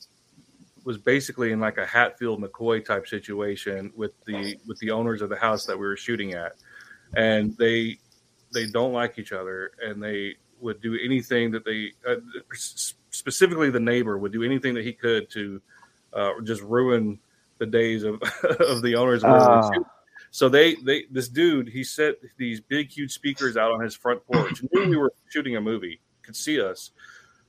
was 0.84 0.98
basically 0.98 1.52
in 1.52 1.60
like 1.60 1.78
a 1.78 1.86
Hatfield 1.86 2.41
McCoy 2.41 2.84
type 2.84 3.08
situation 3.08 3.91
with 3.96 4.13
the 4.26 4.58
with 4.67 4.78
the 4.80 4.91
owners 4.91 5.22
of 5.22 5.30
the 5.30 5.36
house 5.36 5.65
that 5.65 5.78
we 5.78 5.86
were 5.86 5.98
shooting 5.98 6.34
at, 6.34 6.54
and 7.15 7.56
they 7.58 8.00
they 8.54 8.67
don't 8.67 8.93
like 8.93 9.20
each 9.20 9.32
other, 9.32 9.72
and 9.84 10.02
they 10.02 10.36
would 10.60 10.82
do 10.82 10.98
anything 11.04 11.52
that 11.52 11.65
they 11.65 11.91
uh, 12.08 12.15
specifically 13.10 13.70
the 13.70 13.80
neighbor 13.80 14.17
would 14.17 14.32
do 14.32 14.43
anything 14.43 14.74
that 14.74 14.84
he 14.84 14.93
could 14.93 15.30
to 15.30 15.62
uh, 16.13 16.32
just 16.43 16.62
ruin 16.62 17.20
the 17.60 17.65
days 17.65 18.04
of 18.04 18.22
of 18.60 18.82
the 18.82 18.96
owners 18.96 19.24
of 19.24 19.72
we. 20.38 20.45
So 20.45 20.50
they 20.50 20.76
they 20.76 21.06
this 21.10 21.28
dude 21.28 21.69
he 21.69 21.84
set 21.84 22.15
these 22.38 22.62
big 22.62 22.89
huge 22.91 23.12
speakers 23.12 23.58
out 23.58 23.71
on 23.71 23.82
his 23.82 23.95
front 23.95 24.26
porch. 24.26 24.62
Knew 24.71 24.89
we 24.89 24.97
were 24.97 25.12
shooting 25.30 25.56
a 25.56 25.62
movie, 25.62 26.00
could 26.21 26.36
see 26.36 26.62
us. 26.62 26.91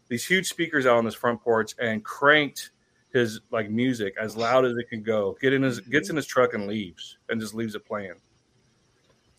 These 0.09 0.25
huge 0.25 0.49
speakers 0.49 0.87
out 0.87 0.97
on 0.97 1.05
his 1.05 1.15
front 1.15 1.43
porch 1.43 1.75
and 1.79 2.03
cranked 2.03 2.71
his 3.13 3.41
like 3.51 3.71
music 3.71 4.15
as 4.21 4.37
loud 4.37 4.65
as 4.65 4.77
it 4.77 4.89
can 4.89 5.03
go. 5.03 5.37
Get 5.41 5.53
in 5.53 5.63
his 5.63 5.81
gets 5.81 6.09
mm-hmm. 6.09 6.13
in 6.13 6.17
his 6.17 6.27
truck 6.27 6.55
and 6.55 6.67
leaves 6.67 7.19
and 7.29 7.41
just 7.41 7.55
leaves 7.55 7.75
it 7.75 7.85
playing. 7.85 8.15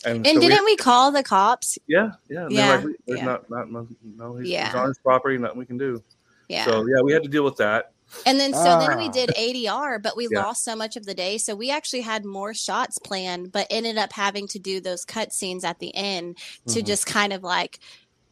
And, 0.06 0.26
And 0.26 0.42
so 0.42 0.48
didn't 0.48 0.66
we 0.66 0.78
call 0.78 1.12
the 1.12 1.24
cops? 1.24 1.78
yeah, 1.88 2.12
yeah, 2.30 2.48
Yeah, 2.50 2.76
like, 2.76 2.96
there's 3.06 3.20
yeah. 3.20 3.26
not, 3.26 3.50
not, 3.50 3.70
no, 3.70 4.36
he's, 4.38 4.48
he's 4.48 4.74
on 4.76 4.88
his 4.88 4.98
property, 5.00 5.38
nothing 5.38 5.60
we 5.60 5.66
can 5.66 5.78
do. 5.78 6.02
Yeah. 6.48 6.66
So 6.66 6.88
yeah, 6.88 7.02
we 7.02 7.12
had 7.12 7.24
to 7.24 7.30
deal 7.30 7.44
with 7.44 7.58
that. 7.58 7.92
And 8.26 8.40
then 8.40 8.54
so 8.54 8.78
then 8.80 8.98
we 8.98 9.08
Ah. 9.08 9.12
did 9.12 9.30
ADR, 9.38 10.00
but 10.00 10.18
we 10.18 10.28
Yeah. 10.32 10.42
lost 10.44 10.64
so 10.64 10.76
much 10.76 10.96
of 10.98 11.06
the 11.06 11.14
day. 11.14 11.38
So 11.38 11.56
we 11.56 11.72
actually 11.72 12.02
had 12.02 12.26
more 12.26 12.54
shots 12.54 12.98
planned, 13.00 13.52
but 13.52 13.68
ended 13.70 13.98
up 13.98 14.12
having 14.14 14.48
to 14.50 14.60
do 14.60 14.82
those 14.82 15.06
cut 15.06 15.32
scenes 15.34 15.64
at 15.64 15.80
the 15.80 15.94
end 15.96 16.38
to 16.68 16.82
Mhm. 16.82 16.86
just 16.86 17.06
kind 17.06 17.34
of 17.34 17.44
like 17.44 17.80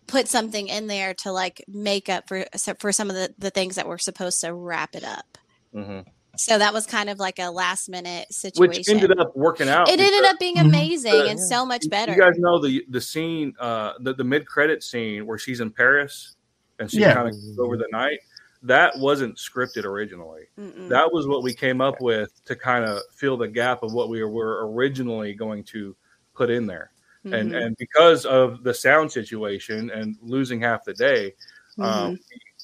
put 0.07 0.27
something 0.27 0.67
in 0.67 0.87
there 0.87 1.13
to 1.13 1.31
like 1.31 1.63
make 1.67 2.07
up 2.09 2.27
for 2.27 2.45
for 2.79 2.91
some 2.91 3.09
of 3.09 3.15
the, 3.15 3.33
the 3.37 3.49
things 3.49 3.75
that 3.75 3.87
were 3.87 3.97
supposed 3.97 4.39
to 4.41 4.53
wrap 4.53 4.95
it 4.95 5.03
up. 5.03 5.37
hmm 5.73 5.99
So 6.37 6.57
that 6.59 6.71
was 6.73 6.85
kind 6.85 7.09
of 7.09 7.17
like 7.19 7.39
a 7.39 7.49
last 7.49 7.89
minute 7.89 8.31
situation. 8.31 8.69
Which 8.79 8.89
ended 8.89 9.19
up 9.19 9.35
working 9.35 9.67
out. 9.69 9.89
it 9.89 9.99
ended 9.99 10.23
up 10.25 10.37
being 10.39 10.59
amazing 10.59 11.29
and 11.29 11.39
so 11.39 11.65
much 11.65 11.89
better. 11.89 12.13
You 12.13 12.17
guys 12.19 12.35
know 12.37 12.59
the 12.61 12.85
the 12.89 13.01
scene, 13.01 13.53
uh, 13.59 13.93
the, 13.99 14.13
the 14.13 14.23
mid 14.23 14.45
credit 14.47 14.83
scene 14.83 15.25
where 15.25 15.37
she's 15.37 15.59
in 15.61 15.71
Paris 15.71 16.35
and 16.79 16.89
she 16.91 16.99
Yeah. 16.99 17.13
kind 17.13 17.27
of 17.27 17.33
goes 17.33 17.57
over 17.59 17.75
the 17.75 17.87
night. 17.91 18.19
That 18.63 18.97
wasn't 18.97 19.37
scripted 19.37 19.83
originally. 19.85 20.47
Mm-mm. 20.59 20.89
That 20.89 21.11
was 21.11 21.27
what 21.27 21.43
we 21.43 21.53
came 21.53 21.79
up 21.81 22.01
with 22.01 22.43
to 22.45 22.55
kind 22.55 22.85
of 22.85 23.01
fill 23.13 23.37
the 23.37 23.47
gap 23.47 23.83
of 23.83 23.93
what 23.93 24.09
we 24.09 24.23
were 24.23 24.71
originally 24.71 25.33
going 25.33 25.63
to 25.65 25.95
put 26.33 26.49
in 26.49 26.65
there. 26.65 26.91
And 27.25 27.51
Mhm. 27.51 27.65
and 27.65 27.77
because 27.77 28.25
of 28.25 28.63
the 28.63 28.73
sound 28.73 29.11
situation 29.11 29.89
and 29.91 30.15
losing 30.21 30.61
half 30.61 30.85
the 30.85 30.93
day, 30.93 31.33
Mhm. 31.77 31.83
um, 31.83 32.19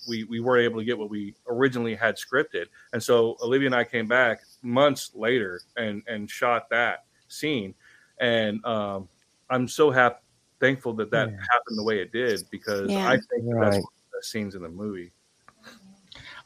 we 0.08 0.24
we 0.26 0.40
weren't 0.40 0.64
able 0.64 0.80
to 0.80 0.86
get 0.86 0.98
what 0.98 1.10
we 1.10 1.36
originally 1.48 1.96
had 1.96 2.16
scripted. 2.18 2.68
And 2.94 3.02
so 3.04 3.36
Olivia 3.42 3.68
and 3.68 3.76
I 3.76 3.84
came 3.84 4.08
back 4.08 4.42
months 4.62 5.12
later 5.14 5.62
and 5.76 6.02
and 6.08 6.30
shot 6.30 6.70
that 6.70 7.06
scene. 7.28 7.76
And 8.20 8.64
um, 8.66 9.10
I'm 9.50 9.68
so 9.68 9.92
happy, 9.92 10.22
thankful 10.60 10.94
that 10.94 11.12
that 11.12 11.30
Yeah. 11.30 11.38
happened 11.52 11.78
the 11.78 11.84
way 11.84 12.00
it 12.00 12.12
did 12.14 12.42
because 12.50 12.90
Yeah. 12.90 13.08
I 13.10 13.18
think 13.18 13.44
that 13.46 13.58
that's 13.60 13.76
one 13.76 13.84
of 13.84 14.12
the 14.14 14.24
scenes 14.24 14.56
in 14.56 14.62
the 14.64 14.70
movie. 14.70 15.12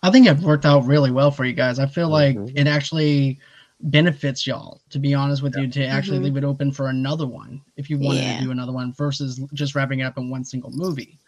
I 0.03 0.11
think 0.11 0.27
it 0.27 0.37
worked 0.39 0.65
out 0.65 0.85
really 0.85 1.11
well 1.11 1.31
for 1.31 1.45
you 1.45 1.53
guys. 1.53 1.79
I 1.79 1.85
feel 1.87 2.09
like 2.09 2.35
Mhm. 2.35 2.51
it 2.55 2.67
actually 2.67 3.39
benefits 3.81 4.45
y'all, 4.47 4.81
to 4.89 4.99
be 4.99 5.13
honest 5.13 5.41
with 5.43 5.55
you, 5.55 5.67
to 5.67 5.85
actually 5.85 6.19
Mhm. 6.19 6.23
leave 6.23 6.37
it 6.37 6.43
open 6.43 6.71
for 6.71 6.87
another 6.87 7.27
one 7.27 7.61
if 7.77 7.89
you 7.89 7.97
wanted 7.97 8.23
Yeah. 8.23 8.37
to 8.37 8.43
do 8.45 8.51
another 8.51 8.71
one 8.73 8.93
versus 8.93 9.39
just 9.53 9.75
wrapping 9.75 9.99
it 9.99 10.03
up 10.03 10.17
in 10.17 10.29
one 10.29 10.43
single 10.43 10.71
movie 10.71 11.19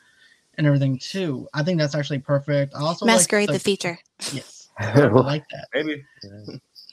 and 0.58 0.66
everything 0.68 0.98
too. 1.00 1.48
I 1.54 1.64
think 1.64 1.80
that's 1.80 1.96
actually 1.96 2.20
perfect. 2.20 2.74
I 2.76 2.80
also 2.82 3.06
like 3.06 3.16
Masquerade 3.16 3.50
the 3.50 3.60
feature. 3.60 4.00
Yes, 4.32 4.70
I 4.80 5.08
like 5.08 5.44
that. 5.52 5.68
Maybe 5.74 6.04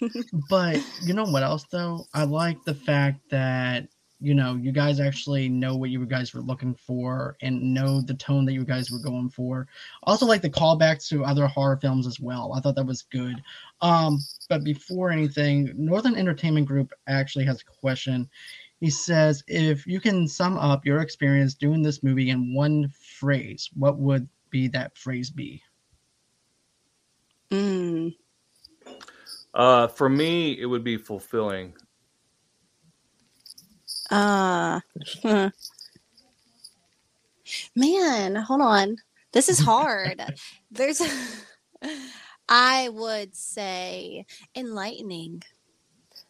But 0.49 0.83
you 1.01 1.14
know 1.14 1.24
what 1.24 1.43
else 1.43 1.64
though? 1.64 2.07
I 2.14 2.24
like 2.24 2.62
the 2.64 2.74
fact 2.74 3.20
that 3.31 3.89
you 4.21 4.35
know 4.35 4.55
you 4.55 4.73
guys 4.73 4.99
actually 4.99 5.49
know 5.49 5.77
what 5.77 5.91
you 5.91 6.05
guys 6.07 6.33
were 6.33 6.41
looking 6.41 6.75
for 6.75 7.37
and 7.43 7.75
know 7.75 8.01
the 8.01 8.14
tone 8.14 8.45
that 8.47 8.55
you 8.55 8.64
guys 8.64 8.91
were 8.91 8.99
going 8.99 9.29
for. 9.29 9.67
Also 10.05 10.27
like 10.27 10.43
the 10.43 10.51
callbacks 10.51 11.09
to 11.09 11.25
other 11.25 11.47
horror 11.47 11.77
films 11.77 12.07
as 12.07 12.19
well. 12.19 12.53
I 12.55 12.61
thought 12.61 12.77
that 12.77 12.87
was 12.87 13.03
good. 13.03 13.43
Um 13.81 14.19
but 14.49 14.64
before 14.64 15.11
anything 15.11 15.73
northern 15.77 16.17
entertainment 16.17 16.67
group 16.67 16.93
actually 17.07 17.45
has 17.45 17.61
a 17.61 17.81
question. 17.81 18.29
He 18.81 18.91
says 18.91 19.43
if 19.47 19.87
you 19.87 20.01
can 20.01 20.29
sum 20.29 20.57
up 20.59 20.87
your 20.87 21.01
experience 21.01 21.55
doing 21.55 21.83
this 21.83 22.03
movie 22.03 22.31
in 22.31 22.55
one 22.55 22.91
phrase 23.19 23.69
what 23.75 23.99
would 23.99 24.29
be 24.51 24.69
that 24.69 24.97
phrase 24.97 25.31
be? 25.31 25.62
Mm. 27.51 28.14
Uh, 29.55 29.87
for 29.87 30.09
me, 30.09 30.59
it 30.61 30.67
would 30.67 30.85
be 30.85 30.97
fulfilling. 30.97 31.75
Uh, 34.11 34.80
hmm. 35.22 35.46
man, 37.76 38.36
hold 38.36 38.61
on. 38.61 38.96
This 39.32 39.48
is 39.48 39.59
hard. 39.59 40.22
There's, 40.70 41.00
I 42.48 42.88
would 42.88 43.34
say 43.34 44.26
enlightening. 44.54 45.42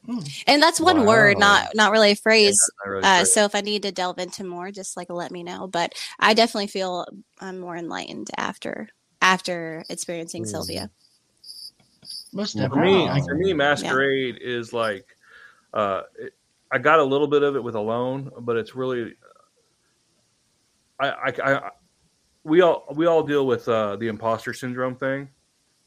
Hmm. 0.07 0.21
And 0.47 0.63
that's 0.63 0.81
one 0.81 1.05
word, 1.05 1.39
not 1.39 1.75
not 1.75 1.91
really 1.91 2.13
a 2.13 2.17
phrase. 2.17 2.61
Not 2.85 2.91
really 2.91 3.03
Uh, 3.05 3.25
so 3.25 3.45
if 3.45 3.55
I 3.55 3.61
need 3.61 3.83
to 3.83 3.93
delve 3.93 4.19
into 4.19 4.45
more, 4.45 4.71
just 4.71 4.97
like 4.97 5.11
let 5.11 5.33
me 5.33 5.43
know. 5.43 5.67
But 5.67 5.95
I 6.21 6.33
definitely 6.35 6.69
feel 6.69 7.07
I'm 7.41 7.59
more 7.59 7.77
enlightened 7.77 8.31
after 8.37 8.89
after 9.21 9.85
experiencing 9.89 10.45
Mm. 10.45 10.49
Sylvia. 10.49 10.91
most 12.33 12.55
Yeah, 12.55 12.69
for 12.69 12.77
me, 12.77 13.09
for 13.27 13.35
me, 13.35 13.53
Masquerade 13.53 14.39
is 14.41 14.73
like, 14.73 15.17
uh, 15.75 16.03
it, 16.19 16.35
I 16.73 16.79
got 16.79 16.99
a 16.99 17.05
little 17.05 17.27
bit 17.29 17.43
of 17.43 17.57
it 17.57 17.63
with 17.63 17.75
Alone, 17.75 18.31
but 18.41 18.57
it's 18.57 18.75
really, 18.75 19.15
I, 21.01 21.09
I, 21.09 21.33
I 21.43 21.71
we 22.45 22.61
all 22.61 22.87
we 22.95 23.07
all 23.07 23.23
deal 23.23 23.47
with 23.47 23.69
uh, 23.69 23.97
the 23.97 24.09
imposter 24.09 24.53
syndrome 24.53 24.97
thing, 24.97 25.29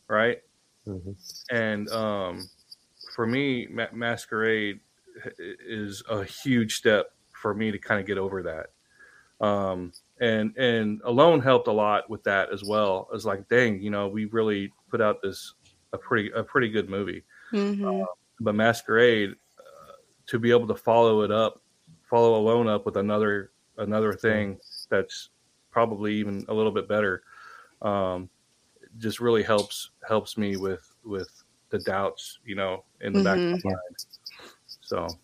right? 0.08 0.40
Mhm. 0.88 1.16
And 1.52 1.90
um, 1.90 2.50
for 3.16 3.26
me, 3.26 3.68
Ma- 3.68 3.92
Masquerade 3.94 4.80
is 5.38 6.04
a 6.10 6.24
huge 6.24 6.76
step 6.76 7.12
for 7.34 7.54
me 7.54 7.72
to 7.72 7.78
kind 7.78 8.00
of 8.00 8.06
get 8.06 8.18
over 8.18 8.44
that. 8.44 9.46
Um, 9.46 9.94
and 10.20 10.56
and 10.58 11.02
Alone 11.06 11.40
helped 11.42 11.68
a 11.68 11.72
lot 11.72 12.10
with 12.10 12.24
that 12.24 12.52
as 12.52 12.64
well. 12.64 13.08
It's 13.14 13.26
like, 13.26 13.48
dang, 13.48 13.82
you 13.82 13.90
know, 13.90 14.08
we 14.08 14.26
really 14.26 14.72
put 14.90 15.02
out 15.02 15.22
this 15.22 15.54
a 15.94 15.98
pretty 15.98 16.32
a 16.32 16.44
pretty 16.44 16.70
good 16.70 16.90
movie. 16.90 17.24
hmm 17.52 18.04
But 18.42 18.56
Masquerade, 18.56 19.32
uh, 19.32 19.34
to 20.30 20.38
be 20.40 20.52
able 20.52 20.68
to 20.68 20.76
follow 20.76 21.22
it 21.24 21.32
up, 21.32 21.60
follow 22.04 22.36
Alone 22.40 22.68
up 22.68 22.86
with 22.86 22.98
another 22.98 23.52
another 23.78 24.14
thing 24.14 24.60
that's 24.90 25.30
probably 25.72 26.14
even 26.14 26.46
a 26.50 26.54
little 26.54 26.72
bit 26.72 26.88
better, 26.88 27.24
um, 27.82 28.30
just 28.98 29.20
really 29.20 29.42
helps 29.42 29.92
helps 30.08 30.38
me 30.38 30.56
with 30.56 30.96
with 31.04 31.44
the 31.72 31.80
doubts, 31.80 32.40
you 32.46 32.56
know, 32.56 32.84
in 33.02 33.14
the 33.14 33.24
back 33.24 33.38
of 33.38 33.64
my 33.64 33.72
mind. 33.72 33.96
So 34.82 35.18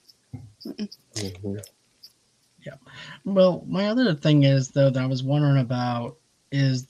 Mhm. 1.16 1.64
Well, 3.26 3.64
my 3.68 3.88
other 3.88 4.14
thing 4.16 4.44
is 4.44 4.70
though 4.70 4.90
that 4.90 5.04
I 5.04 5.06
was 5.06 5.22
wondering 5.22 5.60
about 5.60 6.18
is 6.52 6.88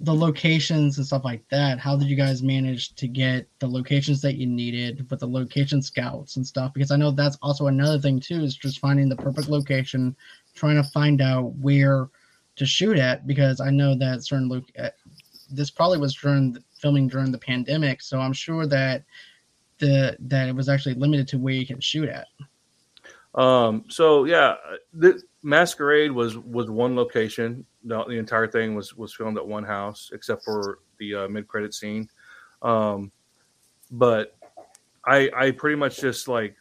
the 0.00 0.14
locations 0.14 0.98
and 0.98 1.06
stuff 1.06 1.24
like 1.24 1.42
that. 1.50 1.78
How 1.78 1.96
did 1.96 2.08
you 2.08 2.16
guys 2.16 2.42
manage 2.42 2.94
to 2.96 3.08
get 3.08 3.48
the 3.60 3.66
locations 3.66 4.20
that 4.20 4.36
you 4.36 4.46
needed 4.46 5.08
with 5.10 5.20
the 5.20 5.28
location 5.28 5.80
scouts 5.80 6.36
and 6.36 6.46
stuff? 6.46 6.74
Because 6.74 6.90
I 6.90 6.96
know 6.96 7.10
that's 7.10 7.38
also 7.40 7.68
another 7.68 7.98
thing 7.98 8.20
too 8.20 8.42
is 8.42 8.56
just 8.56 8.78
finding 8.78 9.08
the 9.08 9.16
perfect 9.16 9.48
location, 9.48 10.14
trying 10.54 10.76
to 10.76 10.88
find 10.90 11.22
out 11.22 11.54
where 11.54 12.10
to 12.56 12.66
shoot 12.66 12.98
at. 12.98 13.26
Because 13.26 13.60
I 13.60 13.70
know 13.70 13.96
that 13.96 14.24
certain 14.24 14.48
look, 14.48 14.64
uh, 14.78 14.90
this 15.50 15.70
probably 15.70 15.98
was 15.98 16.14
during 16.14 16.52
the, 16.52 16.62
filming 16.78 17.08
during 17.08 17.32
the 17.32 17.38
pandemic, 17.38 18.02
so 18.02 18.20
I'm 18.20 18.34
sure 18.34 18.66
that 18.66 19.04
the 19.78 20.16
that 20.20 20.48
it 20.48 20.54
was 20.54 20.68
actually 20.68 20.94
limited 20.94 21.28
to 21.28 21.38
where 21.38 21.54
you 21.54 21.66
can 21.66 21.80
shoot 21.80 22.08
at. 22.08 22.26
Um, 23.34 23.84
so 23.88 24.24
yeah, 24.24 24.56
the 24.92 25.22
Masquerade 25.46 26.10
was 26.10 26.36
was 26.36 26.68
one 26.68 26.96
location. 26.96 27.64
The, 27.84 28.02
the 28.04 28.18
entire 28.18 28.48
thing 28.48 28.74
was 28.74 28.96
was 28.96 29.14
filmed 29.14 29.38
at 29.38 29.46
one 29.46 29.62
house, 29.62 30.10
except 30.12 30.44
for 30.44 30.80
the 30.98 31.14
uh, 31.14 31.28
mid 31.28 31.46
credit 31.46 31.72
scene. 31.72 32.10
Um, 32.62 33.12
but 33.92 34.36
I 35.06 35.30
I 35.36 35.50
pretty 35.52 35.76
much 35.76 36.00
just 36.00 36.26
like 36.26 36.56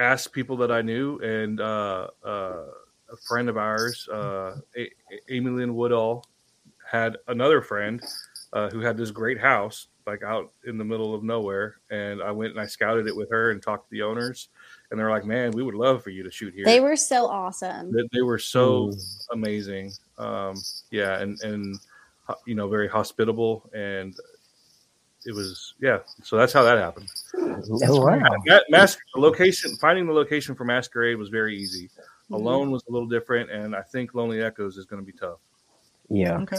asked 0.00 0.32
people 0.32 0.56
that 0.56 0.72
I 0.72 0.82
knew, 0.82 1.20
and 1.20 1.60
uh, 1.60 2.08
uh, 2.26 2.64
a 3.12 3.16
friend 3.28 3.48
of 3.48 3.56
ours, 3.56 4.08
uh, 4.12 4.56
a- 4.76 4.90
Amy 5.28 5.50
Lynn 5.52 5.76
Woodall, 5.76 6.26
had 6.90 7.16
another 7.28 7.62
friend 7.62 8.02
uh, 8.52 8.68
who 8.68 8.80
had 8.80 8.96
this 8.96 9.12
great 9.12 9.38
house 9.38 9.86
like 10.08 10.24
out 10.24 10.50
in 10.66 10.76
the 10.76 10.84
middle 10.84 11.14
of 11.14 11.22
nowhere, 11.22 11.76
and 11.88 12.20
I 12.20 12.32
went 12.32 12.50
and 12.50 12.60
I 12.60 12.66
scouted 12.66 13.06
it 13.06 13.14
with 13.14 13.30
her 13.30 13.52
and 13.52 13.62
talked 13.62 13.88
to 13.90 13.90
the 13.92 14.02
owners 14.02 14.48
and 14.94 15.00
they're 15.00 15.10
like, 15.10 15.24
"Man, 15.24 15.50
we 15.50 15.64
would 15.64 15.74
love 15.74 16.02
for 16.04 16.10
you 16.10 16.22
to 16.22 16.30
shoot 16.30 16.54
here." 16.54 16.64
They 16.64 16.78
were 16.78 16.94
so 16.96 17.26
awesome. 17.26 17.92
they, 17.92 18.08
they 18.12 18.22
were 18.22 18.38
so 18.38 18.86
Mm. 18.88 19.26
amazing. 19.32 19.92
Um, 20.18 20.54
yeah, 20.92 21.18
and 21.18 21.40
and 21.42 21.76
you 22.46 22.54
know, 22.54 22.68
very 22.68 22.88
hospitable, 22.88 23.68
and 23.74 24.14
it 25.26 25.34
was 25.34 25.74
yeah. 25.80 25.98
So 26.22 26.36
that's 26.36 26.52
how 26.52 26.62
that 26.62 26.78
happened. 26.78 27.10
Oh, 27.86 28.06
wow. 28.06 28.20
Ma- 28.46 28.60
Mas- 28.70 28.96
location, 29.16 29.74
finding 29.80 30.06
the 30.06 30.12
location 30.12 30.54
for 30.54 30.64
Masquerade 30.64 31.16
was 31.18 31.28
very 31.28 31.56
easy. 31.58 31.88
Mm-hmm. 31.88 32.34
Alone 32.34 32.70
was 32.70 32.82
a 32.88 32.92
little 32.92 33.08
different, 33.08 33.50
and 33.50 33.74
I 33.74 33.82
think 33.82 34.14
Lonely 34.14 34.42
Echoes 34.42 34.76
is 34.76 34.86
going 34.86 35.04
to 35.04 35.06
be 35.12 35.16
tough. 35.18 35.38
Yeah. 36.08 36.38
Okay. 36.42 36.58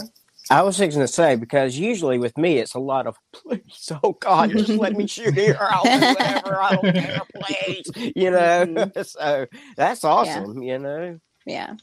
I 0.50 0.62
was 0.62 0.78
fixing 0.78 1.00
to 1.00 1.08
say 1.08 1.34
because 1.36 1.76
usually 1.78 2.18
with 2.18 2.36
me 2.38 2.58
it's 2.58 2.74
a 2.74 2.78
lot 2.78 3.06
of 3.06 3.16
please, 3.32 3.90
oh 4.02 4.12
God, 4.12 4.50
just 4.52 4.68
let 4.70 4.92
me 4.94 5.06
shoot 5.06 5.34
here. 5.34 5.56
I'll 5.60 5.82
do 5.82 5.90
whatever. 6.06 6.60
I 6.62 6.76
don't 6.76 6.94
care, 6.94 7.20
please. 7.34 8.12
You 8.14 8.30
know, 8.30 8.90
so 9.02 9.46
that's 9.76 10.04
awesome. 10.04 10.62
You 10.62 10.78
know, 10.78 11.18
Yeah. 11.46 11.74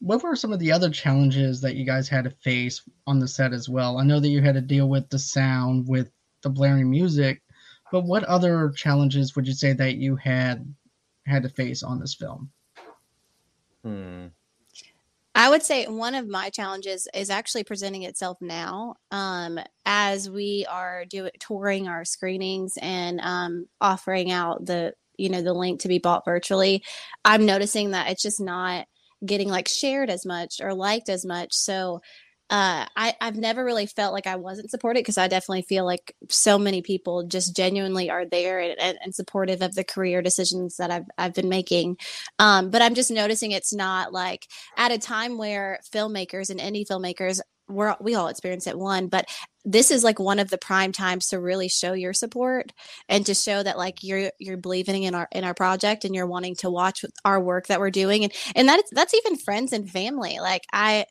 what 0.00 0.22
were 0.22 0.34
some 0.36 0.52
of 0.52 0.58
the 0.58 0.72
other 0.72 0.90
challenges 0.90 1.60
that 1.60 1.76
you 1.76 1.84
guys 1.86 2.08
had 2.08 2.24
to 2.24 2.30
face 2.30 2.82
on 3.06 3.18
the 3.20 3.28
set 3.28 3.52
as 3.52 3.68
well? 3.68 3.98
I 3.98 4.04
know 4.04 4.18
that 4.20 4.28
you 4.28 4.40
had 4.42 4.54
to 4.54 4.60
deal 4.60 4.88
with 4.88 5.08
the 5.10 5.18
sound, 5.18 5.86
with 5.86 6.10
the 6.42 6.50
blaring 6.50 6.90
music, 6.90 7.42
but 7.92 8.04
what 8.04 8.24
other 8.24 8.70
challenges 8.70 9.36
would 9.36 9.46
you 9.46 9.52
say 9.54 9.72
that 9.74 9.96
you 9.96 10.16
had 10.16 10.72
had 11.26 11.42
to 11.44 11.48
face 11.48 11.82
on 11.82 12.00
this 12.00 12.14
film? 12.14 12.50
Hmm. 13.84 14.26
I 15.40 15.48
would 15.48 15.62
say 15.62 15.86
one 15.86 16.14
of 16.14 16.28
my 16.28 16.50
challenges 16.50 17.08
is 17.14 17.30
actually 17.30 17.64
presenting 17.64 18.02
itself 18.02 18.36
now 18.42 18.96
um, 19.10 19.58
as 19.86 20.28
we 20.28 20.66
are 20.68 21.06
doing 21.06 21.30
touring 21.40 21.88
our 21.88 22.04
screenings 22.04 22.74
and 22.82 23.22
um, 23.22 23.64
offering 23.80 24.30
out 24.30 24.66
the 24.66 24.92
you 25.16 25.30
know 25.30 25.40
the 25.40 25.54
link 25.54 25.80
to 25.80 25.88
be 25.88 25.98
bought 25.98 26.26
virtually. 26.26 26.84
I'm 27.24 27.46
noticing 27.46 27.92
that 27.92 28.10
it's 28.10 28.22
just 28.22 28.38
not 28.38 28.84
getting 29.24 29.48
like 29.48 29.66
shared 29.66 30.10
as 30.10 30.26
much 30.26 30.56
or 30.60 30.74
liked 30.74 31.08
as 31.08 31.24
much. 31.24 31.52
So 31.52 32.02
uh, 32.50 32.84
I, 32.96 33.14
I've 33.20 33.36
never 33.36 33.64
really 33.64 33.86
felt 33.86 34.12
like 34.12 34.26
I 34.26 34.34
wasn't 34.34 34.70
supported 34.70 35.00
because 35.00 35.16
I 35.16 35.28
definitely 35.28 35.62
feel 35.62 35.84
like 35.84 36.16
so 36.28 36.58
many 36.58 36.82
people 36.82 37.22
just 37.22 37.54
genuinely 37.54 38.10
are 38.10 38.26
there 38.26 38.58
and, 38.58 38.76
and, 38.80 38.98
and 39.04 39.14
supportive 39.14 39.62
of 39.62 39.76
the 39.76 39.84
career 39.84 40.20
decisions 40.20 40.76
that 40.78 40.90
I've, 40.90 41.04
I've 41.16 41.32
been 41.32 41.48
making. 41.48 41.96
Um, 42.40 42.70
but 42.70 42.82
I'm 42.82 42.94
just 42.94 43.12
noticing 43.12 43.52
it's 43.52 43.72
not 43.72 44.12
like 44.12 44.48
at 44.76 44.90
a 44.90 44.98
time 44.98 45.38
where 45.38 45.78
filmmakers 45.94 46.50
and 46.50 46.58
indie 46.58 46.86
filmmakers 46.86 47.40
we're, 47.68 47.94
we 48.00 48.16
all 48.16 48.26
experience 48.26 48.66
it 48.66 48.76
one 48.76 49.06
but 49.06 49.28
this 49.64 49.92
is 49.92 50.02
like 50.02 50.18
one 50.18 50.40
of 50.40 50.50
the 50.50 50.58
prime 50.58 50.90
times 50.90 51.28
to 51.28 51.38
really 51.38 51.68
show 51.68 51.92
your 51.92 52.12
support 52.12 52.72
and 53.08 53.24
to 53.26 53.32
show 53.32 53.62
that 53.62 53.78
like 53.78 54.02
you're 54.02 54.32
you're 54.40 54.56
believing 54.56 55.04
in 55.04 55.14
our 55.14 55.28
in 55.30 55.44
our 55.44 55.54
project 55.54 56.04
and 56.04 56.12
you're 56.12 56.26
wanting 56.26 56.56
to 56.56 56.68
watch 56.68 57.04
our 57.24 57.38
work 57.38 57.68
that 57.68 57.78
we're 57.78 57.90
doing 57.90 58.24
and 58.24 58.32
and 58.56 58.68
that 58.68 58.82
that's 58.90 59.14
even 59.14 59.36
friends 59.36 59.72
and 59.72 59.88
family 59.88 60.38
like 60.40 60.64
i 60.72 61.04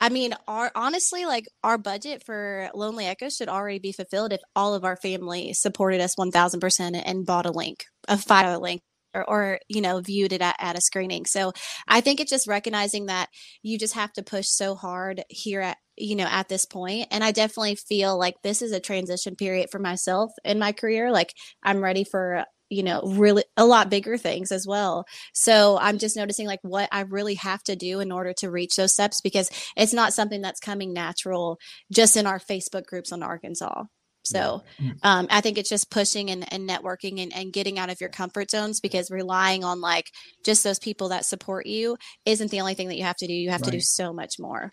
I 0.00 0.08
mean, 0.08 0.34
our 0.48 0.70
honestly, 0.74 1.26
like 1.26 1.46
our 1.62 1.76
budget 1.76 2.24
for 2.24 2.70
Lonely 2.74 3.06
Echo 3.06 3.28
should 3.28 3.48
already 3.48 3.78
be 3.78 3.92
fulfilled 3.92 4.32
if 4.32 4.40
all 4.56 4.74
of 4.74 4.84
our 4.84 4.96
family 4.96 5.52
supported 5.52 6.00
us 6.00 6.16
one 6.16 6.30
thousand 6.30 6.60
percent 6.60 6.96
and 6.96 7.26
bought 7.26 7.46
a 7.46 7.50
link, 7.52 7.84
a 8.08 8.16
dollar 8.16 8.58
link, 8.58 8.80
or, 9.14 9.28
or 9.28 9.58
you 9.68 9.80
know, 9.82 10.00
viewed 10.00 10.32
it 10.32 10.40
at, 10.40 10.56
at 10.58 10.78
a 10.78 10.80
screening. 10.80 11.26
So 11.26 11.52
I 11.86 12.00
think 12.00 12.20
it's 12.20 12.30
just 12.30 12.48
recognizing 12.48 13.06
that 13.06 13.28
you 13.62 13.78
just 13.78 13.94
have 13.94 14.12
to 14.14 14.22
push 14.22 14.48
so 14.48 14.74
hard 14.74 15.22
here 15.28 15.60
at 15.60 15.76
you 15.96 16.16
know 16.16 16.24
at 16.24 16.48
this 16.48 16.64
point 16.64 17.06
and 17.10 17.22
i 17.22 17.30
definitely 17.30 17.74
feel 17.74 18.18
like 18.18 18.34
this 18.42 18.62
is 18.62 18.72
a 18.72 18.80
transition 18.80 19.36
period 19.36 19.68
for 19.70 19.78
myself 19.78 20.30
in 20.46 20.58
my 20.58 20.72
career 20.72 21.10
like 21.12 21.34
i'm 21.62 21.84
ready 21.84 22.04
for 22.04 22.44
you 22.70 22.82
know 22.82 23.02
really 23.04 23.44
a 23.56 23.64
lot 23.66 23.90
bigger 23.90 24.16
things 24.16 24.50
as 24.52 24.66
well 24.66 25.04
so 25.34 25.78
i'm 25.80 25.98
just 25.98 26.16
noticing 26.16 26.46
like 26.46 26.60
what 26.62 26.88
i 26.92 27.00
really 27.00 27.34
have 27.34 27.62
to 27.62 27.76
do 27.76 28.00
in 28.00 28.10
order 28.12 28.32
to 28.32 28.50
reach 28.50 28.76
those 28.76 28.92
steps 28.92 29.20
because 29.20 29.50
it's 29.76 29.92
not 29.92 30.12
something 30.14 30.40
that's 30.40 30.60
coming 30.60 30.92
natural 30.92 31.58
just 31.92 32.16
in 32.16 32.26
our 32.26 32.38
facebook 32.38 32.86
groups 32.86 33.12
on 33.12 33.22
arkansas 33.22 33.82
So 34.22 34.62
Mhm. 34.78 34.98
um, 35.02 35.26
I 35.30 35.40
think 35.40 35.56
it's 35.56 35.70
just 35.70 35.90
pushing 35.90 36.30
and, 36.30 36.44
and 36.52 36.68
networking 36.68 37.22
and, 37.22 37.32
and 37.34 37.52
getting 37.52 37.78
out 37.78 37.88
of 37.90 38.00
your 38.02 38.10
comfort 38.10 38.50
zones 38.50 38.78
because 38.78 39.10
relying 39.10 39.64
on 39.64 39.80
like 39.80 40.10
just 40.44 40.62
those 40.62 40.78
people 40.78 41.08
that 41.08 41.24
support 41.24 41.66
you 41.66 41.96
isn't 42.26 42.50
the 42.50 42.60
only 42.60 42.74
thing 42.74 42.88
that 42.88 42.98
you 42.98 43.04
have 43.04 43.16
to 43.16 43.26
do. 43.26 43.32
You 43.32 43.50
have 43.50 43.62
to 43.62 43.70
do 43.70 43.80
so 43.80 44.12
much 44.12 44.34
more. 44.38 44.72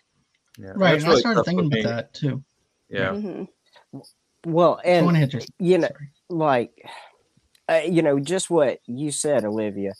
Yeah, 0.58 0.72
Right. 0.76 0.92
that's 0.92 1.04
and 1.04 1.12
I 1.14 1.20
started 1.20 1.44
thinking 1.44 1.66
about 1.72 1.96
that 1.96 2.14
too. 2.14 2.44
Yeah, 2.90 3.12
Mhm. 3.14 3.48
Well, 4.46 4.80
and 4.84 5.08
ahead, 5.10 5.32
you 5.58 5.78
know, 5.78 5.88
Sorry. 5.88 6.10
like 6.28 6.72
uh, 7.68 7.82
you 7.88 8.02
know 8.02 8.18
just 8.20 8.50
what 8.50 8.80
you 8.86 9.10
said 9.12 9.44
olivia 9.44 9.92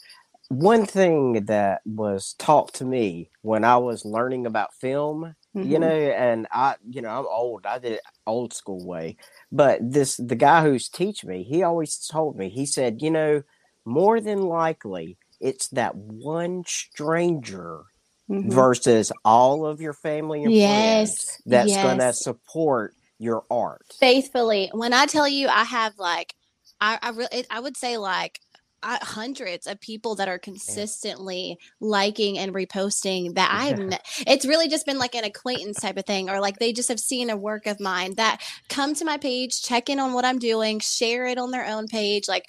one 0.49 0.85
thing 0.85 1.45
that 1.45 1.81
was 1.85 2.35
taught 2.39 2.73
to 2.73 2.85
me 2.85 3.29
when 3.41 3.63
i 3.63 3.77
was 3.77 4.05
learning 4.05 4.45
about 4.45 4.73
film 4.75 5.35
you 5.61 5.77
Mhm. 5.77 5.79
know 5.79 5.87
and 5.95 6.47
i 6.51 6.75
you 6.89 7.01
know 7.01 7.09
i'm 7.09 7.27
old 7.27 7.65
i 7.65 7.79
did 7.79 7.93
it 7.93 8.01
old 8.27 8.53
school 8.53 8.83
way 8.85 9.17
but 9.51 9.79
this 9.81 10.17
the 10.17 10.35
guy 10.35 10.63
who's 10.63 10.89
teach 10.89 11.25
me 11.25 11.43
he 11.43 11.63
always 11.63 11.97
told 12.07 12.37
me 12.37 12.49
he 12.49 12.65
said 12.65 13.01
you 13.01 13.11
know 13.11 13.41
more 13.85 14.21
than 14.21 14.41
likely 14.43 15.17
it's 15.41 15.67
that 15.69 15.95
one 15.95 16.63
stranger 16.67 17.83
Mhm. 18.29 18.51
versus 18.51 19.11
all 19.25 19.65
of 19.65 19.81
your 19.81 19.93
family 19.93 20.43
and 20.45 20.55
friends 20.55 21.15
Yes. 21.19 21.41
that's 21.45 21.77
gonna 21.77 22.13
support 22.13 22.95
your 23.19 23.43
art 23.51 23.85
faithfully 23.99 24.69
when 24.73 24.93
i 24.93 25.05
tell 25.05 25.27
you 25.27 25.47
i 25.49 25.63
have 25.63 25.93
like 25.99 26.33
i 26.81 26.97
i 27.01 27.09
really 27.09 27.45
i 27.49 27.59
would 27.59 27.77
say 27.77 27.97
like 27.97 28.39
I, 28.81 28.97
hundreds 29.01 29.67
of 29.67 29.81
people 29.81 30.15
that 30.15 30.29
are 30.29 30.39
consistently 30.39 31.57
liking 31.81 32.37
and 32.39 32.53
reposting 32.53 33.35
that 33.35 33.49
i've 33.53 33.81
Yeah. 33.87 33.97
it's 34.25 34.45
really 34.45 34.69
just 34.69 34.85
been 34.85 34.97
like 34.97 35.15
an 35.15 35.25
acquaintance 35.25 35.79
type 35.81 35.97
of 35.97 36.05
thing 36.05 36.29
or 36.29 36.39
like 36.39 36.59
they 36.59 36.71
just 36.73 36.89
have 36.89 36.99
seen 36.99 37.29
a 37.29 37.35
work 37.37 37.67
of 37.67 37.79
mine 37.79 38.15
that 38.15 38.41
come 38.69 38.93
to 38.95 39.05
my 39.05 39.17
page 39.17 39.61
check 39.61 39.89
in 39.89 39.99
on 39.99 40.13
what 40.13 40.25
i'm 40.25 40.39
doing 40.39 40.79
share 40.79 41.25
it 41.25 41.37
on 41.37 41.51
their 41.51 41.65
own 41.65 41.87
page 41.87 42.27
like 42.29 42.45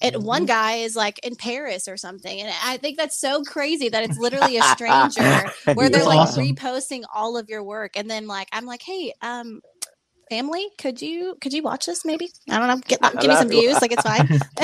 and 0.00 0.16
Mm-hmm. 0.16 0.24
one 0.24 0.44
guy 0.44 0.74
is 0.76 0.96
like 0.96 1.18
in 1.20 1.36
Paris 1.36 1.88
or 1.88 1.96
something. 1.96 2.40
And 2.40 2.52
I 2.64 2.76
think 2.78 2.98
that's 2.98 3.18
so 3.18 3.42
crazy 3.44 3.88
that 3.88 4.04
it's 4.04 4.18
literally 4.18 4.56
a 4.56 4.62
stranger 4.62 5.50
where 5.72 5.88
they're 5.88 6.04
That's 6.04 6.06
like 6.06 6.20
awesome. 6.20 6.34
reposting 6.36 7.04
all 7.14 7.36
of 7.38 7.48
your 7.48 7.62
work. 7.62 7.96
And 7.96 8.10
then 8.10 8.26
like 8.26 8.48
I'm 8.52 8.66
like, 8.66 8.82
hey, 8.82 9.14
um, 9.22 9.62
family, 10.30 10.68
could 10.78 11.00
you 11.02 11.36
could 11.40 11.52
you 11.52 11.62
watch 11.62 11.86
this 11.86 12.04
maybe? 12.04 12.28
I 12.50 12.58
don't 12.58 12.68
know. 12.68 12.80
Get, 12.86 13.00
give 13.20 13.30
me 13.30 13.36
some 13.36 13.48
views. 13.48 13.80
Like 13.80 13.92
it's 13.92 14.02
fine. 14.02 14.28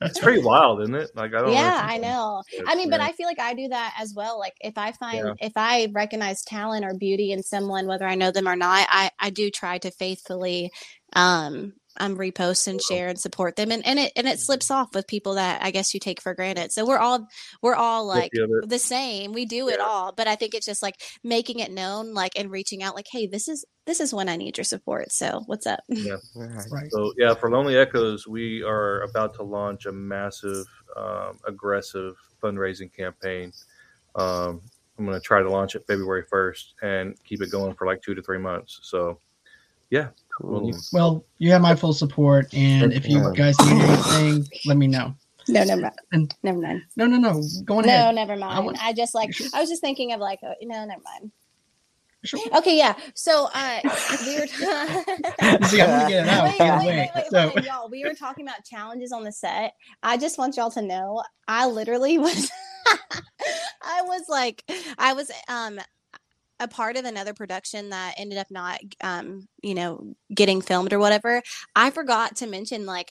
it's 0.00 0.18
pretty 0.18 0.42
wild, 0.42 0.82
isn't 0.82 0.94
it? 0.94 1.10
Like 1.14 1.34
I 1.34 1.40
don't. 1.42 1.52
yeah, 1.52 1.70
know 1.70 1.94
I 1.94 1.98
know. 1.98 2.42
I 2.66 2.74
mean, 2.74 2.90
but 2.90 3.00
I 3.00 3.12
feel 3.12 3.26
like 3.26 3.40
I 3.40 3.54
do 3.54 3.68
that 3.68 3.94
as 3.98 4.12
well. 4.14 4.38
Like 4.38 4.54
if 4.60 4.76
I 4.78 4.92
find 4.92 5.18
Yeah. 5.18 5.34
if 5.40 5.52
I 5.56 5.88
recognize 5.92 6.42
talent 6.42 6.84
or 6.84 6.94
beauty 6.94 7.32
in 7.32 7.42
someone, 7.42 7.86
whether 7.86 8.06
I 8.06 8.14
know 8.14 8.30
them 8.30 8.48
or 8.48 8.56
not, 8.56 8.86
I 8.90 9.10
I 9.18 9.30
do 9.30 9.50
try 9.50 9.78
to 9.78 9.90
faithfully 9.90 10.70
um 11.14 11.72
um 12.00 12.16
repost 12.18 12.66
and 12.66 12.82
share 12.82 13.06
and 13.06 13.20
support 13.20 13.54
them 13.54 13.70
and, 13.70 13.86
and 13.86 14.00
it 14.00 14.12
and 14.16 14.26
it 14.26 14.40
slips 14.40 14.68
off 14.68 14.92
with 14.96 15.06
people 15.06 15.34
that 15.34 15.62
I 15.62 15.70
guess 15.70 15.94
you 15.94 16.00
take 16.00 16.20
for 16.20 16.34
granted. 16.34 16.72
So 16.72 16.84
we're 16.84 16.98
all 16.98 17.28
we're 17.62 17.76
all 17.76 18.04
like 18.04 18.32
Guilty 18.32 18.52
of 18.52 18.64
it. 18.64 18.68
the 18.68 18.80
same. 18.80 19.32
We 19.32 19.46
do 19.46 19.68
it 19.68 19.78
all, 19.78 20.12
but 20.12 20.26
I 20.26 20.34
think 20.34 20.54
it's 20.54 20.66
just 20.66 20.82
like 20.82 20.96
making 21.22 21.60
it 21.60 21.70
known 21.70 22.12
like 22.12 22.32
and 22.36 22.50
reaching 22.50 22.82
out 22.82 22.96
like, 22.96 23.06
hey, 23.10 23.28
this 23.28 23.46
is 23.48 23.64
this 23.86 24.00
is 24.00 24.14
when 24.14 24.28
I 24.28 24.36
need 24.36 24.56
your 24.56 24.64
support. 24.64 25.12
So 25.12 25.42
what's 25.46 25.66
up? 25.66 25.80
Right. 25.88 26.18
Right. 26.70 26.90
So 26.90 27.12
yeah, 27.18 27.34
for 27.34 27.50
Lonely 27.50 27.76
Echoes, 27.76 28.26
we 28.26 28.62
are 28.62 29.02
about 29.02 29.34
to 29.34 29.42
launch 29.42 29.86
a 29.86 29.92
massive, 29.92 30.66
um, 30.96 31.38
aggressive 31.46 32.16
fundraising 32.42 32.94
campaign. 32.94 33.52
Um, 34.14 34.60
I'm 34.98 35.04
going 35.06 35.18
to 35.18 35.24
try 35.24 35.42
to 35.42 35.50
launch 35.50 35.74
it 35.74 35.84
February 35.88 36.24
1st 36.32 36.64
and 36.82 37.24
keep 37.24 37.42
it 37.42 37.50
going 37.50 37.74
for 37.74 37.86
like 37.86 38.00
two 38.00 38.14
to 38.14 38.22
three 38.22 38.38
months. 38.38 38.78
So 38.82 39.18
yeah, 39.90 40.08
Cool. 40.40 40.72
Well, 40.92 41.24
you 41.38 41.52
have 41.52 41.62
my 41.62 41.76
full 41.76 41.92
support, 41.92 42.52
and 42.54 42.92
if 42.92 43.06
you 43.08 43.32
guys 43.34 43.54
need 43.60 43.80
anything, 43.82 44.48
let 44.66 44.76
me 44.76 44.88
know. 44.88 45.14
No, 45.48 45.62
never 45.62 45.82
mind. 45.82 45.94
And- 46.12 46.34
Never 46.42 46.58
mind. 46.58 46.82
No, 46.96 47.06
no, 47.06 47.18
no. 47.18 47.40
Go 47.64 47.78
on 47.78 47.86
No, 47.86 47.92
ahead. 47.92 48.14
never 48.16 48.34
mind. 48.36 48.64
want- 48.64 48.82
I 48.82 48.92
just 48.92 49.14
like 49.14 49.30
I 49.54 49.60
was 49.60 49.68
just 49.68 49.80
thinking 49.80 50.12
of 50.12 50.20
like 50.20 50.40
uh, 50.42 50.54
no, 50.62 50.84
never 50.86 51.02
mind. 51.02 51.30
Okay, 52.56 52.76
yeah. 52.78 52.94
So 53.14 53.48
uh 53.54 53.80
we 54.26 54.40
were 54.40 54.46
See, 55.68 55.80
I'm 55.80 55.88
gonna 55.90 56.08
get 56.08 56.26
it 56.26 56.28
out. 56.28 56.44
wait, 56.44 56.58
wait, 56.60 56.78
wait. 56.78 56.86
wait, 56.86 57.10
wait, 57.14 57.24
So- 57.30 57.52
wait, 57.54 57.64
y'all. 57.64 57.88
We 57.90 58.04
were 58.04 58.14
talking 58.14 58.46
about 58.46 58.64
challenges 58.64 59.12
on 59.12 59.24
the 59.24 59.32
set. 59.32 59.74
I 60.02 60.16
just 60.16 60.38
want 60.38 60.56
y'all 60.56 60.70
to 60.72 60.82
know 60.82 61.22
I 61.48 61.66
literally 61.66 62.18
was 62.18 62.50
I 63.82 64.02
was 64.02 64.22
like 64.28 64.64
I 64.98 65.12
was 65.12 65.30
um 65.48 65.80
a 66.60 66.68
part 66.68 66.96
of 66.96 67.04
another 67.04 67.34
production 67.34 67.90
that 67.90 68.14
ended 68.16 68.38
up 68.38 68.46
not 68.50 68.78
um 69.02 69.48
you 69.62 69.74
know 69.74 70.14
getting 70.34 70.60
filmed 70.62 70.92
or 70.92 70.98
whatever. 70.98 71.42
I 71.76 71.90
forgot 71.90 72.36
to 72.36 72.46
mention 72.46 72.86
like 72.86 73.10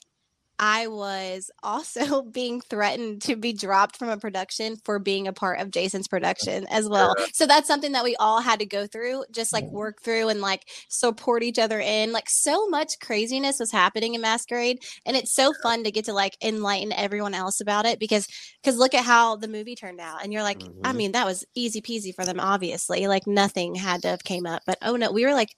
I 0.58 0.86
was 0.86 1.50
also 1.62 2.22
being 2.32 2.60
threatened 2.60 3.22
to 3.22 3.36
be 3.36 3.52
dropped 3.52 3.96
from 3.96 4.08
a 4.08 4.16
production 4.16 4.76
for 4.84 4.98
being 4.98 5.26
a 5.26 5.32
part 5.32 5.60
of 5.60 5.70
Jason's 5.70 6.08
production 6.08 6.66
as 6.68 6.88
well. 6.88 7.16
So 7.32 7.46
that's 7.46 7.66
something 7.66 7.92
that 7.92 8.04
we 8.04 8.16
all 8.16 8.40
had 8.40 8.60
to 8.60 8.66
go 8.66 8.86
through, 8.86 9.24
just 9.32 9.52
like 9.52 9.70
work 9.72 10.00
through 10.02 10.28
and 10.28 10.40
like 10.40 10.62
support 10.88 11.42
each 11.42 11.58
other 11.58 11.80
in. 11.80 12.12
Like 12.12 12.28
so 12.28 12.68
much 12.68 12.98
craziness 13.00 13.58
was 13.58 13.72
happening 13.72 14.14
in 14.14 14.20
Masquerade, 14.20 14.82
and 15.04 15.16
it's 15.16 15.34
so 15.34 15.52
fun 15.54 15.84
to 15.84 15.90
get 15.90 16.04
to 16.06 16.12
like 16.12 16.36
enlighten 16.42 16.92
everyone 16.92 17.34
else 17.34 17.60
about 17.60 17.86
it 17.86 17.98
because 17.98 18.26
because 18.62 18.78
look 18.78 18.94
at 18.94 19.04
how 19.04 19.36
the 19.36 19.48
movie 19.48 19.74
turned 19.74 20.00
out, 20.00 20.22
and 20.22 20.32
you're 20.32 20.42
like, 20.42 20.64
I 20.84 20.92
Mhm. 20.92 20.94
mean, 20.94 21.12
that 21.12 21.26
was 21.26 21.44
easy 21.54 21.80
peasy 21.82 22.14
for 22.14 22.24
them, 22.24 22.40
obviously. 22.40 23.06
Like 23.08 23.26
nothing 23.26 23.74
had 23.74 24.02
to 24.02 24.08
have 24.08 24.24
came 24.24 24.46
up, 24.46 24.62
but 24.66 24.78
oh 24.82 24.96
no, 24.96 25.10
we 25.12 25.24
were 25.26 25.34
like. 25.34 25.50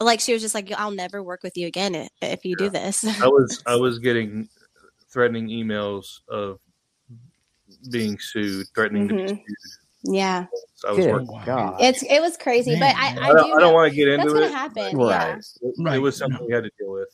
Like 0.00 0.20
she 0.20 0.32
was 0.32 0.42
just 0.42 0.54
like, 0.54 0.70
I'll 0.76 0.90
never 0.92 1.22
work 1.22 1.42
with 1.42 1.56
you 1.56 1.66
again 1.66 2.08
if 2.22 2.44
you 2.44 2.54
do 2.56 2.70
this. 2.70 3.04
I 3.20 3.26
was 3.26 3.62
I 3.66 3.74
was 3.74 3.98
getting 3.98 4.48
threatening 5.10 5.48
emails 5.48 6.20
of 6.28 6.60
being 7.90 8.18
sued, 8.18 8.66
threatening 8.74 9.08
to 9.08 9.14
be 9.14 9.22
Mhm. 9.22 9.28
sued. 9.28 9.40
yeah, 10.04 10.46
So 10.76 10.88
I 10.88 10.92
was 10.92 11.06
working. 11.06 11.26
Wow. 11.26 11.42
God. 11.44 11.76
it's 11.80 12.02
it 12.04 12.20
was 12.20 12.36
crazy, 12.36 12.76
but 12.78 12.94
I, 12.94 13.16
I, 13.18 13.28
I 13.30 13.32
don't, 13.32 13.46
do. 13.48 13.54
I 13.56 13.60
don't 13.60 13.74
want 13.74 13.90
to 13.90 13.96
get 13.96 14.06
into 14.08 14.18
that's 14.18 14.28
into 14.28 14.40
gonna 14.40 14.46
it. 14.46 14.56
happen. 14.56 14.96
Right. 14.98 15.92
It, 15.92 15.96
it 15.96 15.98
was 15.98 16.16
something 16.16 16.38
no. 16.40 16.46
we 16.46 16.52
had 16.52 16.62
to 16.64 16.70
deal 16.78 16.92
with. 16.92 17.08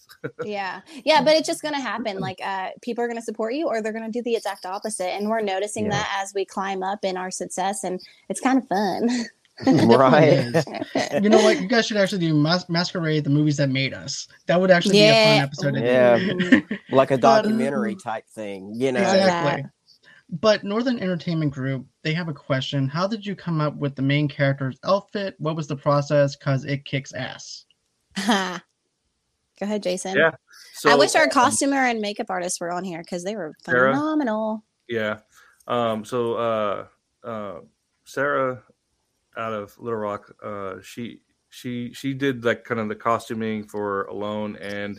Yeah, 0.44 0.80
yeah, 0.94 1.00
yeah. 1.04 1.22
But 1.24 1.34
it's 1.36 1.46
just 1.46 1.62
gonna 1.62 1.80
happen. 1.92 2.18
Like, 2.18 2.38
uh, 2.44 2.70
people 2.82 3.02
are 3.02 3.08
gonna 3.08 3.22
support 3.22 3.54
you, 3.54 3.66
or 3.66 3.80
they're 3.80 3.92
gonna 3.94 4.10
do 4.10 4.22
the 4.22 4.36
exact 4.36 4.66
opposite, 4.66 5.08
and 5.08 5.30
we're 5.30 5.40
noticing 5.40 5.84
Yeah. 5.86 5.92
that 5.92 6.18
as 6.22 6.34
we 6.34 6.44
climb 6.44 6.82
up 6.82 7.02
in 7.04 7.16
our 7.16 7.30
success, 7.30 7.82
and 7.84 7.98
it's 8.28 8.40
kind 8.40 8.58
of 8.58 8.68
fun. 8.68 9.08
right. 9.66 10.64
You 11.22 11.28
know 11.28 11.38
what? 11.42 11.60
You 11.60 11.68
guys 11.68 11.86
should 11.86 11.96
actually 11.96 12.18
do 12.18 12.34
Mas- 12.34 12.68
Masquerade, 12.68 13.24
the 13.24 13.30
movies 13.30 13.56
that 13.58 13.68
made 13.70 13.94
us. 13.94 14.26
That 14.46 14.60
would 14.60 14.70
actually 14.70 14.92
be 14.94 15.02
a 15.04 15.12
fun 15.12 15.42
episode. 15.44 15.74
to 15.74 15.80
do. 15.80 15.86
Yeah. 15.86 16.76
Like 16.90 17.10
a 17.10 17.18
But- 17.18 17.42
documentary 17.42 17.96
type 17.96 18.26
thing, 18.28 18.72
you 18.74 18.92
know. 18.92 19.00
Love 19.00 19.12
that. 19.12 19.22
Exactly. 19.22 19.70
But 20.30 20.64
Northern 20.64 20.98
Entertainment 20.98 21.52
Group, 21.52 21.86
they 22.02 22.14
have 22.14 22.28
a 22.28 22.32
question. 22.32 22.88
How 22.88 23.06
did 23.06 23.24
you 23.24 23.36
come 23.36 23.60
up 23.60 23.76
with 23.76 23.94
the 23.94 24.02
main 24.02 24.26
character's 24.26 24.78
outfit? 24.84 25.34
What 25.38 25.54
was 25.54 25.66
the 25.68 25.76
process? 25.76 26.34
Because 26.34 26.64
it 26.64 26.84
kicks 26.84 27.12
ass. 27.12 27.66
Go 28.26 29.66
ahead, 29.66 29.82
Jason. 29.82 30.16
Yeah. 30.16 30.32
So 30.72 30.90
I 30.90 30.96
wish 30.96 31.14
our 31.14 31.24
um, 31.24 31.30
costumer 31.30 31.76
and 31.84 32.00
makeup 32.00 32.26
artists 32.30 32.60
were 32.60 32.72
on 32.72 32.82
here 32.84 32.98
because 32.98 33.22
they 33.22 33.36
were 33.36 33.54
Sarah? 33.64 33.92
phenomenal. 33.92 34.64
Yeah. 34.88 35.18
Um, 35.68 36.04
so 36.04 36.34
uh, 36.34 36.86
uh, 37.22 37.60
Sarah 38.04 38.62
out 39.36 39.52
of 39.52 39.76
Little 39.78 39.98
Rock, 39.98 40.34
uh, 40.42 40.74
she 40.82 41.20
she 41.48 41.92
she 41.92 42.14
did 42.14 42.44
like 42.44 42.64
kind 42.64 42.80
of 42.80 42.88
the 42.88 42.94
costuming 42.94 43.64
for 43.64 44.04
Alone 44.04 44.56
and 44.56 44.98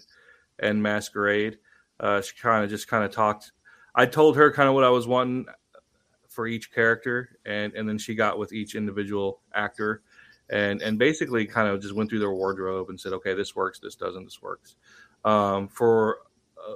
and 0.59 0.81
Masquerade. 0.81 1.57
Uh, 1.99 2.21
she 2.21 2.35
kind 2.35 2.63
of 2.63 2.69
just 2.69 2.87
kind 2.87 3.03
of 3.03 3.11
talked. 3.11 3.51
I 3.93 4.05
told 4.05 4.37
her 4.37 4.51
kind 4.51 4.69
of 4.69 4.75
what 4.75 4.83
I 4.83 4.89
was 4.89 5.07
wanting 5.07 5.45
for 6.29 6.47
each 6.47 6.71
character, 6.71 7.37
and 7.45 7.73
and 7.73 7.87
then 7.87 7.97
she 7.97 8.15
got 8.15 8.37
with 8.37 8.53
each 8.53 8.75
individual 8.75 9.41
actor, 9.53 10.01
and 10.49 10.81
and 10.81 10.97
basically 10.97 11.45
kind 11.45 11.67
of 11.67 11.81
just 11.81 11.95
went 11.95 12.09
through 12.09 12.19
their 12.19 12.33
wardrobe 12.33 12.89
and 12.89 12.99
said, 12.99 13.13
okay, 13.13 13.33
this 13.33 13.55
works, 13.55 13.79
this 13.79 13.95
doesn't, 13.95 14.23
this 14.23 14.41
works. 14.41 14.75
Um, 15.23 15.67
for 15.67 16.19
uh, 16.57 16.75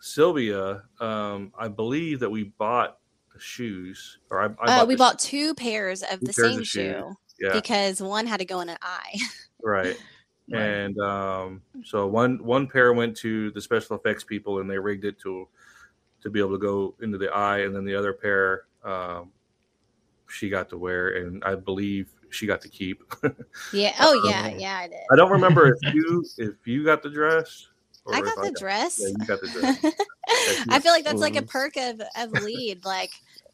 Sylvia, 0.00 0.84
um, 1.00 1.52
I 1.58 1.68
believe 1.68 2.20
that 2.20 2.30
we 2.30 2.44
bought 2.44 2.99
shoes, 3.40 4.18
or 4.30 4.42
I, 4.42 4.48
I 4.66 4.80
Uh, 4.80 4.86
we 4.86 4.96
bought 4.96 5.18
two 5.18 5.54
pairs 5.54 6.02
of 6.02 6.20
Two 6.20 6.26
the 6.26 6.32
pairs 6.32 6.52
same 6.52 6.60
of 6.60 6.66
shoe 6.66 7.16
yeah, 7.38 7.52
because 7.52 8.02
one 8.02 8.26
had 8.26 8.38
to 8.40 8.44
go 8.44 8.60
in 8.60 8.68
an 8.68 8.78
eye. 8.82 9.18
right. 9.62 9.96
Right. 10.52 10.62
And 10.62 10.98
um, 10.98 11.62
so 11.84 12.08
one 12.08 12.42
one 12.42 12.66
pair 12.66 12.92
went 12.92 13.16
to 13.18 13.52
the 13.52 13.60
special 13.60 13.94
effects 13.94 14.24
people, 14.24 14.58
and 14.58 14.68
they 14.68 14.80
rigged 14.80 15.04
it 15.04 15.16
to 15.20 15.46
to 16.22 16.28
be 16.28 16.40
able 16.40 16.50
to 16.50 16.58
go 16.58 16.96
into 17.00 17.18
the 17.18 17.28
eye, 17.32 17.58
and 17.58 17.72
then 17.72 17.84
the 17.84 17.94
other 17.94 18.12
pair 18.12 18.64
um, 18.82 19.30
she 20.28 20.48
got 20.48 20.68
to 20.70 20.76
wear, 20.76 21.10
and 21.10 21.44
I 21.44 21.54
believe 21.54 22.08
she 22.30 22.46
got 22.46 22.60
to 22.62 22.68
keep. 22.68 23.02
Yeah. 23.72 23.94
Oh 24.00 24.28
yeah. 24.28 24.46
Um, 24.46 24.58
Yeah, 24.58 24.78
I 24.78 24.88
did. 24.88 24.98
I 25.12 25.16
don't 25.16 25.30
remember 25.30 25.72
if 25.72 25.94
you 25.94 26.24
if 26.38 26.66
you 26.66 26.84
got 26.84 27.02
the 27.02 27.10
dress. 27.10 27.68
I 28.12 28.20
got 28.20 28.42
the 28.42 28.50
dress. 28.58 28.98
Yeah, 29.00 29.08
you 29.08 29.26
got 29.26 29.40
the 29.40 29.48
dress. 29.48 29.94
I 30.68 30.80
feel 30.80 30.90
like 30.90 31.04
that's 31.04 31.20
like 31.20 31.36
a 31.36 31.42
perk 31.42 31.76
of, 31.76 32.00
of 32.16 32.32
lead. 32.32 32.84
Like 32.84 33.10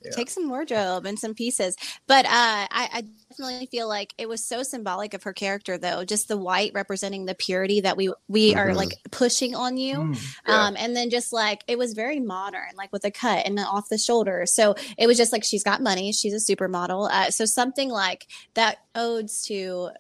Yeah. 0.07 0.17
take 0.17 0.31
some 0.31 0.49
wardrobe 0.49 1.05
and 1.07 1.19
some 1.19 1.35
pieces. 1.35 1.77
But 2.07 2.25
uh, 2.27 2.31
I, 2.33 2.89
I 2.93 3.05
definitely 3.31 3.67
feel 3.67 3.89
like 3.89 4.15
it 4.19 4.29
was 4.29 4.45
so 4.45 4.63
symbolic 4.63 5.15
of 5.15 5.23
her 5.25 5.33
character, 5.33 5.77
though. 5.79 6.05
Just 6.05 6.29
the 6.29 6.37
white 6.37 6.73
representing 6.75 7.27
the 7.27 7.35
purity 7.35 7.81
that 7.83 7.97
we 7.97 8.13
we 8.29 8.55
are 8.55 8.69
Mhm. 8.71 8.77
like 8.77 8.95
pushing 9.11 9.55
on 9.55 9.77
you. 9.77 9.97
Mm. 9.97 10.35
Yeah. 10.47 10.65
Um, 10.67 10.77
and 10.79 10.97
then 10.97 11.11
just 11.11 11.33
like 11.33 11.63
it 11.69 11.77
was 11.79 11.93
very 11.93 12.21
modern, 12.21 12.71
like 12.77 12.93
with 12.93 13.05
a 13.05 13.11
cut 13.11 13.47
and 13.47 13.59
off 13.59 13.89
the 13.89 13.99
shoulder. 13.99 14.45
So 14.47 14.75
it 14.97 15.07
was 15.07 15.17
just 15.17 15.33
like 15.33 15.45
she's 15.45 15.65
got 15.65 15.83
money, 15.83 16.13
she's 16.13 16.33
a 16.35 16.55
supermodel. 16.57 17.11
Uh, 17.11 17.31
so 17.31 17.45
something 17.45 17.89
like 17.91 18.27
that 18.55 18.79
odes 18.95 19.43
to 19.49 19.91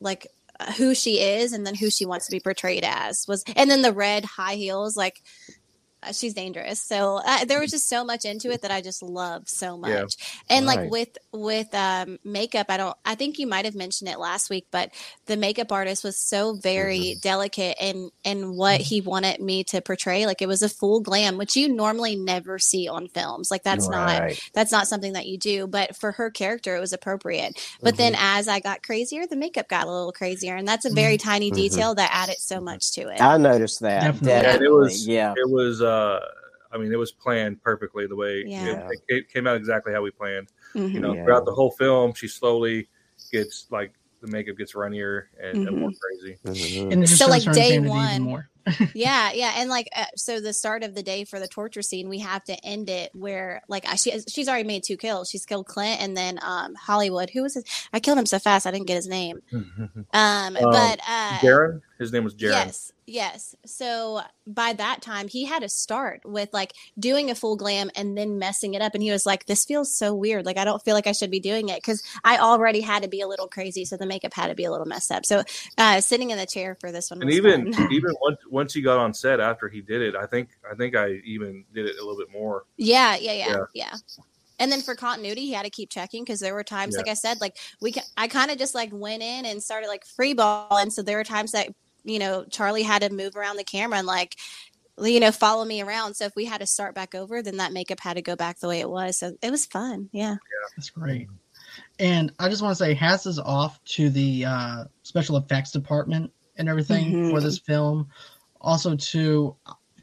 like 0.00 0.26
who 0.76 0.94
she 0.94 1.18
is 1.20 1.52
and 1.52 1.66
then 1.66 1.74
who 1.74 1.90
she 1.90 2.06
wants 2.06 2.26
to 2.26 2.30
be 2.32 2.38
portrayed 2.40 2.84
as 2.84 3.26
was, 3.26 3.42
and 3.56 3.68
then 3.70 3.82
the 3.82 3.92
red 3.92 4.24
high 4.24 4.54
heels, 4.54 4.96
like 4.96 5.22
she's 6.12 6.34
dangerous. 6.34 6.82
So 6.82 7.20
uh, 7.24 7.44
there 7.44 7.60
was 7.60 7.70
just 7.70 7.88
so 7.88 8.04
much 8.04 8.24
into 8.24 8.50
it 8.50 8.62
that 8.62 8.70
I 8.70 8.80
just 8.80 9.02
love 9.02 9.48
so 9.48 9.76
much. 9.76 9.90
Yeah. 9.90 10.06
And 10.56 10.66
like 10.66 10.78
Right. 10.80 10.90
with 10.90 11.18
with 11.32 11.74
um, 11.74 12.18
makeup, 12.24 12.66
I 12.68 12.76
don't. 12.76 12.96
I 13.04 13.14
think 13.14 13.38
you 13.38 13.46
might 13.46 13.64
have 13.64 13.74
mentioned 13.74 14.08
it 14.10 14.18
last 14.18 14.50
week, 14.50 14.66
but 14.70 14.90
the 15.26 15.36
makeup 15.36 15.70
artist 15.72 16.04
was 16.04 16.16
so 16.18 16.54
very 16.54 16.98
Mm-hmm. 16.98 17.20
delicate 17.20 17.76
in 17.80 18.10
in 18.24 18.56
what 18.56 18.80
he 18.80 19.00
wanted 19.00 19.40
me 19.40 19.64
to 19.64 19.80
portray. 19.80 20.26
Like 20.26 20.42
it 20.42 20.48
was 20.48 20.62
a 20.62 20.68
full 20.68 21.00
glam, 21.00 21.36
which 21.38 21.56
you 21.56 21.68
normally 21.68 22.16
never 22.16 22.58
see 22.58 22.88
on 22.88 23.08
films. 23.08 23.50
Like 23.50 23.62
that's 23.62 23.88
not 23.88 24.32
that's 24.52 24.72
not 24.72 24.88
something 24.88 25.12
that 25.14 25.26
you 25.26 25.38
do. 25.38 25.66
But 25.66 25.96
for 25.96 26.12
her 26.12 26.30
character, 26.30 26.76
it 26.76 26.80
was 26.80 26.92
appropriate. 26.92 27.58
But 27.82 27.96
then 27.96 28.12
Mm-hmm. 28.14 28.38
as 28.38 28.48
I 28.48 28.60
got 28.60 28.82
crazier, 28.82 29.26
the 29.26 29.36
makeup 29.36 29.68
got 29.68 29.86
a 29.86 29.90
little 29.90 30.12
crazier, 30.12 30.56
and 30.56 30.66
that's 30.68 30.84
a 30.84 30.90
very 30.90 31.16
tiny 31.18 31.50
Mhm. 31.50 31.54
detail 31.56 31.94
that 31.94 32.10
added 32.12 32.36
so 32.38 32.60
much 32.60 32.92
to 32.92 33.08
it. 33.08 33.20
I 33.20 33.36
noticed 33.38 33.80
that. 33.80 34.00
Definitely. 34.02 34.28
Yeah, 34.28 34.42
Definitely. 34.42 34.66
and 34.66 34.74
it 34.74 34.78
was- 34.78 35.06
yeah. 35.06 35.34
It 35.36 35.50
was. 35.50 35.82
uh 35.82 35.93
I 36.72 36.76
mean, 36.78 36.92
it 36.92 36.96
was 36.98 37.12
planned 37.12 37.62
perfectly 37.62 38.06
the 38.06 38.16
way 38.16 38.42
Yeah. 38.46 38.88
it, 38.90 39.00
it 39.08 39.28
came 39.32 39.46
out 39.46 39.56
exactly 39.56 39.92
how 39.92 40.02
we 40.02 40.10
planned. 40.10 40.48
Mhm. 40.74 40.92
You 40.92 41.00
know, 41.00 41.14
Yeah. 41.14 41.24
throughout 41.24 41.44
the 41.44 41.52
whole 41.54 41.70
film, 41.70 42.14
she 42.14 42.26
slowly 42.26 42.88
gets 43.30 43.66
like 43.70 43.92
the 44.20 44.26
makeup 44.28 44.56
gets 44.56 44.74
runnier 44.74 45.28
and, 45.40 45.68
and 45.68 45.76
more 45.78 45.90
crazy. 46.00 46.38
Mhm. 46.44 46.92
And 46.92 47.04
it 47.04 47.08
So, 47.08 47.26
like, 47.28 47.42
day 47.42 47.48
insanity 47.74 47.74
even 47.74 47.88
one- 47.88 48.22
more. 48.22 48.48
Yeah 48.94 49.32
yeah 49.32 49.54
and 49.56 49.70
like 49.70 49.88
uh, 49.94 50.04
so 50.16 50.40
the 50.40 50.52
start 50.52 50.82
of 50.82 50.94
the 50.94 51.02
day 51.02 51.24
for 51.24 51.38
the 51.38 51.48
torture 51.48 51.82
scene 51.82 52.08
we 52.08 52.18
have 52.18 52.42
to 52.44 52.54
end 52.64 52.88
it 52.88 53.10
where 53.14 53.62
like 53.68 53.86
she 53.96 54.18
she's 54.28 54.48
already 54.48 54.66
made 54.66 54.82
two 54.82 54.96
kills 54.96 55.28
she's 55.28 55.44
killed 55.44 55.66
clint 55.66 56.00
and 56.00 56.16
then 56.16 56.38
um 56.42 56.74
hollywood 56.74 57.30
who 57.30 57.42
was 57.42 57.54
his 57.54 57.64
i 57.92 58.00
killed 58.00 58.18
him 58.18 58.26
so 58.26 58.38
fast 58.38 58.66
i 58.66 58.70
didn't 58.70 58.86
get 58.86 58.96
his 58.96 59.08
name 59.08 59.40
um, 59.52 60.54
but 60.54 61.00
uh 61.08 61.38
Jaron, 61.42 61.80
his 61.98 62.12
name 62.12 62.24
was 62.24 62.34
Jaron. 62.34 62.50
Yes, 62.50 62.92
yes. 63.06 63.54
So 63.66 64.20
by 64.46 64.72
that 64.72 65.00
time, 65.00 65.28
he 65.28 65.44
had 65.44 65.62
to 65.62 65.68
start 65.68 66.22
with 66.24 66.48
like 66.52 66.72
doing 66.98 67.30
a 67.30 67.34
full 67.34 67.56
glam 67.56 67.90
and 67.94 68.16
then 68.16 68.38
messing 68.38 68.74
it 68.74 68.82
up. 68.82 68.94
And 68.94 69.02
he 69.02 69.10
was 69.10 69.24
like, 69.24 69.46
"This 69.46 69.64
feels 69.64 69.94
so 69.94 70.14
weird. 70.14 70.44
Like 70.44 70.58
I 70.58 70.64
don't 70.64 70.82
feel 70.82 70.94
like 70.94 71.06
I 71.06 71.12
should 71.12 71.30
be 71.30 71.40
doing 71.40 71.68
it 71.68 71.76
because 71.76 72.02
I 72.24 72.38
already 72.38 72.80
had 72.80 73.02
to 73.02 73.08
be 73.08 73.20
a 73.20 73.28
little 73.28 73.46
crazy, 73.46 73.84
so 73.84 73.96
the 73.96 74.06
makeup 74.06 74.34
had 74.34 74.48
to 74.48 74.54
be 74.54 74.64
a 74.64 74.70
little 74.70 74.86
messed 74.86 75.12
up." 75.12 75.24
So 75.24 75.44
uh, 75.78 76.00
sitting 76.00 76.30
in 76.30 76.38
the 76.38 76.46
chair 76.46 76.76
for 76.80 76.90
this 76.90 77.10
one, 77.10 77.20
and 77.20 77.26
was 77.26 77.36
even 77.36 77.68
even 77.92 78.14
once 78.20 78.38
once 78.54 78.72
he 78.72 78.80
got 78.80 78.98
on 78.98 79.12
set 79.12 79.40
after 79.40 79.68
he 79.68 79.80
did 79.82 80.00
it, 80.00 80.14
I 80.14 80.26
think 80.26 80.50
I 80.70 80.74
think 80.76 80.94
I 80.96 81.20
even 81.24 81.64
did 81.74 81.86
it 81.86 81.96
a 81.98 82.04
little 82.04 82.16
bit 82.16 82.30
more. 82.30 82.64
Yeah, 82.76 83.16
yeah, 83.16 83.32
yeah, 83.32 83.48
Yeah. 83.48 83.64
yeah. 83.74 83.94
And 84.60 84.70
then 84.70 84.80
for 84.80 84.94
continuity, 84.94 85.42
he 85.42 85.52
had 85.52 85.64
to 85.64 85.70
keep 85.70 85.90
checking 85.90 86.22
because 86.22 86.38
there 86.38 86.54
were 86.54 86.62
times, 86.62 86.94
Yeah. 86.94 86.98
like 87.00 87.08
I 87.10 87.14
said, 87.14 87.40
like 87.40 87.56
we, 87.82 87.90
ca- 87.90 88.06
I 88.16 88.28
kind 88.28 88.52
of 88.52 88.56
just 88.58 88.72
like 88.74 88.90
went 88.92 89.20
in 89.22 89.44
and 89.44 89.60
started 89.60 89.88
like 89.88 90.04
free 90.06 90.32
ball, 90.32 90.76
and 90.78 90.92
so 90.92 91.02
there 91.02 91.16
were 91.18 91.24
times 91.24 91.50
that 91.52 91.68
you 92.04 92.18
know 92.20 92.44
Charlie 92.50 92.84
had 92.84 93.02
to 93.02 93.10
move 93.10 93.34
around 93.36 93.56
the 93.56 93.64
camera 93.64 93.98
and 93.98 94.06
like 94.06 94.36
you 95.02 95.18
know 95.18 95.32
follow 95.32 95.64
me 95.64 95.82
around. 95.82 96.14
So 96.14 96.24
if 96.26 96.36
we 96.36 96.44
had 96.44 96.60
to 96.60 96.66
start 96.66 96.94
back 96.94 97.16
over, 97.16 97.42
then 97.42 97.56
that 97.56 97.72
makeup 97.72 97.98
had 97.98 98.14
to 98.14 98.22
go 98.22 98.36
back 98.36 98.60
the 98.60 98.68
way 98.68 98.78
it 98.78 98.88
was. 98.88 99.18
So 99.18 99.36
it 99.42 99.50
was 99.50 99.66
fun. 99.66 100.08
Yeah. 100.12 100.30
Yeah. 100.30 100.68
that's 100.76 100.90
great. 100.90 101.26
And 101.98 102.32
I 102.38 102.48
just 102.48 102.62
want 102.62 102.76
to 102.76 102.84
say, 102.84 102.94
hats 102.94 103.26
is 103.26 103.40
off 103.40 103.82
to 103.96 104.08
the 104.10 104.44
uh, 104.44 104.84
special 105.02 105.36
effects 105.36 105.72
department 105.72 106.30
and 106.56 106.68
everything 106.68 107.12
Mhm. 107.12 107.30
for 107.30 107.40
this 107.40 107.58
film. 107.58 108.08
Also, 108.64 108.96
to 108.96 109.56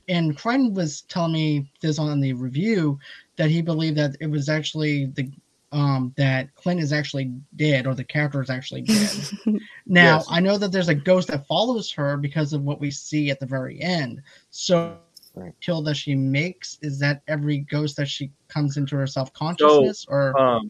and 0.07 0.38
Crichton 0.38 0.74
was 0.74 1.01
telling 1.03 1.34
me 1.34 1.72
this 1.82 1.99
on 1.99 2.20
the 2.20 2.34
review 2.34 2.99
that 3.38 3.49
he 3.49 3.62
believed 3.62 3.97
that 3.97 4.16
it 4.20 4.28
was 4.28 4.49
actually 4.49 5.05
the 5.07 5.32
um, 5.74 6.14
that 6.18 6.53
Clint 6.55 6.82
is 6.82 6.91
actually 6.91 7.32
dead 7.55 7.88
or 7.88 7.95
the 7.95 8.03
character 8.03 8.41
is 8.41 8.49
actually 8.49 8.82
dead. 8.82 9.30
Now 9.86 10.18
Yes. 10.18 10.28
I 10.30 10.39
know 10.41 10.57
that 10.57 10.72
there's 10.72 10.89
a 10.89 10.95
ghost 10.95 11.30
that 11.30 11.47
follows 11.47 11.91
her 11.93 12.18
because 12.18 12.51
of 12.53 12.62
what 12.62 12.80
we 12.80 12.91
see 12.91 13.30
at 13.30 13.39
the 13.39 13.45
very 13.45 13.82
end. 13.82 14.22
So. 14.49 14.97
Right. 15.34 15.53
Kill 15.62 15.82
that 15.84 15.95
she 15.95 16.14
makes 16.14 16.78
is 16.82 16.99
that 16.99 17.22
every 17.30 17.59
ghost 17.59 17.95
that 17.95 18.09
she 18.09 18.32
comes 18.49 18.76
into 18.76 18.97
her 18.97 19.07
self 19.07 19.32
consciousness, 19.32 20.05
or 20.09 20.38
Um, 20.38 20.70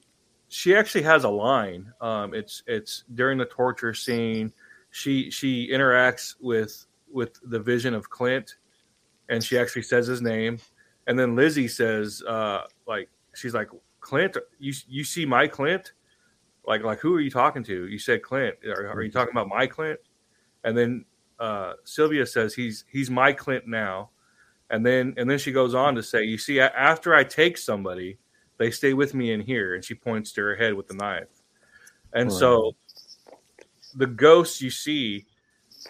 she 0.50 0.76
actually 0.76 1.02
has 1.02 1.24
a 1.24 1.30
line. 1.30 1.92
Um, 2.00 2.36
it's 2.36 2.62
it's 2.68 3.04
during 3.16 3.40
the 3.40 3.46
torture 3.46 3.96
scene. 3.96 4.54
She 4.92 5.32
she 5.32 5.68
interacts 5.72 6.36
with 6.40 6.86
with 7.12 7.40
the 7.44 7.60
vision 7.60 7.94
of 7.94 8.10
Clint, 8.10 8.56
and 9.30 9.44
she 9.44 9.58
actually 9.58 9.84
says 9.84 10.08
his 10.08 10.22
name. 10.22 10.60
And 11.08 11.18
then 11.18 11.36
Lizzie 11.36 11.68
says, 11.68 12.22
uh, 12.28 12.64
like 12.88 13.10
she's 13.34 13.54
like 13.54 13.70
Clint, 14.00 14.38
you 14.60 14.74
you 14.88 15.04
see 15.04 15.26
my 15.26 15.48
Clint, 15.48 15.94
like 16.66 16.84
like 16.84 17.00
who 17.00 17.14
are 17.16 17.22
you 17.22 17.32
talking 17.32 17.64
to? 17.64 17.88
You 17.88 18.00
said 18.00 18.22
Clint. 18.22 18.56
Are, 18.66 18.90
are 18.90 19.02
you 19.02 19.12
talking 19.12 19.34
about 19.34 19.48
my 19.48 19.68
Clint? 19.68 20.00
And 20.64 20.78
then 20.78 21.06
uh, 21.40 21.74
Sylvia 21.84 22.26
says 22.26 22.54
he's 22.54 22.86
he's 22.92 23.10
my 23.10 23.34
Clint 23.34 23.68
now. 23.68 24.12
And 24.70 24.86
then 24.86 25.14
and 25.18 25.30
then 25.30 25.38
she 25.38 25.52
goes 25.52 25.76
on 25.76 25.96
to 25.96 26.04
say, 26.04 26.24
you 26.24 26.38
see, 26.38 26.60
after 26.60 27.14
I 27.14 27.24
take 27.26 27.58
somebody, 27.58 28.18
they 28.58 28.72
stay 28.72 28.94
with 28.94 29.14
me 29.14 29.34
in 29.34 29.42
here 29.42 29.76
and 29.76 29.84
she 29.84 29.96
points 29.96 30.32
to 30.34 30.42
her 30.42 30.56
head 30.56 30.74
with 30.74 30.88
the 30.88 30.94
knife 30.94 31.42
and 32.14 32.32
so 32.32 32.76
the 33.96 34.08
ghosts 34.08 34.62
you 34.62 34.70
see 34.70 35.26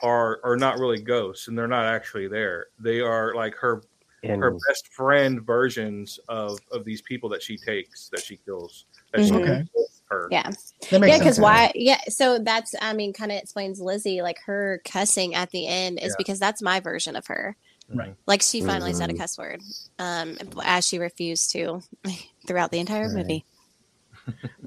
are 0.02 0.40
are 0.44 0.56
not 0.58 0.80
really 0.80 1.02
ghosts 1.02 1.48
and 1.48 1.58
they're 1.58 1.68
not 1.68 1.86
actually 1.86 2.28
there 2.28 2.68
they 2.80 3.02
are 3.02 3.36
like 3.36 3.56
her 3.56 3.84
And 4.24 4.42
her 4.42 4.52
best 4.68 4.88
friend 4.88 5.42
versions 5.42 6.20
of 6.30 6.60
of 6.72 6.86
these 6.86 7.02
people 7.02 7.30
that 7.30 7.44
she 7.44 7.58
takes 7.58 8.10
that 8.10 8.22
she 8.22 8.38
kills 8.38 8.86
that 9.12 9.26
she 9.26 9.32
Mhm. 9.32 9.42
Okay. 9.42 9.58
takes 9.76 10.02
her 10.10 10.28
Yeah. 10.32 10.50
that 10.92 11.08
yeah, 11.08 11.18
because 11.18 11.40
why? 11.40 11.72
Yeah, 11.76 12.00
so 12.10 12.40
that's 12.40 12.76
I 12.82 12.94
mean, 12.94 13.14
kind 13.14 13.32
of 13.32 13.38
explains 13.38 13.80
Lizzie 13.82 14.22
like 14.22 14.40
her 14.46 14.82
cussing 14.86 15.36
at 15.36 15.50
the 15.52 15.68
end 15.68 16.00
is 16.00 16.12
Yeah. 16.12 16.16
because 16.18 16.40
that's 16.40 16.62
my 16.62 16.80
version 16.80 17.16
of 17.16 17.28
her. 17.28 17.56
Right. 17.94 18.16
Like 18.28 18.42
she 18.42 18.62
finally 18.62 18.94
said 18.94 19.10
a 19.10 19.14
Mhm. 19.14 19.18
cuss 19.18 19.38
word, 19.38 19.62
um, 20.00 20.38
as 20.64 20.88
she 20.88 20.98
refused 21.00 21.52
to 21.52 21.82
throughout 22.48 22.72
the 22.72 22.80
entire 22.80 23.08
Right. 23.08 23.18
movie. 23.18 23.46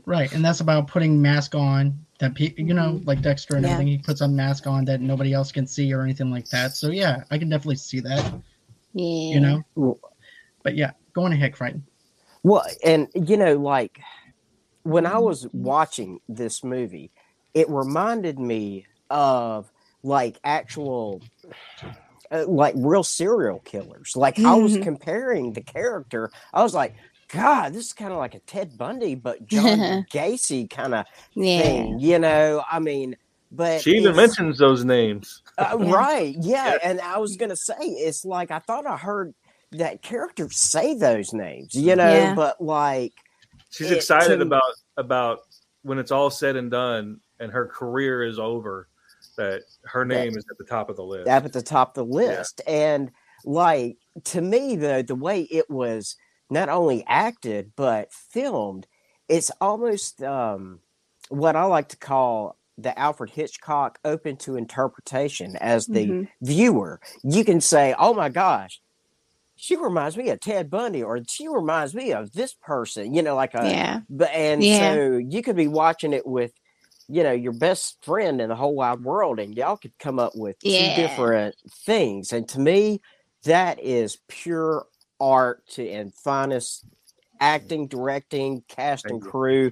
Right, 0.07 0.31
and 0.33 0.45
that's 0.45 0.61
about 0.61 0.89
putting 0.89 1.23
mask 1.23 1.55
on 1.55 2.05
that 2.21 2.35
pe- 2.35 2.55
you 2.57 2.75
know, 2.75 3.01
like 3.05 3.23
Dexter 3.23 3.57
and 3.57 3.65
Yeah. 3.65 3.73
everything. 3.73 3.89
He 3.89 3.99
puts 3.99 4.21
a 4.21 4.29
mask 4.29 4.67
on 4.67 4.85
that 4.87 5.01
nobody 5.01 5.33
else 5.33 5.51
can 5.53 5.67
see 5.67 5.93
or 5.93 6.03
anything 6.03 6.31
like 6.31 6.49
that. 6.51 6.73
So 6.77 6.91
yeah, 6.91 7.25
I 7.31 7.39
can 7.39 7.49
definitely 7.49 7.77
see 7.77 8.01
that. 8.01 8.33
Yeah, 8.93 9.35
You 9.35 9.41
know, 9.41 9.63
Well- 9.75 9.99
but 10.63 10.77
yeah, 10.77 10.93
going 11.13 11.27
on 11.27 11.33
ahead, 11.33 11.53
Crichton. 11.55 11.85
Well, 12.43 12.65
and 12.85 13.09
you 13.15 13.37
know, 13.37 13.55
like 13.57 14.01
when 14.83 15.07
I 15.07 15.19
was 15.19 15.49
watching 15.53 16.21
this 16.29 16.63
movie, 16.63 17.11
it 17.55 17.69
reminded 17.69 18.39
me 18.39 18.87
of 19.11 19.73
like 20.03 20.39
actual, 20.45 21.23
uh, 22.31 22.47
like 22.47 22.75
real 22.77 23.03
serial 23.03 23.61
killers. 23.61 24.13
Like 24.15 24.39
I 24.39 24.55
was 24.55 24.77
Mhm. 24.77 24.83
comparing 24.83 25.53
the 25.55 25.63
character. 25.63 26.31
I 26.53 26.63
was 26.63 26.75
like, 26.75 26.95
God, 27.29 27.73
this 27.73 27.87
is 27.87 27.93
kind 27.93 28.13
of 28.13 28.19
like 28.19 28.35
a 28.35 28.41
Ted 28.41 28.77
Bundy, 28.77 29.15
but 29.15 29.47
John 29.47 30.05
Gacy 30.13 30.69
kind 30.69 30.95
of 30.95 31.07
yeah, 31.35 31.63
thing. 31.63 31.99
You 31.99 32.19
know, 32.19 32.63
I 32.71 32.79
mean, 32.79 33.17
but 33.53 33.81
she 33.83 33.97
even 33.97 34.17
mentions 34.17 34.59
those 34.59 34.85
names 34.85 35.43
uh, 35.59 35.77
right, 35.79 36.35
yeah. 36.41 36.73
Yeah. 36.73 36.79
And 36.83 37.01
I 37.01 37.19
was 37.19 37.37
gonna 37.37 37.57
say, 37.57 37.75
it's 37.79 38.25
like 38.25 38.51
I 38.51 38.59
thought 38.59 38.87
I 38.87 38.97
heard 38.97 39.35
that 39.73 40.03
character 40.03 40.49
say 40.51 40.95
those 40.95 41.33
names, 41.33 41.75
you 41.75 41.97
know, 41.97 42.13
Yeah. 42.13 42.35
but 42.35 42.61
like. 42.61 43.13
she's 43.71 43.91
It- 43.91 43.97
excited 43.97 44.37
to- 44.37 44.43
about 44.43 44.63
about 44.97 45.41
when 45.83 45.99
it's 45.99 46.11
all 46.11 46.31
said 46.31 46.57
and 46.57 46.71
done 46.71 47.21
and 47.41 47.53
her 47.53 47.67
career 47.67 48.23
is 48.23 48.39
over 48.39 48.89
that 49.37 49.63
her 49.85 50.05
name 50.05 50.37
is 50.37 50.45
at 50.51 50.57
the 50.59 50.65
top 50.65 50.89
of 50.89 50.97
the 50.97 51.03
list 51.03 51.29
up 51.29 51.45
at 51.45 51.53
the 51.53 51.63
top 51.63 51.91
of 51.91 51.95
the 52.09 52.15
list. 52.15 52.61
And 52.67 53.11
like 53.45 53.97
to 54.25 54.41
me, 54.41 54.77
though, 54.77 55.03
the 55.03 55.15
way 55.17 55.43
it 55.43 55.69
was 55.69 56.17
not 56.55 56.71
only 56.71 57.05
acted 57.07 57.75
but 57.77 58.13
filmed, 58.13 58.87
it's 59.29 59.51
almost 59.61 60.23
um, 60.23 60.81
what 61.31 61.57
I 61.57 61.65
like 61.65 61.89
to 61.91 61.99
call 61.99 62.59
the 62.79 62.99
Alfred 62.99 63.31
Hitchcock 63.31 63.99
open 64.05 64.37
to 64.39 64.57
interpretation 64.57 65.57
as 65.57 65.89
the 65.89 66.17
Mhm. 66.17 66.29
viewer. 66.43 67.01
You 67.25 67.45
can 67.45 67.61
say, 67.61 67.95
"Oh 67.99 68.15
my 68.15 68.31
gosh." 68.31 68.81
She 69.57 69.77
reminds 69.77 70.17
me 70.17 70.31
of 70.31 70.41
Ted 70.41 70.71
Bundy, 70.71 71.03
or 71.03 71.21
she 71.29 71.49
reminds 71.49 71.95
me 71.95 72.13
of 72.13 72.33
this 72.33 72.55
person, 72.55 73.15
you 73.15 73.23
know, 73.23 73.37
like 73.37 73.55
a 73.55 73.77
yeah, 73.77 74.01
but 74.09 74.31
and 74.33 74.69
Yeah. 74.69 74.71
so 74.71 75.17
you 75.17 75.43
could 75.43 75.57
be 75.57 75.69
watching 75.69 76.13
it 76.13 76.27
with, 76.27 76.53
you 77.09 77.23
know, 77.23 77.33
your 77.33 77.53
best 77.53 78.05
friend 78.05 78.41
in 78.41 78.49
the 78.49 78.57
whole 78.57 78.75
wide 78.75 79.01
world, 79.03 79.39
and 79.41 79.57
y'all 79.57 79.77
could 79.77 79.97
come 79.99 80.19
up 80.19 80.35
with 80.35 80.57
Yeah. 80.63 80.69
two 80.69 80.91
different 80.91 81.55
things. 81.87 82.33
And 82.33 82.49
to 82.51 82.61
me, 82.61 83.01
that 83.45 83.79
is 83.81 84.19
pure 84.29 84.87
art 85.25 85.67
to 85.71 85.89
and 85.89 86.15
finest 86.15 86.85
mm-hmm. 86.85 87.37
acting, 87.41 87.87
directing, 87.89 88.63
cast, 88.69 89.07
and 89.07 89.15
Thank 89.15 89.25
you. 89.25 89.31
crew. 89.31 89.71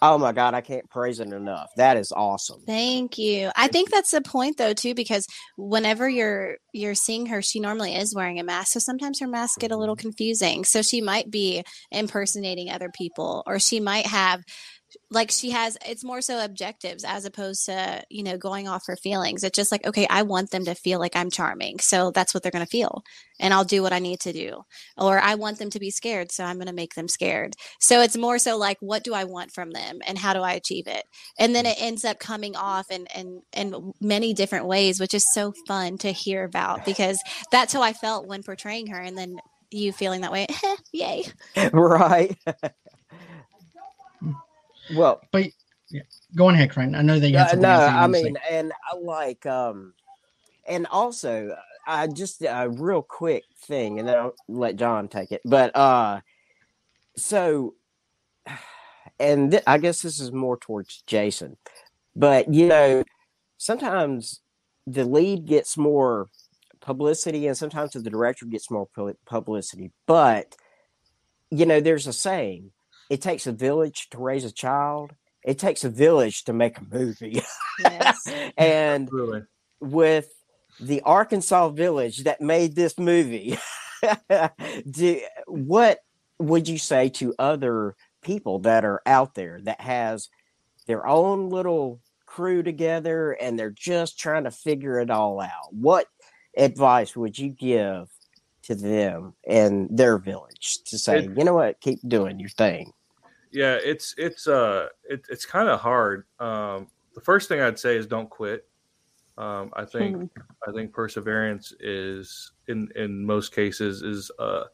Oh 0.00 0.16
my 0.16 0.30
God, 0.30 0.54
I 0.54 0.60
can't 0.60 0.88
praise 0.88 1.18
it 1.18 1.32
enough. 1.32 1.70
That 1.76 1.96
is 1.96 2.12
awesome. 2.12 2.62
Thank 2.66 3.18
you. 3.18 3.50
I 3.56 3.66
think 3.66 3.90
that's 3.90 4.12
the 4.12 4.20
point 4.20 4.56
though 4.56 4.72
too 4.72 4.94
because 4.94 5.26
whenever 5.56 6.08
you're 6.08 6.58
you're 6.72 6.94
seeing 6.94 7.26
her 7.26 7.42
she 7.42 7.58
normally 7.58 7.96
is 7.96 8.14
wearing 8.14 8.38
a 8.38 8.44
mask 8.44 8.74
so 8.74 8.78
sometimes 8.78 9.18
her 9.18 9.26
masks 9.26 9.56
get 9.58 9.72
a 9.72 9.76
little 9.76 9.96
mm-hmm. 9.96 10.02
confusing. 10.02 10.64
So 10.64 10.82
she 10.82 11.00
might 11.00 11.32
be 11.32 11.64
impersonating 11.90 12.70
other 12.70 12.90
people 12.90 13.42
or 13.44 13.58
she 13.58 13.80
might 13.80 14.06
have 14.06 14.44
like 15.10 15.30
she 15.30 15.50
has 15.50 15.76
it's 15.86 16.04
more 16.04 16.20
so 16.20 16.44
objectives 16.44 17.04
as 17.04 17.24
opposed 17.24 17.66
to, 17.66 18.02
you 18.10 18.22
know, 18.22 18.36
going 18.36 18.68
off 18.68 18.86
her 18.86 18.96
feelings. 18.96 19.44
It's 19.44 19.56
just 19.56 19.72
like 19.72 19.86
okay, 19.86 20.06
I 20.08 20.22
want 20.22 20.50
them 20.50 20.64
to 20.64 20.74
feel 20.74 20.98
like 20.98 21.16
I'm 21.16 21.30
charming. 21.30 21.78
So 21.80 22.10
that's 22.10 22.34
what 22.34 22.42
they're 22.42 22.52
going 22.52 22.64
to 22.64 22.70
feel. 22.70 23.02
And 23.40 23.54
I'll 23.54 23.64
do 23.64 23.82
what 23.82 23.92
I 23.92 24.00
need 24.00 24.20
to 24.20 24.32
do. 24.32 24.62
Or 24.96 25.18
I 25.18 25.36
want 25.36 25.58
them 25.58 25.70
to 25.70 25.78
be 25.78 25.90
scared, 25.90 26.32
so 26.32 26.44
I'm 26.44 26.56
going 26.56 26.66
to 26.66 26.72
make 26.72 26.94
them 26.94 27.08
scared. 27.08 27.54
So 27.80 28.00
it's 28.00 28.16
more 28.16 28.38
so 28.38 28.56
like 28.56 28.78
what 28.80 29.04
do 29.04 29.14
I 29.14 29.24
want 29.24 29.52
from 29.52 29.70
them 29.70 30.00
and 30.06 30.18
how 30.18 30.32
do 30.34 30.40
I 30.40 30.52
achieve 30.52 30.86
it? 30.86 31.04
and 31.38 31.54
then 31.54 31.66
it 31.66 31.80
ends 31.80 32.04
up 32.04 32.18
coming 32.18 32.56
off 32.56 32.90
in, 32.90 33.06
in 33.14 33.42
in 33.52 33.92
many 34.00 34.34
different 34.34 34.66
ways 34.66 35.00
which 35.00 35.14
is 35.14 35.24
so 35.32 35.52
fun 35.66 35.98
to 35.98 36.12
hear 36.12 36.44
about 36.44 36.84
because 36.84 37.20
that's 37.50 37.72
how 37.72 37.82
i 37.82 37.92
felt 37.92 38.26
when 38.26 38.42
portraying 38.42 38.88
her 38.88 38.98
and 38.98 39.16
then 39.16 39.36
you 39.70 39.92
feeling 39.92 40.22
that 40.22 40.32
way 40.32 40.46
yay 40.92 41.24
right. 41.72 42.36
well, 44.94 45.20
but 45.32 45.46
Go 46.36 46.48
on 46.48 46.54
ahead, 46.54 46.70
Crichton. 46.70 46.94
I 46.94 47.02
know 47.02 47.18
that 47.18 47.28
you 47.30 47.36
Uh, 47.36 47.40
had 47.40 47.50
something 47.50 47.62
no, 47.62 47.74
else 47.74 47.84
that 47.86 47.92
you 47.92 47.98
I 47.98 48.06
to 48.06 48.14
say. 48.14 48.22
mean, 48.24 48.38
and 48.50 48.72
I 48.92 48.96
like, 48.96 49.46
um, 49.46 49.94
and 50.66 50.86
also, 50.88 51.56
I 51.86 52.06
just 52.06 52.42
a 52.42 52.68
real 52.70 53.00
quick 53.02 53.44
thing, 53.56 53.98
and 53.98 54.06
then 54.06 54.16
I'll 54.18 54.34
let 54.48 54.76
John 54.76 55.08
take 55.08 55.32
it. 55.32 55.40
But 55.44 55.74
uh, 55.74 56.20
so, 57.16 57.74
and 59.18 59.50
th- 59.52 59.62
I 59.66 59.78
guess 59.78 60.02
this 60.02 60.20
is 60.20 60.30
more 60.30 60.58
towards 60.58 61.02
Jason, 61.06 61.56
but 62.14 62.52
you 62.52 62.66
know, 62.68 63.02
sometimes 63.56 64.40
the 64.86 65.06
lead 65.06 65.46
gets 65.46 65.78
more 65.78 66.28
publicity, 66.82 67.46
and 67.46 67.56
sometimes 67.56 67.92
the 67.92 68.02
director 68.02 68.44
gets 68.44 68.70
more 68.70 68.88
publicity. 69.24 69.90
But 70.06 70.54
you 71.50 71.64
know, 71.64 71.80
there's 71.80 72.06
a 72.06 72.12
saying: 72.12 72.72
it 73.10 73.20
takes 73.22 73.46
a 73.46 73.52
village 73.52 74.08
to 74.10 74.18
raise 74.18 74.44
a 74.44 74.52
child. 74.52 75.12
It 75.44 75.58
takes 75.58 75.84
a 75.84 75.88
village 75.88 76.44
to 76.44 76.52
make 76.52 76.78
a 76.78 76.84
movie. 76.90 77.42
yes 77.80 78.26
and 78.58 79.08
Really. 79.12 79.42
with 79.80 80.28
the 80.80 81.00
Arkansas 81.02 81.70
village 81.70 82.24
that 82.24 82.40
made 82.40 82.74
this 82.76 82.98
movie, 82.98 83.56
do, 84.90 85.20
what 85.46 85.98
would 86.38 86.68
you 86.68 86.78
say 86.78 87.08
to 87.10 87.34
other 87.38 87.96
people 88.22 88.60
that 88.60 88.84
are 88.84 89.00
out 89.06 89.34
there 89.34 89.60
that 89.62 89.80
has 89.80 90.28
their 90.86 91.06
own 91.06 91.48
little 91.50 92.00
crew 92.26 92.62
together 92.62 93.32
and 93.32 93.58
they're 93.58 93.70
just 93.70 94.18
trying 94.18 94.44
to 94.44 94.50
figure 94.50 95.00
it 95.00 95.10
all 95.10 95.40
out? 95.40 95.72
What 95.72 96.06
advice 96.56 97.16
would 97.16 97.38
you 97.38 97.48
give 97.50 98.08
to 98.64 98.74
them 98.74 99.34
and 99.46 99.88
their 99.96 100.18
village 100.18 100.78
to 100.86 100.98
say, 100.98 101.20
It- 101.20 101.30
you 101.36 101.44
know 101.44 101.54
what, 101.54 101.80
keep 101.80 102.00
doing 102.06 102.38
your 102.38 102.50
thing? 102.50 102.92
Yeah, 103.50 103.78
it's 103.82 104.14
it's 104.18 104.46
uh 104.46 104.88
it, 105.04 105.26
it's 105.30 105.46
kind 105.46 105.68
of 105.68 105.80
hard. 105.80 106.26
Um, 106.38 106.88
the 107.14 107.20
first 107.20 107.48
thing 107.48 107.60
I'd 107.60 107.78
say 107.78 107.96
is 107.96 108.06
don't 108.06 108.28
quit. 108.30 108.68
Um, 109.38 109.72
I 109.74 109.84
think 109.84 110.16
Mhm. 110.16 110.30
I 110.68 110.72
think 110.72 110.92
perseverance 110.92 111.72
is 111.80 112.52
in 112.68 112.90
in 112.96 113.24
most 113.24 113.52
cases 113.54 114.02
is 114.02 114.30
a 114.38 114.64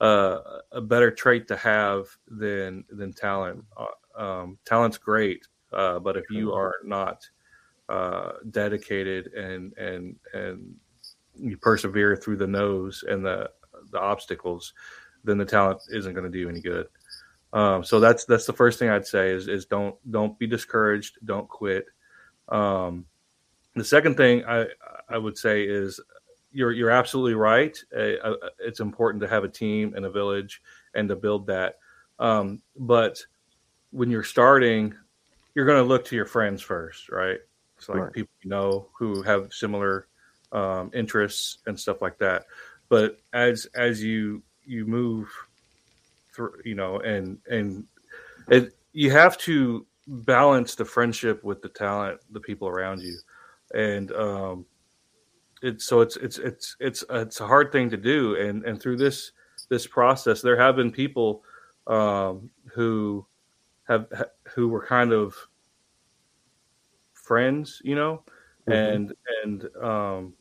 a, 0.00 0.60
a 0.72 0.80
better 0.80 1.10
trait 1.10 1.48
to 1.48 1.56
have 1.56 2.06
than 2.28 2.84
than 2.90 3.12
talent. 3.12 3.64
Uh, 3.76 3.86
um, 4.20 4.58
talent's 4.64 4.98
great, 4.98 5.46
uh, 5.72 5.98
but 5.98 6.16
if 6.16 6.30
you 6.30 6.52
are 6.52 6.76
not 6.84 7.28
uh, 7.88 8.34
dedicated 8.50 9.28
and 9.34 9.76
and 9.78 10.16
and 10.34 10.76
you 11.36 11.56
persevere 11.58 12.16
through 12.16 12.36
the 12.36 12.46
nose 12.46 13.04
and 13.08 13.24
the 13.24 13.50
the 13.90 14.00
obstacles, 14.00 14.72
then 15.24 15.38
the 15.38 15.44
talent 15.44 15.82
isn't 15.90 16.14
going 16.14 16.30
to 16.30 16.38
do 16.38 16.48
any 16.48 16.60
good. 16.60 16.88
Um, 17.54 17.84
so 17.84 18.00
that's 18.00 18.24
that's 18.24 18.46
the 18.46 18.52
first 18.52 18.78
thing 18.80 18.90
I'd 18.90 19.06
say 19.06 19.30
is 19.30 19.46
is 19.48 19.64
don't 19.64 19.94
don't 20.10 20.36
be 20.38 20.46
discouraged, 20.46 21.18
don't 21.24 21.48
quit. 21.48 21.86
Um, 22.48 23.06
the 23.76 23.84
second 23.84 24.16
thing 24.16 24.44
I 24.44 24.66
I 25.08 25.16
would 25.18 25.38
say 25.38 25.62
is 25.62 26.00
you're 26.52 26.72
you're 26.72 26.90
absolutely 26.90 27.34
right. 27.34 27.78
Uh, 27.96 28.16
uh, 28.22 28.36
it's 28.58 28.80
important 28.80 29.22
to 29.22 29.28
have 29.28 29.44
a 29.44 29.48
team 29.48 29.94
and 29.94 30.04
a 30.04 30.10
village 30.10 30.62
and 30.94 31.08
to 31.08 31.16
build 31.16 31.46
that. 31.46 31.76
Um, 32.18 32.60
but 32.76 33.24
when 33.92 34.10
you're 34.10 34.24
starting, 34.24 34.92
you're 35.54 35.66
going 35.66 35.82
to 35.82 35.88
look 35.88 36.04
to 36.06 36.16
your 36.16 36.26
friends 36.26 36.60
first, 36.60 37.08
right? 37.08 37.38
So 37.78 37.92
like 37.92 38.02
Right. 38.02 38.12
people 38.12 38.32
you 38.42 38.50
know 38.50 38.88
who 38.98 39.22
have 39.22 39.52
similar 39.52 40.08
um, 40.50 40.90
interests 40.92 41.58
and 41.66 41.78
stuff 41.78 42.02
like 42.02 42.18
that. 42.18 42.46
But 42.88 43.20
as 43.32 43.66
as 43.76 44.02
you 44.02 44.42
you 44.64 44.86
move 44.86 45.28
through, 46.34 46.54
you 46.64 46.74
know, 46.74 46.98
and 47.00 47.38
and 47.50 47.84
it 48.48 48.74
you 48.92 49.10
have 49.10 49.38
to 49.38 49.86
balance 50.06 50.74
the 50.74 50.84
friendship 50.84 51.42
with 51.44 51.62
the 51.62 51.68
talent, 51.68 52.20
the 52.32 52.40
people 52.40 52.68
around 52.68 53.00
you, 53.02 53.16
and 53.74 54.12
um, 54.12 54.66
it's 55.62 55.84
so 55.84 56.00
it's 56.00 56.16
it's 56.16 56.38
it's 56.38 56.76
it's 56.80 57.04
it's 57.10 57.40
a 57.40 57.46
hard 57.46 57.72
thing 57.72 57.88
to 57.90 57.96
do, 57.96 58.36
and 58.36 58.64
and 58.64 58.80
through 58.80 58.96
this 58.96 59.32
this 59.70 59.86
process, 59.86 60.42
there 60.42 60.56
have 60.58 60.76
been 60.76 60.92
people 60.92 61.42
um, 61.86 62.50
who 62.74 63.24
have 63.88 64.06
who 64.54 64.68
were 64.68 64.84
kind 64.84 65.12
of 65.12 65.34
friends, 67.12 67.80
you 67.84 67.94
know, 67.94 68.22
Mhm. 68.68 68.94
and 68.94 69.14
and 69.44 69.76
um, 69.82 70.34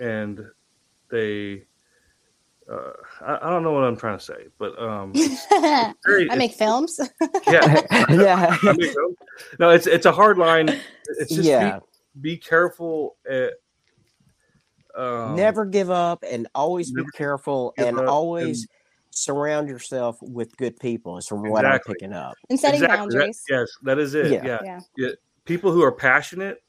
and 0.00 0.44
they. 1.10 1.64
Uh, 2.70 2.90
I, 3.20 3.38
I 3.46 3.50
don't 3.50 3.62
know 3.62 3.72
what 3.72 3.84
I'm 3.84 3.96
trying 3.96 4.18
to 4.18 4.24
say, 4.24 4.46
but 4.58 4.80
um, 4.80 5.12
I 5.16 5.94
very, 6.04 6.26
make 6.36 6.52
films. 6.54 6.98
yeah, 7.46 7.82
yeah. 8.10 8.56
I 8.62 8.72
mean, 8.72 8.94
no, 9.58 9.70
it's 9.70 9.86
it's 9.86 10.06
a 10.06 10.12
hard 10.12 10.36
line. 10.38 10.68
It's 11.18 11.34
just 11.34 11.48
yeah. 11.48 11.78
be, 12.14 12.32
be 12.32 12.36
careful. 12.36 13.16
At, 13.30 13.52
um, 14.96 15.36
never 15.36 15.64
give 15.64 15.90
up 15.90 16.24
and 16.28 16.48
always 16.54 16.90
be 16.90 17.04
careful 17.14 17.74
and 17.76 17.98
up 17.98 18.08
always 18.08 18.66
surround 19.10 19.68
yourself 19.68 20.18
with 20.20 20.56
good 20.56 20.78
people 20.80 21.18
is 21.18 21.26
from 21.26 21.48
what 21.48 21.64
I'm 21.64 21.78
picking 21.80 22.12
up. 22.12 22.34
and 22.50 22.58
setting 22.58 22.82
exactly, 22.82 22.96
that- 22.96 23.12
boundaries. 23.14 23.42
yes, 23.48 23.68
that 23.82 23.98
is 23.98 24.14
it. 24.14 24.32
Yeah. 24.32 24.60
Yeah. 24.64 24.80
Yeah. 24.96 25.10
people 25.44 25.70
who 25.70 25.82
are 25.82 25.92
passionate, 25.92 26.62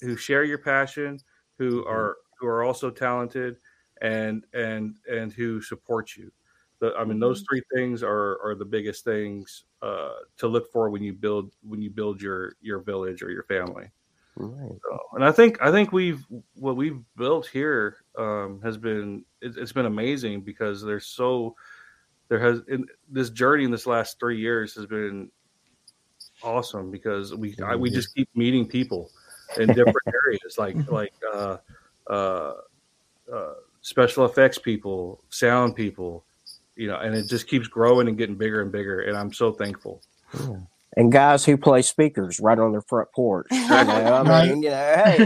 who 0.00 0.16
share 0.16 0.42
your 0.44 0.58
passion, 0.58 1.20
who 1.58 1.84
Mhm. 1.84 1.90
are 1.90 2.16
who 2.38 2.46
are 2.46 2.62
also 2.64 2.90
talented, 2.90 3.56
and 4.02 4.44
and 4.52 4.96
and 5.10 5.32
who 5.32 5.60
support 5.60 6.16
you. 6.16 6.30
The, 6.78 6.94
I 6.98 7.04
mean, 7.04 7.18
those 7.18 7.42
three 7.48 7.62
things 7.74 8.02
are 8.02 8.38
are 8.42 8.54
the 8.54 8.64
biggest 8.64 9.04
things 9.04 9.64
uh, 9.82 10.10
to 10.38 10.46
look 10.46 10.70
for 10.70 10.90
when 10.90 11.02
you 11.02 11.12
build 11.12 11.52
when 11.62 11.80
you 11.80 11.90
build 11.90 12.20
your 12.20 12.54
your 12.60 12.80
village 12.80 13.22
or 13.22 13.30
your 13.30 13.44
family. 13.44 13.90
Right. 14.36 14.78
So, 14.82 14.98
and 15.14 15.24
I 15.24 15.32
think 15.32 15.62
I 15.62 15.70
think 15.70 15.92
we've 15.92 16.22
what 16.54 16.76
we've 16.76 17.00
built 17.16 17.46
here 17.46 17.96
um, 18.18 18.60
has 18.62 18.76
been 18.76 19.24
it, 19.40 19.56
it's 19.56 19.72
been 19.72 19.86
amazing 19.86 20.42
because 20.42 20.82
there's 20.82 21.06
so 21.06 21.56
there 22.28 22.38
has 22.38 22.60
in 22.68 22.84
this 23.08 23.30
journey 23.30 23.64
in 23.64 23.70
this 23.70 23.86
last 23.86 24.18
three 24.20 24.38
years 24.38 24.74
has 24.74 24.84
been 24.84 25.30
awesome 26.42 26.90
because 26.90 27.34
we 27.34 27.56
I, 27.64 27.76
we 27.76 27.88
just 27.88 28.14
keep 28.14 28.28
meeting 28.34 28.66
people 28.66 29.10
in 29.58 29.68
different 29.74 29.96
areas 30.06 30.58
like 30.58 30.76
like 30.90 31.14
uh, 31.32 31.56
uh, 32.10 32.52
uh, 33.32 33.54
special 33.86 34.24
effects 34.24 34.58
people, 34.58 35.22
sound 35.30 35.76
people, 35.76 36.24
you 36.74 36.88
know, 36.88 36.96
and 36.96 37.14
it 37.14 37.28
just 37.28 37.46
keeps 37.46 37.68
growing 37.68 38.08
and 38.08 38.18
getting 38.18 38.34
bigger 38.34 38.60
and 38.60 38.72
bigger, 38.72 39.00
and 39.02 39.16
I'm 39.16 39.32
so 39.32 39.52
thankful. 39.52 40.02
Yeah. 40.38 40.56
And 40.96 41.12
guys 41.12 41.44
who 41.44 41.56
play 41.56 41.82
speakers 41.82 42.40
right 42.40 42.58
on 42.58 42.72
their 42.72 42.80
front 42.82 43.12
porch. 43.14 43.46
You 43.52 43.58
know, 43.68 44.14
I 44.14 44.22
Right. 44.22 44.48
mean, 44.48 44.62
you 44.62 44.70
know, 44.70 45.02
hey. 45.04 45.18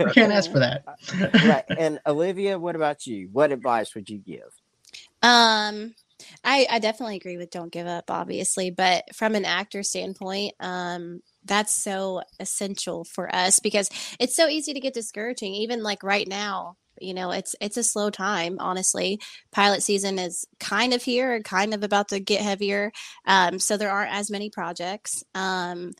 You 0.00 0.06
can't 0.12 0.32
ask 0.32 0.50
for 0.50 0.58
that. 0.58 0.84
right. 1.46 1.64
And 1.78 1.98
Olivia, 2.06 2.58
what 2.58 2.76
about 2.76 3.06
you? 3.06 3.28
What 3.32 3.52
advice 3.52 3.94
would 3.94 4.10
you 4.10 4.18
give? 4.18 4.50
Um, 5.22 5.94
I 6.44 6.66
I 6.70 6.78
definitely 6.80 7.16
agree 7.16 7.36
with 7.38 7.50
don't 7.50 7.72
give 7.72 7.86
up, 7.86 8.10
obviously, 8.10 8.70
but 8.70 9.04
from 9.14 9.34
an 9.34 9.44
actor 9.44 9.82
standpoint, 9.82 10.54
um, 10.60 11.20
that's 11.44 11.72
so 11.72 12.22
essential 12.40 13.04
for 13.04 13.34
us 13.34 13.60
because 13.60 13.88
it's 14.18 14.34
so 14.36 14.48
easy 14.48 14.74
to 14.74 14.80
get 14.80 14.94
discouraging. 14.94 15.54
Even 15.54 15.82
like 15.82 16.02
right 16.02 16.26
now, 16.28 16.76
you 17.00 17.14
know, 17.14 17.30
it's 17.30 17.54
it's 17.60 17.76
a 17.76 17.82
slow 17.82 18.10
time. 18.10 18.56
Honestly, 18.60 19.20
pilot 19.52 19.82
season 19.82 20.18
is 20.18 20.46
kind 20.60 20.92
of 20.94 21.02
here, 21.02 21.40
kind 21.42 21.74
of 21.74 21.82
about 21.82 22.08
to 22.08 22.20
get 22.20 22.40
heavier. 22.40 22.92
Um, 23.26 23.58
so 23.58 23.76
there 23.76 23.90
aren't 23.90 24.14
as 24.14 24.30
many 24.30 24.50
projects. 24.50 25.22
Um, 25.34 25.92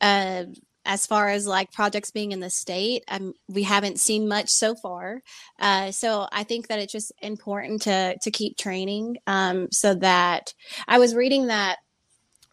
uh, 0.00 0.44
as 0.86 1.06
far 1.06 1.28
as 1.28 1.46
like 1.46 1.72
projects 1.72 2.10
being 2.10 2.32
in 2.32 2.40
the 2.40 2.50
state, 2.50 3.04
um, 3.08 3.32
we 3.48 3.62
haven't 3.62 4.00
seen 4.00 4.28
much 4.28 4.50
so 4.50 4.74
far. 4.74 5.22
Uh, 5.58 5.90
so 5.90 6.28
I 6.30 6.44
think 6.44 6.68
that 6.68 6.78
it's 6.78 6.92
just 6.92 7.12
important 7.22 7.82
to 7.82 8.16
to 8.20 8.30
keep 8.30 8.56
training, 8.58 9.16
um, 9.26 9.68
so 9.72 9.94
that 9.94 10.52
I 10.86 10.98
was 10.98 11.14
reading 11.14 11.46
that 11.46 11.78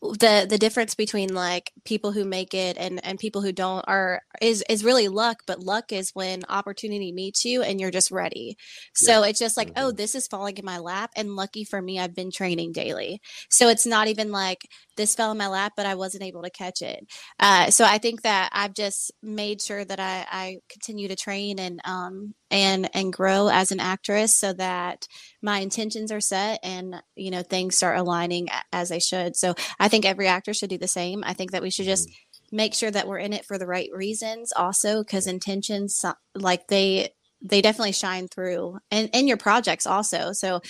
the 0.01 0.47
the 0.49 0.57
difference 0.57 0.95
between 0.95 1.33
like 1.33 1.71
people 1.85 2.11
who 2.11 2.25
make 2.25 2.53
it 2.55 2.75
and 2.77 3.03
and 3.05 3.19
people 3.19 3.41
who 3.41 3.51
don't 3.51 3.85
are 3.87 4.21
is 4.41 4.63
is 4.67 4.83
really 4.83 5.07
luck 5.07 5.43
but 5.45 5.59
luck 5.59 5.91
is 5.91 6.09
when 6.15 6.41
opportunity 6.49 7.11
meets 7.11 7.45
you 7.45 7.61
and 7.61 7.79
you're 7.79 7.91
just 7.91 8.09
ready. 8.09 8.57
So 8.93 9.23
it's 9.23 9.39
just 9.39 9.57
like 9.57 9.71
oh 9.75 9.91
Mhm. 9.91 9.97
this 9.97 10.15
is 10.15 10.27
falling 10.27 10.57
in 10.57 10.65
my 10.65 10.79
lap 10.79 11.11
and 11.15 11.35
lucky 11.35 11.63
for 11.63 11.81
me 11.81 11.99
i've 11.99 12.15
been 12.15 12.31
training 12.31 12.71
daily. 12.71 13.21
So 13.49 13.69
it's 13.69 13.85
not 13.85 14.07
even 14.07 14.31
like 14.31 14.67
this 15.01 15.15
fell 15.15 15.31
in 15.31 15.37
my 15.37 15.47
lap 15.47 15.73
but 15.75 15.85
i 15.85 15.95
wasn't 15.95 16.23
able 16.23 16.43
to 16.43 16.49
catch 16.49 16.81
it. 16.81 17.05
Uh, 17.39 17.69
so 17.69 17.83
i 17.83 17.97
think 17.97 18.21
that 18.21 18.49
i've 18.53 18.73
just 18.73 19.11
made 19.21 19.61
sure 19.61 19.83
that 19.83 19.99
i 19.99 20.25
i 20.31 20.57
continue 20.69 21.07
to 21.07 21.15
train 21.15 21.59
and 21.59 21.79
um 21.85 22.33
and 22.51 22.89
and 22.93 23.13
grow 23.13 23.47
as 23.47 23.71
an 23.71 23.79
actress 23.79 24.35
so 24.35 24.53
that 24.53 25.07
my 25.41 25.59
intentions 25.59 26.11
are 26.11 26.21
set 26.21 26.59
and 26.63 26.95
you 27.15 27.31
know 27.31 27.41
things 27.41 27.75
start 27.75 27.97
aligning 27.97 28.47
as 28.71 28.89
they 28.89 28.99
should. 28.99 29.35
So 29.35 29.55
i 29.79 29.87
think 29.87 30.05
every 30.05 30.27
actor 30.27 30.53
should 30.53 30.69
do 30.69 30.77
the 30.77 30.87
same. 30.87 31.23
I 31.25 31.33
think 31.33 31.51
that 31.51 31.61
we 31.61 31.71
should 31.71 31.85
just 31.85 32.09
make 32.51 32.73
sure 32.73 32.91
that 32.91 33.07
we're 33.07 33.17
in 33.17 33.33
it 33.33 33.45
for 33.45 33.57
the 33.57 33.65
right 33.65 33.89
reasons 33.93 34.51
also 34.55 35.03
because 35.03 35.25
intentions 35.25 36.03
like 36.35 36.67
they 36.67 37.09
they 37.41 37.61
definitely 37.61 37.91
shine 37.91 38.27
through 38.27 38.77
and 38.91 39.09
in 39.13 39.27
your 39.27 39.37
projects 39.37 39.87
also. 39.87 40.31
So 40.31 40.61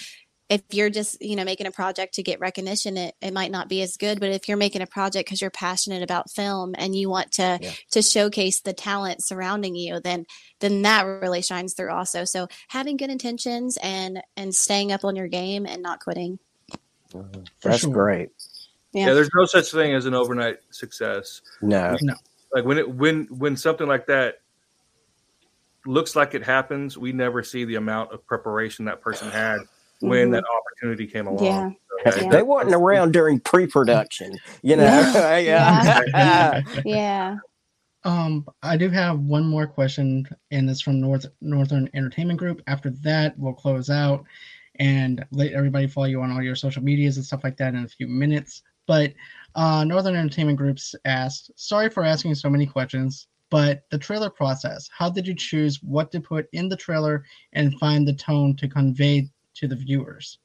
if 0.51 0.61
you're 0.71 0.89
just 0.89 1.19
you 1.21 1.35
know 1.35 1.45
making 1.45 1.65
a 1.65 1.71
project 1.71 2.15
to 2.15 2.23
get 2.23 2.39
recognition 2.41 2.97
it, 2.97 3.15
it 3.21 3.33
might 3.33 3.49
not 3.51 3.69
be 3.69 3.81
as 3.81 3.95
good 3.95 4.19
but 4.19 4.29
if 4.29 4.47
you're 4.47 4.57
making 4.57 4.81
a 4.81 4.85
project 4.85 5.25
because 5.25 5.39
you're 5.41 5.49
passionate 5.49 6.03
about 6.03 6.29
film 6.29 6.75
and 6.77 6.93
you 6.95 7.09
want 7.09 7.31
to 7.31 7.57
Yeah. 7.61 7.71
to 7.91 8.01
showcase 8.01 8.59
the 8.59 8.73
talent 8.73 9.23
surrounding 9.23 9.75
you 9.75 9.99
then 10.01 10.25
then 10.59 10.81
that 10.81 11.03
really 11.03 11.41
shines 11.41 11.73
through 11.73 11.91
also 11.91 12.25
so 12.25 12.47
having 12.67 12.97
good 12.97 13.09
intentions 13.09 13.77
and 13.81 14.21
and 14.35 14.53
staying 14.53 14.91
up 14.91 15.05
on 15.05 15.15
your 15.15 15.27
game 15.29 15.65
and 15.65 15.81
not 15.81 16.01
quitting 16.01 16.37
Mhm. 17.13 17.47
For 17.59 17.69
That's 17.69 17.81
sure. 17.81 17.91
great. 17.93 18.29
Yeah. 18.93 19.07
Yeah. 19.07 19.13
there's 19.13 19.29
no 19.35 19.45
such 19.45 19.71
thing 19.71 19.93
as 19.93 20.05
an 20.05 20.13
overnight 20.13 20.59
success. 20.69 21.41
No. 21.61 21.97
Like 22.53 22.63
when 22.65 22.77
it 22.77 22.89
when 22.89 23.25
when 23.25 23.57
something 23.57 23.87
like 23.87 24.05
that 24.07 24.35
looks 25.85 26.15
like 26.15 26.33
it 26.35 26.43
happens, 26.43 26.97
we 26.97 27.11
never 27.11 27.43
see 27.43 27.65
the 27.65 27.75
amount 27.75 28.11
of 28.13 28.25
preparation 28.25 28.85
that 28.85 29.01
person 29.01 29.29
had 29.29 29.59
when 30.01 30.29
Mhm. 30.29 30.31
that 30.33 30.43
opportunity 30.57 31.07
came 31.07 31.27
along. 31.27 31.45
Yeah. 31.45 31.69
So, 32.11 32.21
Yeah. 32.21 32.29
They 32.29 32.41
weren't 32.41 32.73
around 32.73 33.13
during 33.13 33.39
pre-production, 33.39 34.37
you 34.63 34.75
know. 34.75 34.83
Yeah. 34.83 35.37
yeah. 36.15 36.61
yeah 36.85 37.37
Um, 38.03 38.47
I 38.63 38.77
do 38.77 38.89
have 38.89 39.19
one 39.19 39.45
more 39.45 39.67
question, 39.67 40.27
and 40.49 40.67
it's 40.69 40.81
from 40.81 40.99
North 40.99 41.27
Northern 41.41 41.87
Entertainment 41.93 42.39
Group. 42.39 42.61
After 42.65 42.89
that, 43.03 43.37
we'll 43.37 43.53
close 43.53 43.89
out 43.91 44.23
and 44.79 45.23
let 45.31 45.51
everybody 45.51 45.85
follow 45.85 46.07
you 46.07 46.21
on 46.21 46.31
all 46.31 46.41
your 46.41 46.55
social 46.55 46.81
medias 46.83 47.17
and 47.17 47.25
stuff 47.25 47.43
like 47.43 47.57
that 47.57 47.75
in 47.75 47.83
a 47.83 47.87
few 47.87 48.07
minutes. 48.07 48.63
But 48.87 49.13
uh, 49.53 49.83
Northern 49.83 50.15
Entertainment 50.15 50.57
Groups 50.57 50.95
asked, 51.05 51.51
"Sorry 51.55 51.89
for 51.91 52.03
asking 52.03 52.33
so 52.33 52.49
many 52.49 52.65
questions, 52.65 53.27
but 53.51 53.83
the 53.91 53.99
trailer 53.99 54.31
process. 54.31 54.89
How 54.97 55.09
did 55.11 55.27
you 55.27 55.35
choose 55.35 55.83
what 55.83 56.11
to 56.13 56.19
put 56.19 56.47
in 56.53 56.69
the 56.69 56.75
trailer 56.77 57.23
and 57.53 57.77
find 57.77 58.07
the 58.07 58.13
tone 58.13 58.55
to 58.55 58.67
convey 58.67 59.29
to 59.61 59.67
the 59.67 59.75
viewers?" 59.75 60.39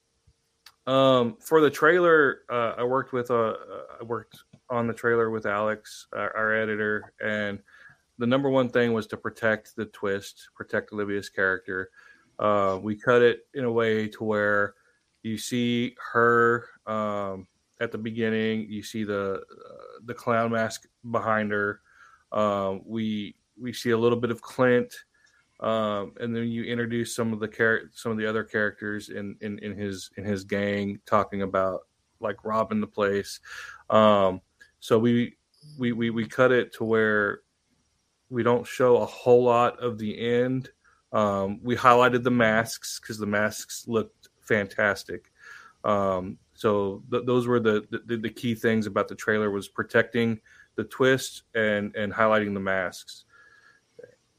Um, 0.86 1.36
for 1.40 1.60
the 1.60 1.70
trailer, 1.70 2.42
uh, 2.48 2.74
I 2.78 2.84
worked 2.84 3.12
with 3.12 3.30
uh, 3.30 3.54
I 4.00 4.04
worked 4.04 4.38
on 4.70 4.86
the 4.86 4.94
trailer 4.94 5.30
with 5.30 5.46
Alex, 5.46 6.06
our, 6.12 6.34
our 6.36 6.54
editor, 6.54 7.12
and 7.20 7.58
the 8.18 8.26
number 8.26 8.48
one 8.48 8.68
thing 8.68 8.92
was 8.92 9.06
to 9.08 9.16
protect 9.16 9.74
the 9.76 9.86
twist, 9.86 10.48
protect 10.54 10.92
Olivia's 10.92 11.28
character. 11.28 11.90
Uh, 12.38 12.78
we 12.80 12.94
cut 12.94 13.22
it 13.22 13.40
in 13.54 13.64
a 13.64 13.72
way 13.72 14.08
to 14.08 14.24
where 14.24 14.74
you 15.22 15.36
see 15.36 15.96
her 16.12 16.68
um, 16.86 17.46
at 17.80 17.92
the 17.92 17.98
beginning, 17.98 18.66
you 18.70 18.82
see 18.82 19.04
the 19.04 19.34
uh, 19.34 20.00
the 20.04 20.14
clown 20.14 20.52
mask 20.52 20.86
behind 21.10 21.50
her. 21.50 21.80
Um, 22.32 22.82
we 22.86 23.34
we 23.60 23.72
see 23.72 23.90
a 23.90 23.98
little 23.98 24.18
bit 24.18 24.30
of 24.30 24.40
Clint 24.40 24.94
um, 25.60 26.12
and 26.20 26.36
then 26.36 26.48
you 26.48 26.64
introduce 26.64 27.14
some 27.14 27.32
of 27.32 27.40
the 27.40 27.48
char- 27.48 27.90
some 27.94 28.12
of 28.12 28.18
the 28.18 28.26
other 28.26 28.44
characters 28.44 29.08
in, 29.08 29.36
in 29.40 29.58
in 29.60 29.76
his 29.76 30.10
in 30.16 30.24
his 30.24 30.44
gang 30.44 31.00
talking 31.06 31.42
about 31.42 31.82
like 32.20 32.44
robbing 32.44 32.80
the 32.80 32.86
place. 32.86 33.40
Um, 33.88 34.40
so 34.80 34.98
we, 34.98 35.36
we 35.78 35.92
we 35.92 36.10
we 36.10 36.26
cut 36.26 36.52
it 36.52 36.74
to 36.74 36.84
where 36.84 37.40
we 38.28 38.42
don't 38.42 38.66
show 38.66 38.98
a 38.98 39.06
whole 39.06 39.44
lot 39.44 39.78
of 39.80 39.98
the 39.98 40.18
end. 40.18 40.70
Um, 41.12 41.60
we 41.62 41.76
highlighted 41.76 42.22
the 42.22 42.30
masks 42.30 43.00
because 43.00 43.18
the 43.18 43.26
masks 43.26 43.84
looked 43.88 44.28
fantastic. 44.42 45.32
Um, 45.84 46.38
so 46.52 47.02
th- 47.10 47.24
those 47.26 47.46
were 47.46 47.60
the, 47.60 47.86
the 48.06 48.16
the 48.18 48.30
key 48.30 48.54
things 48.54 48.86
about 48.86 49.08
the 49.08 49.14
trailer 49.14 49.50
was 49.50 49.68
protecting 49.68 50.40
the 50.74 50.84
twist 50.84 51.44
and 51.54 51.94
and 51.96 52.12
highlighting 52.12 52.52
the 52.52 52.60
masks 52.60 53.24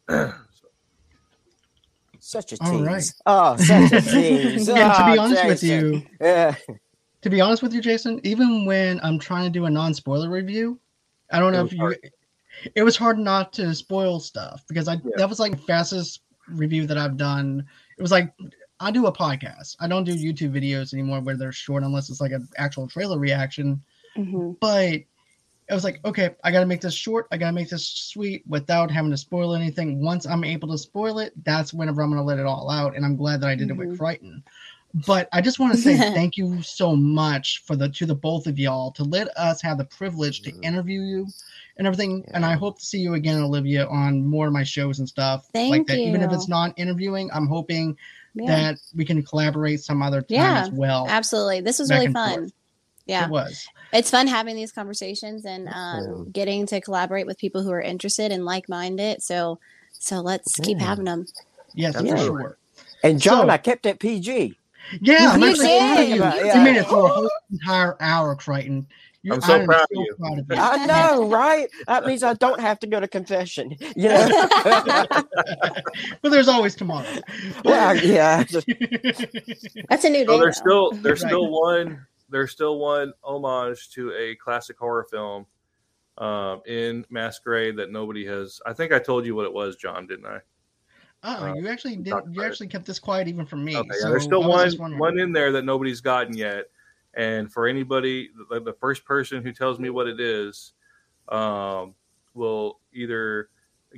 Such 2.20 2.54
a 2.54 2.58
All 2.62 2.72
tease. 2.72 2.82
right. 2.88 3.14
Oh, 3.26 3.56
such 3.58 3.92
a 3.92 4.02
tease. 4.12 4.70
and 4.70 4.94
to 4.94 5.06
be 5.12 5.18
Oh, 5.18 5.22
honest 5.22 5.46
with 5.46 5.64
you, 5.64 6.04
Yeah. 6.22 6.56
to 7.22 7.30
be 7.30 7.42
honest 7.42 7.62
with 7.64 7.74
you, 7.74 7.82
Jason, 7.82 8.20
even 8.24 8.66
when 8.66 9.00
I'm 9.04 9.20
trying 9.20 9.44
to 9.46 9.50
do 9.50 9.66
a 9.66 9.70
non-spoiler 9.70 10.30
review, 10.30 10.80
I 11.32 11.40
don't 11.40 11.52
know 11.54 11.66
if 11.66 11.72
you. 11.74 11.80
hard. 11.80 11.98
It 12.76 12.84
was 12.84 12.96
hard 12.98 13.20
not 13.20 13.54
to 13.54 13.74
spoil 13.76 14.20
stuff 14.20 14.64
because 14.68 14.88
I 14.88 14.94
Yeah. 14.94 15.12
that 15.18 15.30
was 15.30 15.40
like 15.40 15.52
the 15.52 15.58
fastest 15.64 16.22
review 16.50 16.88
that 16.88 16.98
I've 16.98 17.18
done. 17.18 17.66
It 17.98 18.02
was 18.02 18.12
like 18.12 18.34
I 18.80 18.92
do 18.92 19.08
a 19.08 19.12
podcast. 19.12 19.76
I 19.80 19.88
don't 19.88 20.04
do 20.04 20.14
YouTube 20.16 20.52
videos 20.52 20.94
anymore 20.94 21.20
where 21.22 21.36
they're 21.36 21.52
short 21.52 21.84
unless 21.84 22.10
it's 22.10 22.22
like 22.22 22.32
an 22.32 22.48
actual 22.58 22.88
trailer 22.88 23.18
reaction. 23.20 23.82
hmm 24.16 24.52
But 24.62 25.02
I 25.70 25.74
was 25.74 25.84
like, 25.84 26.00
okay, 26.06 26.30
I 26.44 26.52
got 26.52 26.62
to 26.62 26.66
make 26.66 26.82
this 26.82 26.94
short. 26.94 27.28
I 27.32 27.38
got 27.38 27.48
to 27.48 27.54
make 27.54 27.70
this 27.70 27.86
sweet 27.88 28.44
without 28.48 28.90
having 28.90 29.12
to 29.12 29.18
spoil 29.18 29.54
anything. 29.54 30.02
Once 30.02 30.26
I'm 30.26 30.44
able 30.44 30.70
to 30.70 30.78
spoil 30.78 31.20
it, 31.20 31.34
that's 31.44 31.74
whenever 31.74 32.02
I'm 32.02 32.10
going 32.10 32.22
to 32.22 32.24
let 32.24 32.40
it 32.40 32.46
all 32.46 32.70
out. 32.70 32.96
And 32.96 33.04
I'm 33.06 33.18
glad 33.18 33.42
that 33.42 33.50
I 33.50 33.56
did 33.56 33.70
it 33.70 33.74
Mhm. 33.74 33.78
with 33.90 34.00
Crichton. 34.00 34.44
But 35.06 35.28
I 35.34 35.42
just 35.42 35.60
want 35.60 35.74
to 35.74 35.82
say 35.82 35.98
thank 36.16 36.38
you 36.38 36.62
so 36.62 36.96
much 36.96 37.64
for 37.66 37.76
the 37.76 37.90
to 37.90 38.06
the 38.06 38.16
both 38.16 38.48
of 38.48 38.58
y'all 38.58 38.92
to 38.94 39.04
let 39.04 39.28
us 39.38 39.62
have 39.62 39.78
the 39.78 39.86
privilege 39.86 40.42
to 40.44 40.52
interview 40.62 41.02
you 41.02 41.28
and 41.78 41.86
everything. 41.86 42.24
And 42.32 42.46
I 42.46 42.54
hope 42.54 42.80
to 42.80 42.86
see 42.86 43.00
you 43.00 43.16
again, 43.16 43.42
Olivia, 43.42 43.86
on 43.88 44.26
more 44.26 44.48
of 44.48 44.54
my 44.54 44.64
shows 44.64 45.00
and 45.00 45.08
stuff 45.08 45.50
like 45.54 45.70
Thank 45.70 45.88
that. 45.88 46.00
Even 46.00 46.22
if 46.22 46.32
it's 46.32 46.48
not 46.48 46.74
interviewing, 46.78 47.30
I'm 47.34 47.48
hoping 47.48 47.98
yeah 48.34 48.72
that 48.72 48.80
we 48.96 49.04
can 49.04 49.22
collaborate 49.22 49.82
some 49.82 50.02
other 50.02 50.22
time 50.22 50.30
Yeah, 50.30 50.62
as 50.62 50.72
well. 50.72 51.08
absolutely 51.10 51.60
this 51.62 51.80
was 51.80 51.92
really 51.92 52.14
fun 52.14 52.40
forth. 52.40 52.54
Yeah 53.08 53.26
It 53.26 53.32
was. 53.32 53.68
it's 53.94 54.10
fun 54.12 54.28
having 54.28 54.56
these 54.56 54.72
conversations 54.72 55.46
and 55.46 55.68
um, 55.70 56.30
getting 56.32 56.66
to 56.68 56.80
collaborate 56.82 57.26
with 57.26 57.38
people 57.38 57.64
who 57.64 57.72
are 57.72 57.82
interested 57.82 58.32
and 58.32 58.46
like-minded 58.46 59.22
so 59.24 59.60
so 59.92 60.20
let's 60.22 60.56
keep 60.60 60.78
having 60.80 61.06
them 61.06 61.26
Yes, 61.74 61.96
for 62.00 62.08
sure. 62.18 62.58
And 63.04 63.20
John, 63.22 63.46
So- 63.48 63.50
I 63.52 63.58
kept 63.58 63.86
it 63.86 64.00
PG. 64.00 64.58
Yeah, 65.02 65.36
You 65.38 65.46
actually 65.50 65.66
did. 65.68 66.10
you. 66.10 66.16
You 66.16 66.24
You 66.24 66.54
did. 66.54 66.64
made 66.64 66.76
it 66.78 66.86
for 66.88 67.06
a 67.06 67.10
whole 67.10 67.30
entire 67.52 67.96
hour, 68.02 68.36
Crichton. 68.36 68.88
You, 69.22 69.34
I'm 69.34 69.42
so 69.42 69.54
I 69.56 69.60
am 69.60 69.66
proud 69.68 69.82
of 69.82 69.88
so 69.94 70.00
you. 70.02 70.16
proud 70.18 70.40
of 70.40 70.46
you. 70.50 70.56
I 70.58 70.86
know, 70.88 71.28
right? 71.30 71.68
That 71.88 72.06
means 72.08 72.24
I 72.24 72.34
don't 72.36 72.60
have 72.62 72.80
to 72.80 72.88
go 72.88 73.00
to 73.00 73.08
confession. 73.08 73.76
You 73.96 74.10
know? 74.10 74.28
but 76.22 76.30
there's 76.32 76.48
always 76.48 76.74
tomorrow. 76.76 77.06
well, 77.66 77.96
yeah. 77.98 78.44
that's 79.90 80.04
a 80.06 80.10
new 80.10 80.26
So 80.26 80.32
day 80.32 80.40
there's 80.40 80.62
though. 80.62 80.62
still 80.62 80.92
there's 80.94 81.22
Right. 81.24 81.30
still 81.30 81.50
one 81.50 82.06
there's 82.30 82.52
still 82.52 82.80
one 82.80 83.14
homage 83.24 83.90
to 83.92 84.14
a 84.14 84.36
classic 84.36 84.78
horror 84.78 85.06
film 85.10 85.46
um, 86.18 86.62
in 86.66 87.06
Masquerade 87.10 87.78
that 87.78 87.92
nobody 87.92 88.26
has. 88.26 88.60
I 88.66 88.74
think 88.74 88.92
I 88.92 89.00
told 89.00 89.26
you 89.26 89.36
what 89.36 89.46
it 89.46 89.54
was, 89.54 89.76
John, 89.76 90.08
didn't 90.08 90.26
I? 90.26 90.40
Oh, 91.24 91.46
Uh, 91.46 91.54
you 91.56 91.68
actually 91.68 91.96
did. 91.96 92.14
You 92.32 92.44
actually 92.44 92.68
kept 92.68 92.86
this 92.86 93.00
quiet 93.00 93.28
even 93.28 93.46
from 93.46 93.64
me. 93.64 93.76
Okay, 93.76 93.90
yeah, 94.02 94.10
there's 94.10 94.24
still 94.24 94.48
one 94.48 94.98
one 94.98 95.20
in 95.20 95.32
there 95.32 95.52
that 95.52 95.66
nobody's 95.66 96.02
gotten 96.02 96.36
yet. 96.38 96.66
And 97.16 97.52
for 97.52 97.68
anybody, 97.68 98.30
the, 98.50 98.60
the 98.60 98.74
first 98.74 99.04
person 99.04 99.42
who 99.42 99.52
tells 99.52 99.80
me 99.80 99.90
what 99.90 100.08
it 100.08 100.20
is, 100.20 100.74
um, 101.30 101.96
will 102.34 102.80
either 102.94 103.50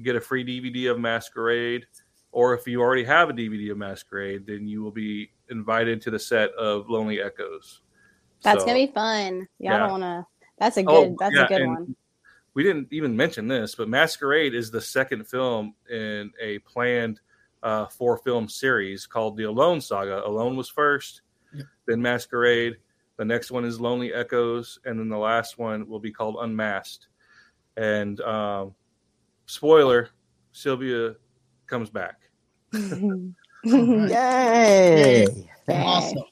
get 0.01 0.15
a 0.15 0.21
free 0.21 0.45
DVD 0.45 0.91
of 0.91 0.99
Masquerade, 0.99 1.85
or 2.31 2.53
if 2.53 2.65
you 2.67 2.81
already 2.81 3.03
have 3.03 3.29
a 3.29 3.33
DVD 3.33 3.71
of 3.71 3.77
Masquerade, 3.77 4.45
then 4.47 4.67
you 4.67 4.81
will 4.81 4.91
be 4.91 5.31
invited 5.49 6.01
to 6.03 6.11
the 6.11 6.19
set 6.19 6.51
of 6.51 6.89
Lonely 6.89 7.21
Echoes. 7.21 7.81
That's 8.43 8.61
So- 8.61 8.65
gonna 8.67 8.85
be 8.85 8.91
fun 8.91 9.47
yeah, 9.59 9.71
i 9.71 9.73
yeah. 9.75 9.79
don't 9.79 10.01
want 10.01 10.03
to 10.03 10.25
that's 10.59 10.77
a 10.77 10.83
good 10.83 11.09
Oh, 11.11 11.15
that's 11.19 11.35
yeah, 11.35 11.45
a 11.45 11.47
good 11.47 11.67
one 11.67 11.95
We 12.55 12.63
didn't 12.63 12.87
even 12.91 13.15
mention 13.15 13.47
this, 13.47 13.75
but 13.75 13.87
Masquerade 13.87 14.53
is 14.55 14.69
the 14.71 14.81
second 14.81 15.25
film 15.25 15.75
in 15.89 16.31
a 16.41 16.59
planned 16.59 17.21
uh, 17.63 17.85
four 17.85 18.17
film 18.17 18.49
series 18.49 19.05
called 19.05 19.37
the 19.37 19.43
Alone 19.43 19.79
Saga. 19.79 20.25
Alone 20.27 20.57
was 20.57 20.67
first, 20.67 21.21
Yep. 21.53 21.65
then 21.87 22.01
Masquerade. 22.01 22.77
The 23.17 23.23
next 23.23 23.51
one 23.51 23.63
is 23.65 23.79
Lonely 23.79 24.13
Echoes, 24.13 24.79
and 24.83 24.99
then 24.99 25.07
the 25.09 25.17
last 25.17 25.57
one 25.57 25.87
will 25.87 25.99
be 25.99 26.11
called 26.11 26.37
Unmasked. 26.41 27.07
And 27.77 28.19
um, 28.21 28.73
spoiler, 29.45 30.09
Sylvia 30.51 31.15
comes 31.67 31.89
back. 31.89 32.19
Alright. 32.73 34.09
Yay! 34.11 35.49
Awesome. 35.69 36.23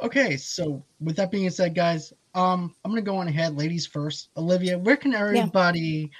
Okay, 0.00 0.36
so 0.36 0.84
with 1.00 1.16
that 1.16 1.30
being 1.30 1.48
said, 1.50 1.74
guys, 1.74 2.12
um, 2.34 2.74
I'm 2.84 2.90
gonna 2.90 3.02
go 3.02 3.16
on 3.16 3.28
ahead, 3.28 3.56
ladies 3.56 3.86
first. 3.86 4.28
Olivia, 4.36 4.78
where 4.78 4.96
can 4.96 5.14
everybody 5.14 6.10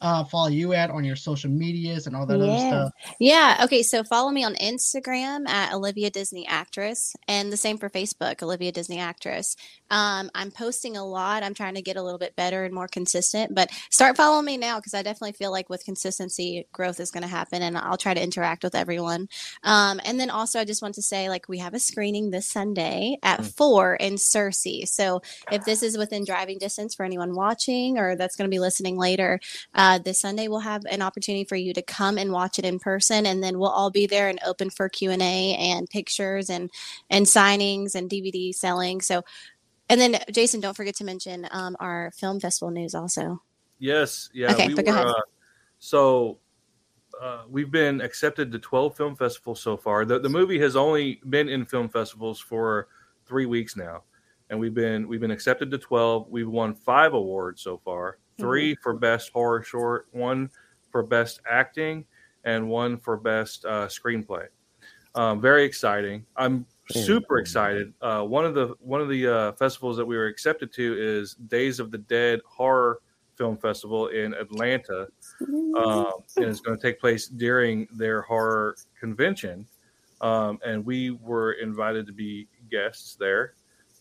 uh 0.00 0.24
follow 0.24 0.48
you 0.48 0.72
at 0.72 0.90
on 0.90 1.04
your 1.04 1.16
social 1.16 1.50
medias 1.50 2.06
and 2.06 2.14
all 2.14 2.26
that 2.26 2.40
other 2.40 2.58
stuff? 2.58 2.92
Yeah. 3.18 3.60
Okay. 3.64 3.82
So 3.82 4.04
follow 4.04 4.30
me 4.30 4.44
on 4.44 4.54
Instagram 4.56 5.48
at 5.48 5.72
Olivia 5.72 6.10
Disney 6.10 6.46
Actress, 6.46 7.14
and 7.28 7.52
the 7.52 7.56
same 7.56 7.78
for 7.78 7.88
Facebook, 7.88 8.42
Olivia 8.42 8.72
Disney 8.72 8.98
Actress. 8.98 9.56
Um, 9.90 10.30
I'm 10.34 10.50
posting 10.50 10.96
a 10.96 11.04
lot. 11.06 11.42
I'm 11.42 11.54
trying 11.54 11.74
to 11.76 11.82
get 11.82 11.96
a 11.96 12.02
little 12.02 12.18
bit 12.18 12.34
better 12.36 12.64
and 12.64 12.74
more 12.74 12.88
consistent, 12.88 13.54
but 13.54 13.70
start 13.90 14.16
following 14.16 14.44
me 14.44 14.56
now 14.56 14.78
because 14.78 14.94
I 14.94 15.02
definitely 15.02 15.32
feel 15.32 15.52
like 15.52 15.70
with 15.70 15.84
consistency, 15.84 16.66
growth 16.72 16.98
is 16.98 17.10
going 17.12 17.22
to 17.22 17.28
happen, 17.28 17.62
and 17.62 17.78
I'll 17.78 17.96
try 17.96 18.12
to 18.12 18.22
interact 18.22 18.64
with 18.64 18.74
everyone. 18.74 19.28
Um, 19.62 20.00
and 20.04 20.18
then 20.18 20.28
also, 20.28 20.58
I 20.58 20.64
just 20.64 20.82
want 20.82 20.96
to 20.96 21.02
say, 21.02 21.28
like, 21.28 21.48
we 21.48 21.58
have 21.58 21.72
a 21.74 21.78
screening 21.78 22.30
this 22.30 22.50
Sunday 22.50 23.18
at 23.22 23.40
Mm. 23.40 23.54
four 23.56 23.94
in 23.94 24.14
Searcy. 24.14 24.88
So 24.88 25.22
if 25.52 25.64
this 25.64 25.82
is 25.82 25.96
within 25.96 26.24
driving 26.24 26.58
distance 26.58 26.94
for 26.94 27.04
anyone 27.04 27.34
watching 27.34 27.98
or 27.98 28.16
that's 28.16 28.34
going 28.34 28.50
to 28.50 28.54
be 28.54 28.58
listening 28.58 28.96
later, 28.96 29.38
uh, 29.86 29.98
this 29.98 30.18
Sunday 30.18 30.48
we'll 30.48 30.58
have 30.58 30.84
an 30.90 31.00
opportunity 31.00 31.44
for 31.44 31.54
you 31.54 31.72
to 31.72 31.80
come 31.80 32.18
and 32.18 32.32
watch 32.32 32.58
it 32.58 32.64
in 32.64 32.80
person, 32.80 33.24
and 33.24 33.40
then 33.40 33.60
we'll 33.60 33.70
all 33.70 33.90
be 33.90 34.06
there 34.06 34.28
and 34.28 34.40
open 34.44 34.68
for 34.68 34.88
Q 34.88 35.12
and 35.12 35.22
A 35.22 35.54
and 35.54 35.88
pictures 35.88 36.50
and 36.50 36.70
and 37.08 37.24
signings 37.24 37.94
and 37.94 38.10
DVD 38.10 38.52
selling. 38.52 39.00
So, 39.00 39.22
and 39.88 40.00
then 40.00 40.18
Jason, 40.32 40.58
don't 40.58 40.76
forget 40.76 40.96
to 40.96 41.04
mention 41.04 41.46
um, 41.52 41.76
our 41.78 42.10
film 42.16 42.40
festival 42.40 42.72
news 42.72 42.96
also. 42.96 43.40
Yes, 43.78 44.28
yeah. 44.34 44.50
Okay, 44.52 44.66
we 44.66 44.74
but 44.74 44.86
go 44.86 44.90
ahead. 44.90 45.06
Uh, 45.06 45.20
so 45.78 46.38
uh, 47.22 47.44
we've 47.48 47.70
been 47.70 48.00
accepted 48.00 48.50
to 48.50 48.58
12 48.58 48.96
film 48.96 49.14
festivals 49.14 49.60
so 49.60 49.76
far. 49.76 50.04
The, 50.04 50.18
the 50.18 50.28
movie 50.28 50.58
has 50.58 50.74
only 50.74 51.20
been 51.28 51.48
in 51.48 51.64
film 51.64 51.88
festivals 51.88 52.40
for 52.40 52.88
three 53.24 53.46
weeks 53.46 53.76
now, 53.76 54.02
and 54.50 54.58
we've 54.58 54.74
been 54.74 55.06
we've 55.06 55.20
been 55.20 55.30
accepted 55.30 55.70
to 55.70 55.78
12. 55.78 56.26
We've 56.28 56.48
won 56.48 56.74
five 56.74 57.14
awards 57.14 57.62
so 57.62 57.78
far: 57.84 58.18
3 58.38 58.74
for 58.76 58.94
best 58.94 59.30
horror 59.32 59.62
short, 59.62 60.08
one 60.12 60.50
for 60.90 61.02
best 61.02 61.40
acting, 61.48 62.04
and 62.44 62.68
one 62.68 62.96
for 62.96 63.16
best 63.16 63.64
uh, 63.64 63.86
screenplay. 63.86 64.46
Um, 65.14 65.40
very 65.40 65.64
exciting. 65.64 66.26
I'm 66.36 66.66
super 66.90 67.38
excited. 67.38 67.92
Uh, 68.02 68.22
one 68.22 68.44
of 68.44 68.54
the 68.54 68.74
one 68.80 69.00
of 69.00 69.08
the 69.08 69.26
uh, 69.26 69.52
festivals 69.52 69.96
that 69.96 70.04
we 70.04 70.16
were 70.16 70.26
accepted 70.26 70.72
to 70.74 70.96
is 70.98 71.34
Days 71.34 71.80
of 71.80 71.90
the 71.90 71.98
Dead 71.98 72.40
Horror 72.46 73.00
Film 73.36 73.56
Festival 73.56 74.08
in 74.08 74.34
Atlanta, 74.34 75.08
um, 75.76 76.12
and 76.36 76.44
it's 76.44 76.60
going 76.60 76.78
to 76.78 76.82
take 76.82 77.00
place 77.00 77.28
during 77.28 77.88
their 77.92 78.22
horror 78.22 78.76
convention. 78.98 79.66
Um, 80.20 80.58
and 80.64 80.84
we 80.84 81.10
were 81.10 81.52
invited 81.52 82.06
to 82.06 82.12
be 82.12 82.48
guests 82.70 83.16
there 83.16 83.54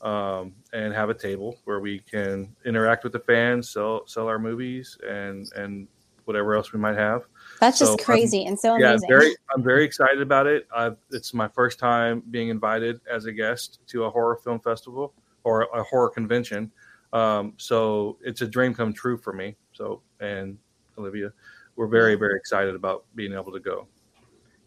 um, 0.05 0.53
and 0.71 0.93
have 0.93 1.09
a 1.09 1.13
table 1.13 1.57
where 1.65 1.79
we 1.79 1.99
can 1.99 2.55
interact 2.63 3.03
with 3.03 3.11
the 3.11 3.19
fans, 3.19 3.71
sell 3.71 4.07
sell 4.07 4.27
our 4.27 4.39
movies, 4.39 4.97
and 5.05 5.51
and 5.55 5.87
whatever 6.25 6.55
else 6.55 6.73
we 6.73 6.79
might 6.79 6.95
have 6.97 7.23
That's 7.59 7.77
just 7.77 7.89
So, 7.89 7.93
um, 7.93 7.99
crazy 7.99 8.45
and 8.45 8.57
so 8.57 8.77
yeah, 8.77 8.89
amazing. 8.89 9.09
very. 9.09 9.35
I'm 9.55 9.63
very 9.63 9.83
excited 9.83 10.21
about 10.21 10.47
it. 10.47 10.67
I've, 10.75 10.97
it's 11.11 11.33
my 11.33 11.47
first 11.47 11.79
time 11.79 12.23
being 12.31 12.49
invited 12.49 12.99
as 13.11 13.25
a 13.25 13.31
guest 13.31 13.79
to 13.87 14.05
a 14.05 14.09
horror 14.09 14.37
film 14.43 14.59
festival 14.59 15.13
or 15.43 15.63
a 15.73 15.83
horror 15.83 16.09
convention. 16.09 16.71
Um, 17.13 17.53
so 17.57 18.17
it's 18.21 18.41
a 18.41 18.47
dream 18.47 18.73
come 18.73 18.93
true 18.93 19.17
for 19.17 19.33
me. 19.33 19.55
So 19.73 20.01
and 20.19 20.57
Olivia, 20.97 21.31
we're 21.75 21.87
very 21.87 22.15
very 22.15 22.37
excited 22.37 22.75
about 22.75 23.05
being 23.15 23.33
able 23.33 23.51
to 23.51 23.59
go. 23.59 23.87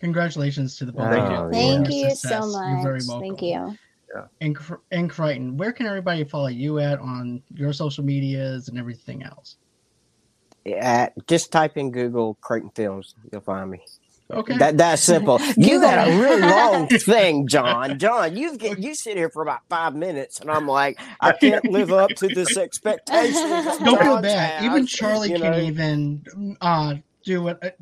Congratulations 0.00 0.76
to 0.76 0.84
the 0.84 0.92
both 0.92 1.10
Thank 1.10 1.30
you. 1.30 1.50
Thank 1.50 1.88
your 1.88 1.92
you 1.92 2.10
success. 2.10 2.44
so 2.44 2.64
You're 2.64 2.82
very 2.82 2.94
much. 2.94 3.06
welcome. 3.08 3.36
Thank 3.36 3.42
you. 3.42 3.78
And, 4.40 4.56
Cr- 4.56 4.74
and 4.90 5.10
Crichton, 5.10 5.56
where 5.56 5.72
can 5.72 5.86
everybody 5.86 6.24
follow 6.24 6.48
you 6.48 6.78
at 6.78 6.98
on 7.00 7.42
your 7.54 7.72
social 7.72 8.04
medias 8.04 8.68
and 8.68 8.78
everything 8.78 9.22
else? 9.22 9.56
Yeah, 10.64 11.10
just 11.26 11.52
type 11.52 11.76
in 11.76 11.90
Google 11.92 12.34
Creighton 12.40 12.70
Films, 12.74 13.14
you'll 13.32 13.40
find 13.40 13.70
me. 13.70 13.80
Okay. 14.30 14.58
That 14.58 14.76
that's 14.76 15.02
simple. 15.02 15.40
You 15.56 15.80
got 15.80 16.06
a 16.06 16.10
me. 16.10 16.20
really 16.20 16.42
long 16.42 16.86
thing, 16.88 17.46
John. 17.48 17.98
John, 17.98 18.36
you 18.36 18.58
get 18.58 18.78
you 18.78 18.94
sit 18.94 19.16
here 19.16 19.30
for 19.30 19.42
about 19.42 19.60
five 19.70 19.94
minutes, 19.94 20.40
and 20.40 20.50
I'm 20.50 20.66
like, 20.68 20.98
I 21.20 21.32
can't 21.32 21.64
live 21.64 21.92
up 21.92 22.10
to 22.16 22.28
this 22.28 22.56
expectation. 22.58 23.32
that 23.34 23.78
Don't 23.84 23.98
feel 24.02 24.20
bad. 24.20 24.62
has, 24.62 24.64
Even 24.64 24.86
Charlie 24.86 25.30
you 25.30 25.38
can 25.38 25.52
know? 25.52 25.58
even 25.60 26.56
uh, 26.60 26.96
do 27.24 27.48
it. 27.48 27.78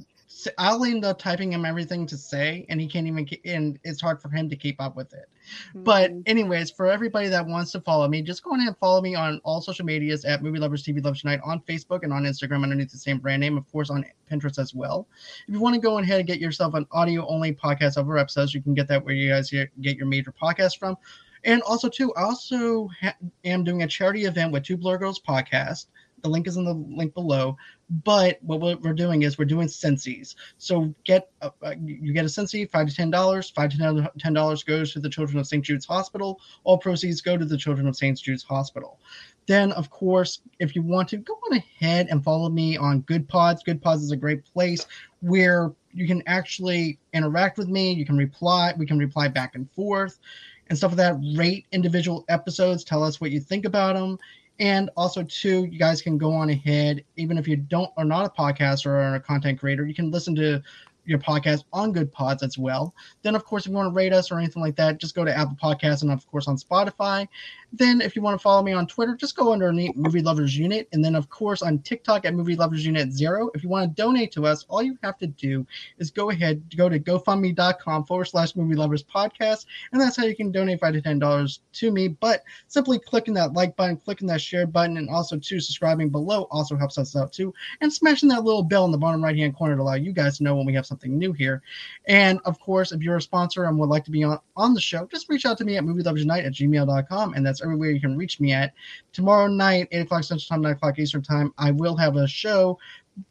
I'll 0.58 0.84
end 0.84 1.04
up 1.04 1.18
typing 1.18 1.52
him 1.52 1.64
everything 1.64 2.06
to 2.06 2.16
say, 2.16 2.66
and 2.68 2.80
he 2.80 2.86
can't 2.86 3.06
even. 3.06 3.28
And 3.44 3.78
it's 3.84 4.00
hard 4.00 4.20
for 4.20 4.28
him 4.28 4.48
to 4.48 4.56
keep 4.56 4.80
up 4.80 4.96
with 4.96 5.12
it. 5.14 5.28
But 5.74 6.10
Mhm. 6.12 6.22
anyways, 6.26 6.70
for 6.72 6.86
everybody 6.86 7.28
that 7.28 7.46
wants 7.46 7.72
to 7.72 7.80
follow 7.80 8.08
me, 8.08 8.22
just 8.22 8.42
go 8.42 8.50
ahead 8.54 8.66
and 8.66 8.76
follow 8.78 9.00
me 9.00 9.14
on 9.14 9.40
all 9.44 9.60
social 9.60 9.84
medias 9.84 10.24
at 10.24 10.42
Movie 10.42 10.58
Lovers 10.58 10.82
TV 10.82 11.00
Loves 11.00 11.20
Tonight 11.20 11.40
on 11.44 11.60
Facebook 11.60 12.02
and 12.02 12.12
on 12.12 12.24
Instagram 12.24 12.62
underneath 12.62 12.90
the 12.90 12.98
same 12.98 13.18
brand 13.18 13.40
name, 13.40 13.56
of 13.56 13.70
course, 13.70 13.90
on 13.90 14.04
Pinterest 14.30 14.58
as 14.58 14.74
well. 14.74 15.06
If 15.46 15.54
you 15.54 15.60
want 15.60 15.74
to 15.74 15.80
go 15.80 15.98
ahead 15.98 16.18
and 16.18 16.26
get 16.26 16.40
yourself 16.40 16.74
an 16.74 16.86
audio 16.92 17.26
only 17.28 17.52
podcast 17.52 17.96
over 17.98 18.18
episodes, 18.18 18.54
you 18.54 18.62
can 18.62 18.74
get 18.74 18.88
that 18.88 19.04
where 19.04 19.14
you 19.14 19.30
guys 19.30 19.50
get 19.50 19.70
get 19.82 19.96
your 19.96 20.06
major 20.06 20.32
podcast 20.32 20.78
from. 20.78 20.96
And 21.44 21.62
also, 21.62 21.88
too, 21.88 22.12
I 22.16 22.22
also 22.22 22.88
ha- 23.00 23.14
am 23.44 23.62
doing 23.62 23.82
a 23.84 23.86
charity 23.86 24.24
event 24.24 24.52
with 24.52 24.64
Two 24.64 24.76
Blur 24.76 24.98
Girls 24.98 25.20
podcast. 25.20 25.86
The 26.22 26.28
link 26.28 26.46
is 26.46 26.56
in 26.56 26.64
the 26.64 26.74
link 26.74 27.14
below. 27.14 27.56
But 28.04 28.38
what 28.42 28.82
we're 28.82 28.92
doing 28.92 29.22
is 29.22 29.38
we're 29.38 29.44
doing 29.44 29.68
sensies. 29.68 30.34
So 30.58 30.92
get 31.04 31.30
a, 31.40 31.52
uh, 31.62 31.74
you 31.84 32.12
get 32.12 32.24
a 32.24 32.28
sensi, 32.28 32.64
five 32.64 32.88
to 32.88 32.94
ten 32.94 33.10
dollars. 33.10 33.50
Five 33.50 33.70
to 33.70 34.10
ten 34.18 34.32
dollars 34.32 34.64
goes 34.64 34.92
to 34.92 35.00
the 35.00 35.08
Children 35.08 35.38
of 35.38 35.46
St. 35.46 35.64
Jude's 35.64 35.86
Hospital. 35.86 36.40
All 36.64 36.78
proceeds 36.78 37.20
go 37.20 37.36
to 37.36 37.44
the 37.44 37.56
Children 37.56 37.86
of 37.86 37.96
St. 37.96 38.18
Jude's 38.18 38.42
Hospital. 38.42 38.98
Then, 39.46 39.70
of 39.72 39.90
course, 39.90 40.40
if 40.58 40.74
you 40.74 40.82
want 40.82 41.08
to, 41.10 41.18
go 41.18 41.38
on 41.50 41.58
ahead 41.58 42.08
and 42.10 42.24
follow 42.24 42.48
me 42.48 42.76
on 42.76 43.02
Goodpods. 43.02 43.64
Good 43.64 43.80
Pods 43.80 44.02
is 44.02 44.10
a 44.10 44.16
great 44.16 44.44
place 44.44 44.86
where 45.20 45.72
you 45.94 46.06
can 46.06 46.22
actually 46.26 46.98
interact 47.14 47.56
with 47.56 47.68
me. 47.68 47.92
You 47.92 48.04
can 48.04 48.16
reply. 48.16 48.74
We 48.76 48.86
can 48.86 48.98
reply 48.98 49.28
back 49.28 49.54
and 49.54 49.70
forth 49.70 50.18
and 50.68 50.76
stuff 50.76 50.92
like 50.92 50.98
that. 50.98 51.36
Rate 51.36 51.66
individual 51.72 52.24
episodes. 52.28 52.84
Tell 52.84 53.02
us 53.02 53.20
what 53.20 53.30
you 53.30 53.40
think 53.40 53.64
about 53.64 53.94
them. 53.94 54.18
And 54.58 54.90
also, 54.96 55.22
too, 55.22 55.66
you 55.66 55.78
guys 55.78 56.00
can 56.00 56.16
go 56.16 56.32
on 56.32 56.50
ahead, 56.50 57.04
even 57.16 57.36
if 57.36 57.46
you 57.46 57.56
don't 57.56 57.90
are 57.96 58.04
not 58.04 58.24
a 58.24 58.30
podcaster 58.30 58.86
or 58.86 59.14
a 59.14 59.20
content 59.20 59.60
creator, 59.60 59.86
you 59.86 59.94
can 59.94 60.10
listen 60.10 60.34
to 60.36 60.62
your 61.04 61.18
podcast 61.18 61.64
on 61.72 61.94
Goodpods 61.94 62.42
as 62.42 62.58
well. 62.58 62.94
Then, 63.22 63.34
of 63.34 63.44
course, 63.44 63.64
if 63.64 63.70
you 63.70 63.76
want 63.76 63.92
to 63.92 63.94
rate 63.94 64.12
us 64.12 64.30
or 64.30 64.38
anything 64.38 64.62
like 64.62 64.76
that, 64.76 64.98
just 64.98 65.14
go 65.14 65.24
to 65.24 65.36
Apple 65.36 65.56
Podcasts 65.62 66.02
and, 66.02 66.10
of 66.10 66.26
course, 66.26 66.48
on 66.48 66.56
Spotify. 66.56 67.28
Then, 67.76 68.00
if 68.00 68.16
you 68.16 68.22
want 68.22 68.38
to 68.38 68.42
follow 68.42 68.62
me 68.62 68.72
on 68.72 68.86
Twitter, 68.86 69.14
just 69.14 69.36
go 69.36 69.52
underneath 69.52 69.96
Movie 69.96 70.22
Lovers 70.22 70.56
Unite. 70.56 70.88
And 70.92 71.04
then, 71.04 71.14
of 71.14 71.28
course, 71.28 71.60
on 71.60 71.78
TikTok 71.80 72.24
at 72.24 72.34
Movie 72.34 72.56
Lovers 72.56 72.86
Unite 72.86 73.12
Zero. 73.12 73.50
If 73.54 73.62
you 73.62 73.68
want 73.68 73.94
to 73.94 74.02
donate 74.02 74.32
to 74.32 74.46
us, 74.46 74.64
all 74.68 74.82
you 74.82 74.96
have 75.02 75.18
to 75.18 75.26
do 75.26 75.66
is 75.98 76.10
go 76.10 76.30
ahead, 76.30 76.62
go 76.76 76.88
to 76.88 76.98
GoFundMe.com 76.98 78.04
forward 78.04 78.24
slash 78.24 78.56
Movie 78.56 78.76
Lovers 78.76 79.04
Podcast. 79.04 79.66
And 79.92 80.00
that's 80.00 80.16
how 80.16 80.24
you 80.24 80.34
can 80.34 80.50
donate 80.50 80.80
five 80.80 80.94
to 80.94 81.02
ten 81.02 81.18
dollars 81.18 81.60
to 81.74 81.90
me. 81.90 82.08
But 82.08 82.42
simply 82.68 82.98
clicking 82.98 83.34
that 83.34 83.52
like 83.52 83.76
button, 83.76 83.98
clicking 83.98 84.28
that 84.28 84.40
share 84.40 84.66
button, 84.66 84.96
and 84.96 85.10
also 85.10 85.36
to 85.36 85.60
subscribing 85.60 86.08
below 86.08 86.48
also 86.50 86.76
helps 86.76 86.96
us 86.96 87.14
out 87.14 87.32
too. 87.32 87.52
And 87.82 87.92
smashing 87.92 88.30
that 88.30 88.44
little 88.44 88.62
bell 88.62 88.86
in 88.86 88.90
the 88.90 88.98
bottom 88.98 89.22
right 89.22 89.36
hand 89.36 89.54
corner 89.54 89.76
to 89.76 89.82
allow 89.82 89.94
you 89.94 90.12
guys 90.12 90.38
to 90.38 90.44
know 90.44 90.56
when 90.56 90.66
we 90.66 90.74
have 90.74 90.86
something 90.86 91.18
new 91.18 91.32
here. 91.32 91.62
And 92.06 92.40
of 92.46 92.58
course, 92.58 92.92
if 92.92 93.02
you're 93.02 93.16
a 93.16 93.22
sponsor 93.22 93.64
and 93.64 93.78
would 93.78 93.90
like 93.90 94.04
to 94.04 94.10
be 94.10 94.24
on, 94.24 94.38
on 94.56 94.72
the 94.72 94.80
show, 94.80 95.06
just 95.06 95.28
reach 95.28 95.44
out 95.44 95.58
to 95.58 95.64
me 95.64 95.76
at 95.76 95.84
movieloversunite 95.84 96.46
at 96.46 96.52
gmail.com. 96.52 97.34
And 97.34 97.44
that's 97.44 97.60
everywhere 97.66 97.90
you 97.90 98.00
can 98.00 98.16
reach 98.16 98.40
me 98.40 98.52
at. 98.52 98.72
Tomorrow 99.12 99.48
night, 99.48 99.88
8 99.92 100.00
o'clock 100.02 100.24
Central 100.24 100.46
Time, 100.48 100.62
9 100.62 100.72
o'clock 100.72 100.98
Eastern 100.98 101.22
Time, 101.22 101.52
I 101.58 101.70
will 101.72 101.96
have 101.96 102.16
a 102.16 102.26
show, 102.26 102.78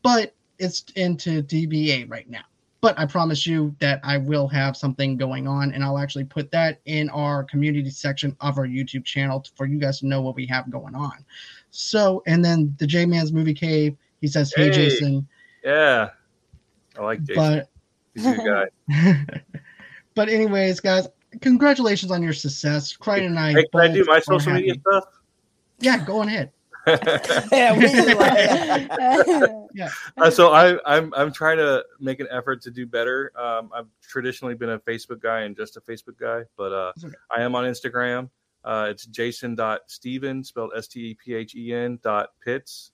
but 0.03 0.33
it's 0.59 0.86
into 0.95 1.41
DBA 1.43 2.09
right 2.09 2.29
now. 2.29 2.43
But 2.81 2.99
I 2.99 3.05
promise 3.05 3.47
you 3.47 3.75
that 3.79 3.99
I 4.03 4.17
will 4.17 4.47
have 4.49 4.77
something 4.77 5.17
going 5.17 5.47
on, 5.47 5.71
and 5.71 5.83
I'll 5.83 5.97
actually 5.97 6.25
put 6.25 6.51
that 6.51 6.81
in 6.86 7.09
our 7.09 7.43
community 7.43 7.89
section 7.89 8.36
of 8.41 8.59
our 8.59 8.67
YouTube 8.67 9.05
channel 9.05 9.43
for 9.55 9.65
you 9.65 9.79
guys 9.79 9.99
to 10.01 10.07
know 10.07 10.21
what 10.21 10.36
we 10.36 10.45
have 10.47 10.69
going 10.69 10.93
on. 10.93 11.25
So, 11.71 12.21
and 12.27 12.45
then 12.45 12.75
the 12.77 12.86
J 12.86 13.05
Man's 13.05 13.33
Movie 13.33 13.55
Cave, 13.55 13.97
he 14.21 14.27
says, 14.27 14.53
Hey, 14.55 14.65
Hey. 14.65 14.71
Jason. 14.71 15.27
Yeah, 15.63 16.09
I 16.97 17.01
like 17.01 17.23
Jason. 17.23 17.59
But 17.59 17.69
He's 18.13 18.25
a 18.25 18.36
good 18.36 18.69
guy. 18.88 19.25
but 20.15 20.29
anyways, 20.29 20.79
guys, 20.79 21.07
congratulations 21.41 22.11
on 22.11 22.21
your 22.23 22.33
success. 22.33 22.95
Crichton 22.95 23.27
and 23.27 23.39
I. 23.39 23.53
Hey, 23.53 23.65
can 23.71 23.81
I 23.81 23.88
do 23.93 24.03
my 24.05 24.17
are 24.17 24.21
social 24.21 24.53
media 24.53 24.75
stuff? 24.79 25.05
Yeah, 25.79 26.03
go 26.03 26.21
on 26.21 26.27
ahead. 26.27 26.51
Yeah, 27.51 27.75
we 27.75 27.88
like, 28.13 28.91
Uh, 30.17 30.29
so 30.29 30.53
I, 30.53 30.77
I'm 30.86 31.13
I'm 31.15 31.33
trying 31.33 31.57
to 31.57 31.83
make 31.99 32.19
an 32.19 32.27
effort 32.31 32.61
to 32.61 32.71
do 32.71 32.86
better. 32.86 33.31
Um, 33.36 33.71
I've 33.73 33.88
traditionally 34.01 34.53
been 34.53 34.69
a 34.69 34.79
Facebook 34.79 35.19
guy 35.19 35.41
and 35.41 35.55
just 35.55 35.77
a 35.77 35.81
Facebook 35.81 36.17
guy, 36.19 36.43
but 36.55 36.71
uh, 36.71 36.93
okay. 37.03 37.15
I 37.36 37.41
am 37.41 37.55
on 37.55 37.65
Instagram. 37.65 38.29
Uh, 38.63 38.88
it's 38.89 39.05
jason.steven, 39.05 40.43
spelled 40.43 40.71
S 40.75 40.88
T 40.88 40.99
E 40.99 41.13
P 41.15 41.33
H 41.33 41.55
E 41.55 41.73
N 41.73 41.99
dot 42.03 42.29
Pitts. 42.43 42.91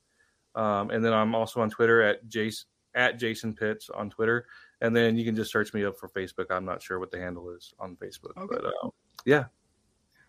Um, 0.55 0.89
and 0.89 1.03
then 1.03 1.13
I'm 1.13 1.35
also 1.35 1.61
on 1.61 1.69
Twitter 1.69 2.01
at 2.01 2.27
Jason 2.27 2.67
at 2.95 3.19
Jason 3.19 3.53
Pitts 3.53 3.89
on 3.89 4.09
Twitter, 4.09 4.45
and 4.81 4.95
then 4.95 5.17
you 5.17 5.23
can 5.25 5.35
just 5.35 5.51
search 5.51 5.73
me 5.73 5.85
up 5.85 5.97
for 5.97 6.09
Facebook. 6.09 6.45
I'm 6.49 6.65
not 6.65 6.81
sure 6.81 6.99
what 6.99 7.11
the 7.11 7.19
handle 7.19 7.49
is 7.51 7.73
on 7.79 7.95
Facebook, 7.95 8.35
Okay. 8.37 8.55
but 8.61 8.65
uh, 8.65 8.89
yeah, 9.25 9.45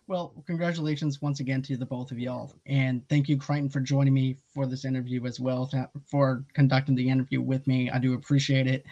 Well, 0.07 0.33
congratulations 0.45 1.21
once 1.21 1.39
again 1.39 1.61
to 1.63 1.77
the 1.77 1.85
both 1.85 2.11
of 2.11 2.19
y'all, 2.19 2.53
and 2.65 3.07
thank 3.07 3.29
you, 3.29 3.37
Crichton, 3.37 3.69
for 3.69 3.79
joining 3.79 4.13
me 4.13 4.37
for 4.53 4.65
this 4.67 4.83
interview 4.85 5.25
as 5.25 5.39
well, 5.39 5.71
for 6.11 6.43
conducting 6.53 6.93
the 6.95 7.09
interview 7.09 7.41
with 7.41 7.65
me. 7.67 7.89
I 7.89 7.99
do 7.99 8.13
appreciate 8.13 8.67
it. 8.67 8.85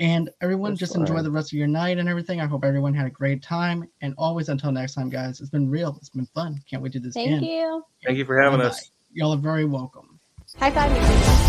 And 0.00 0.30
everyone, 0.40 0.72
That's 0.72 0.80
just 0.80 0.96
enjoy 0.96 1.20
the 1.22 1.30
rest 1.30 1.52
of 1.52 1.58
your 1.58 1.68
night 1.68 1.98
and 1.98 2.08
everything. 2.08 2.40
I 2.40 2.46
hope 2.46 2.64
everyone 2.64 2.94
had 2.94 3.06
a 3.06 3.10
great 3.10 3.42
time. 3.42 3.86
And 4.00 4.14
always, 4.18 4.48
until 4.48 4.72
next 4.72 4.94
time, 4.94 5.10
guys, 5.10 5.40
it's 5.40 5.50
been 5.50 5.68
real. 5.68 5.94
It's 5.98 6.08
been 6.10 6.26
fun. 6.34 6.58
Can't 6.68 6.82
wait 6.82 6.92
to 6.92 6.98
do 7.00 7.04
this 7.08 7.14
Thank 7.14 7.28
again. 7.28 7.44
you. 7.44 7.84
thank 8.04 8.16
you 8.18 8.24
for 8.24 8.40
having 8.40 8.58
Bye-bye. 8.58 8.70
us. 8.70 8.90
Y'all 9.12 9.32
are 9.34 9.38
very 9.38 9.64
welcome. 9.66 10.18
High 10.58 10.70
five 10.70 10.90
me. 10.92 11.45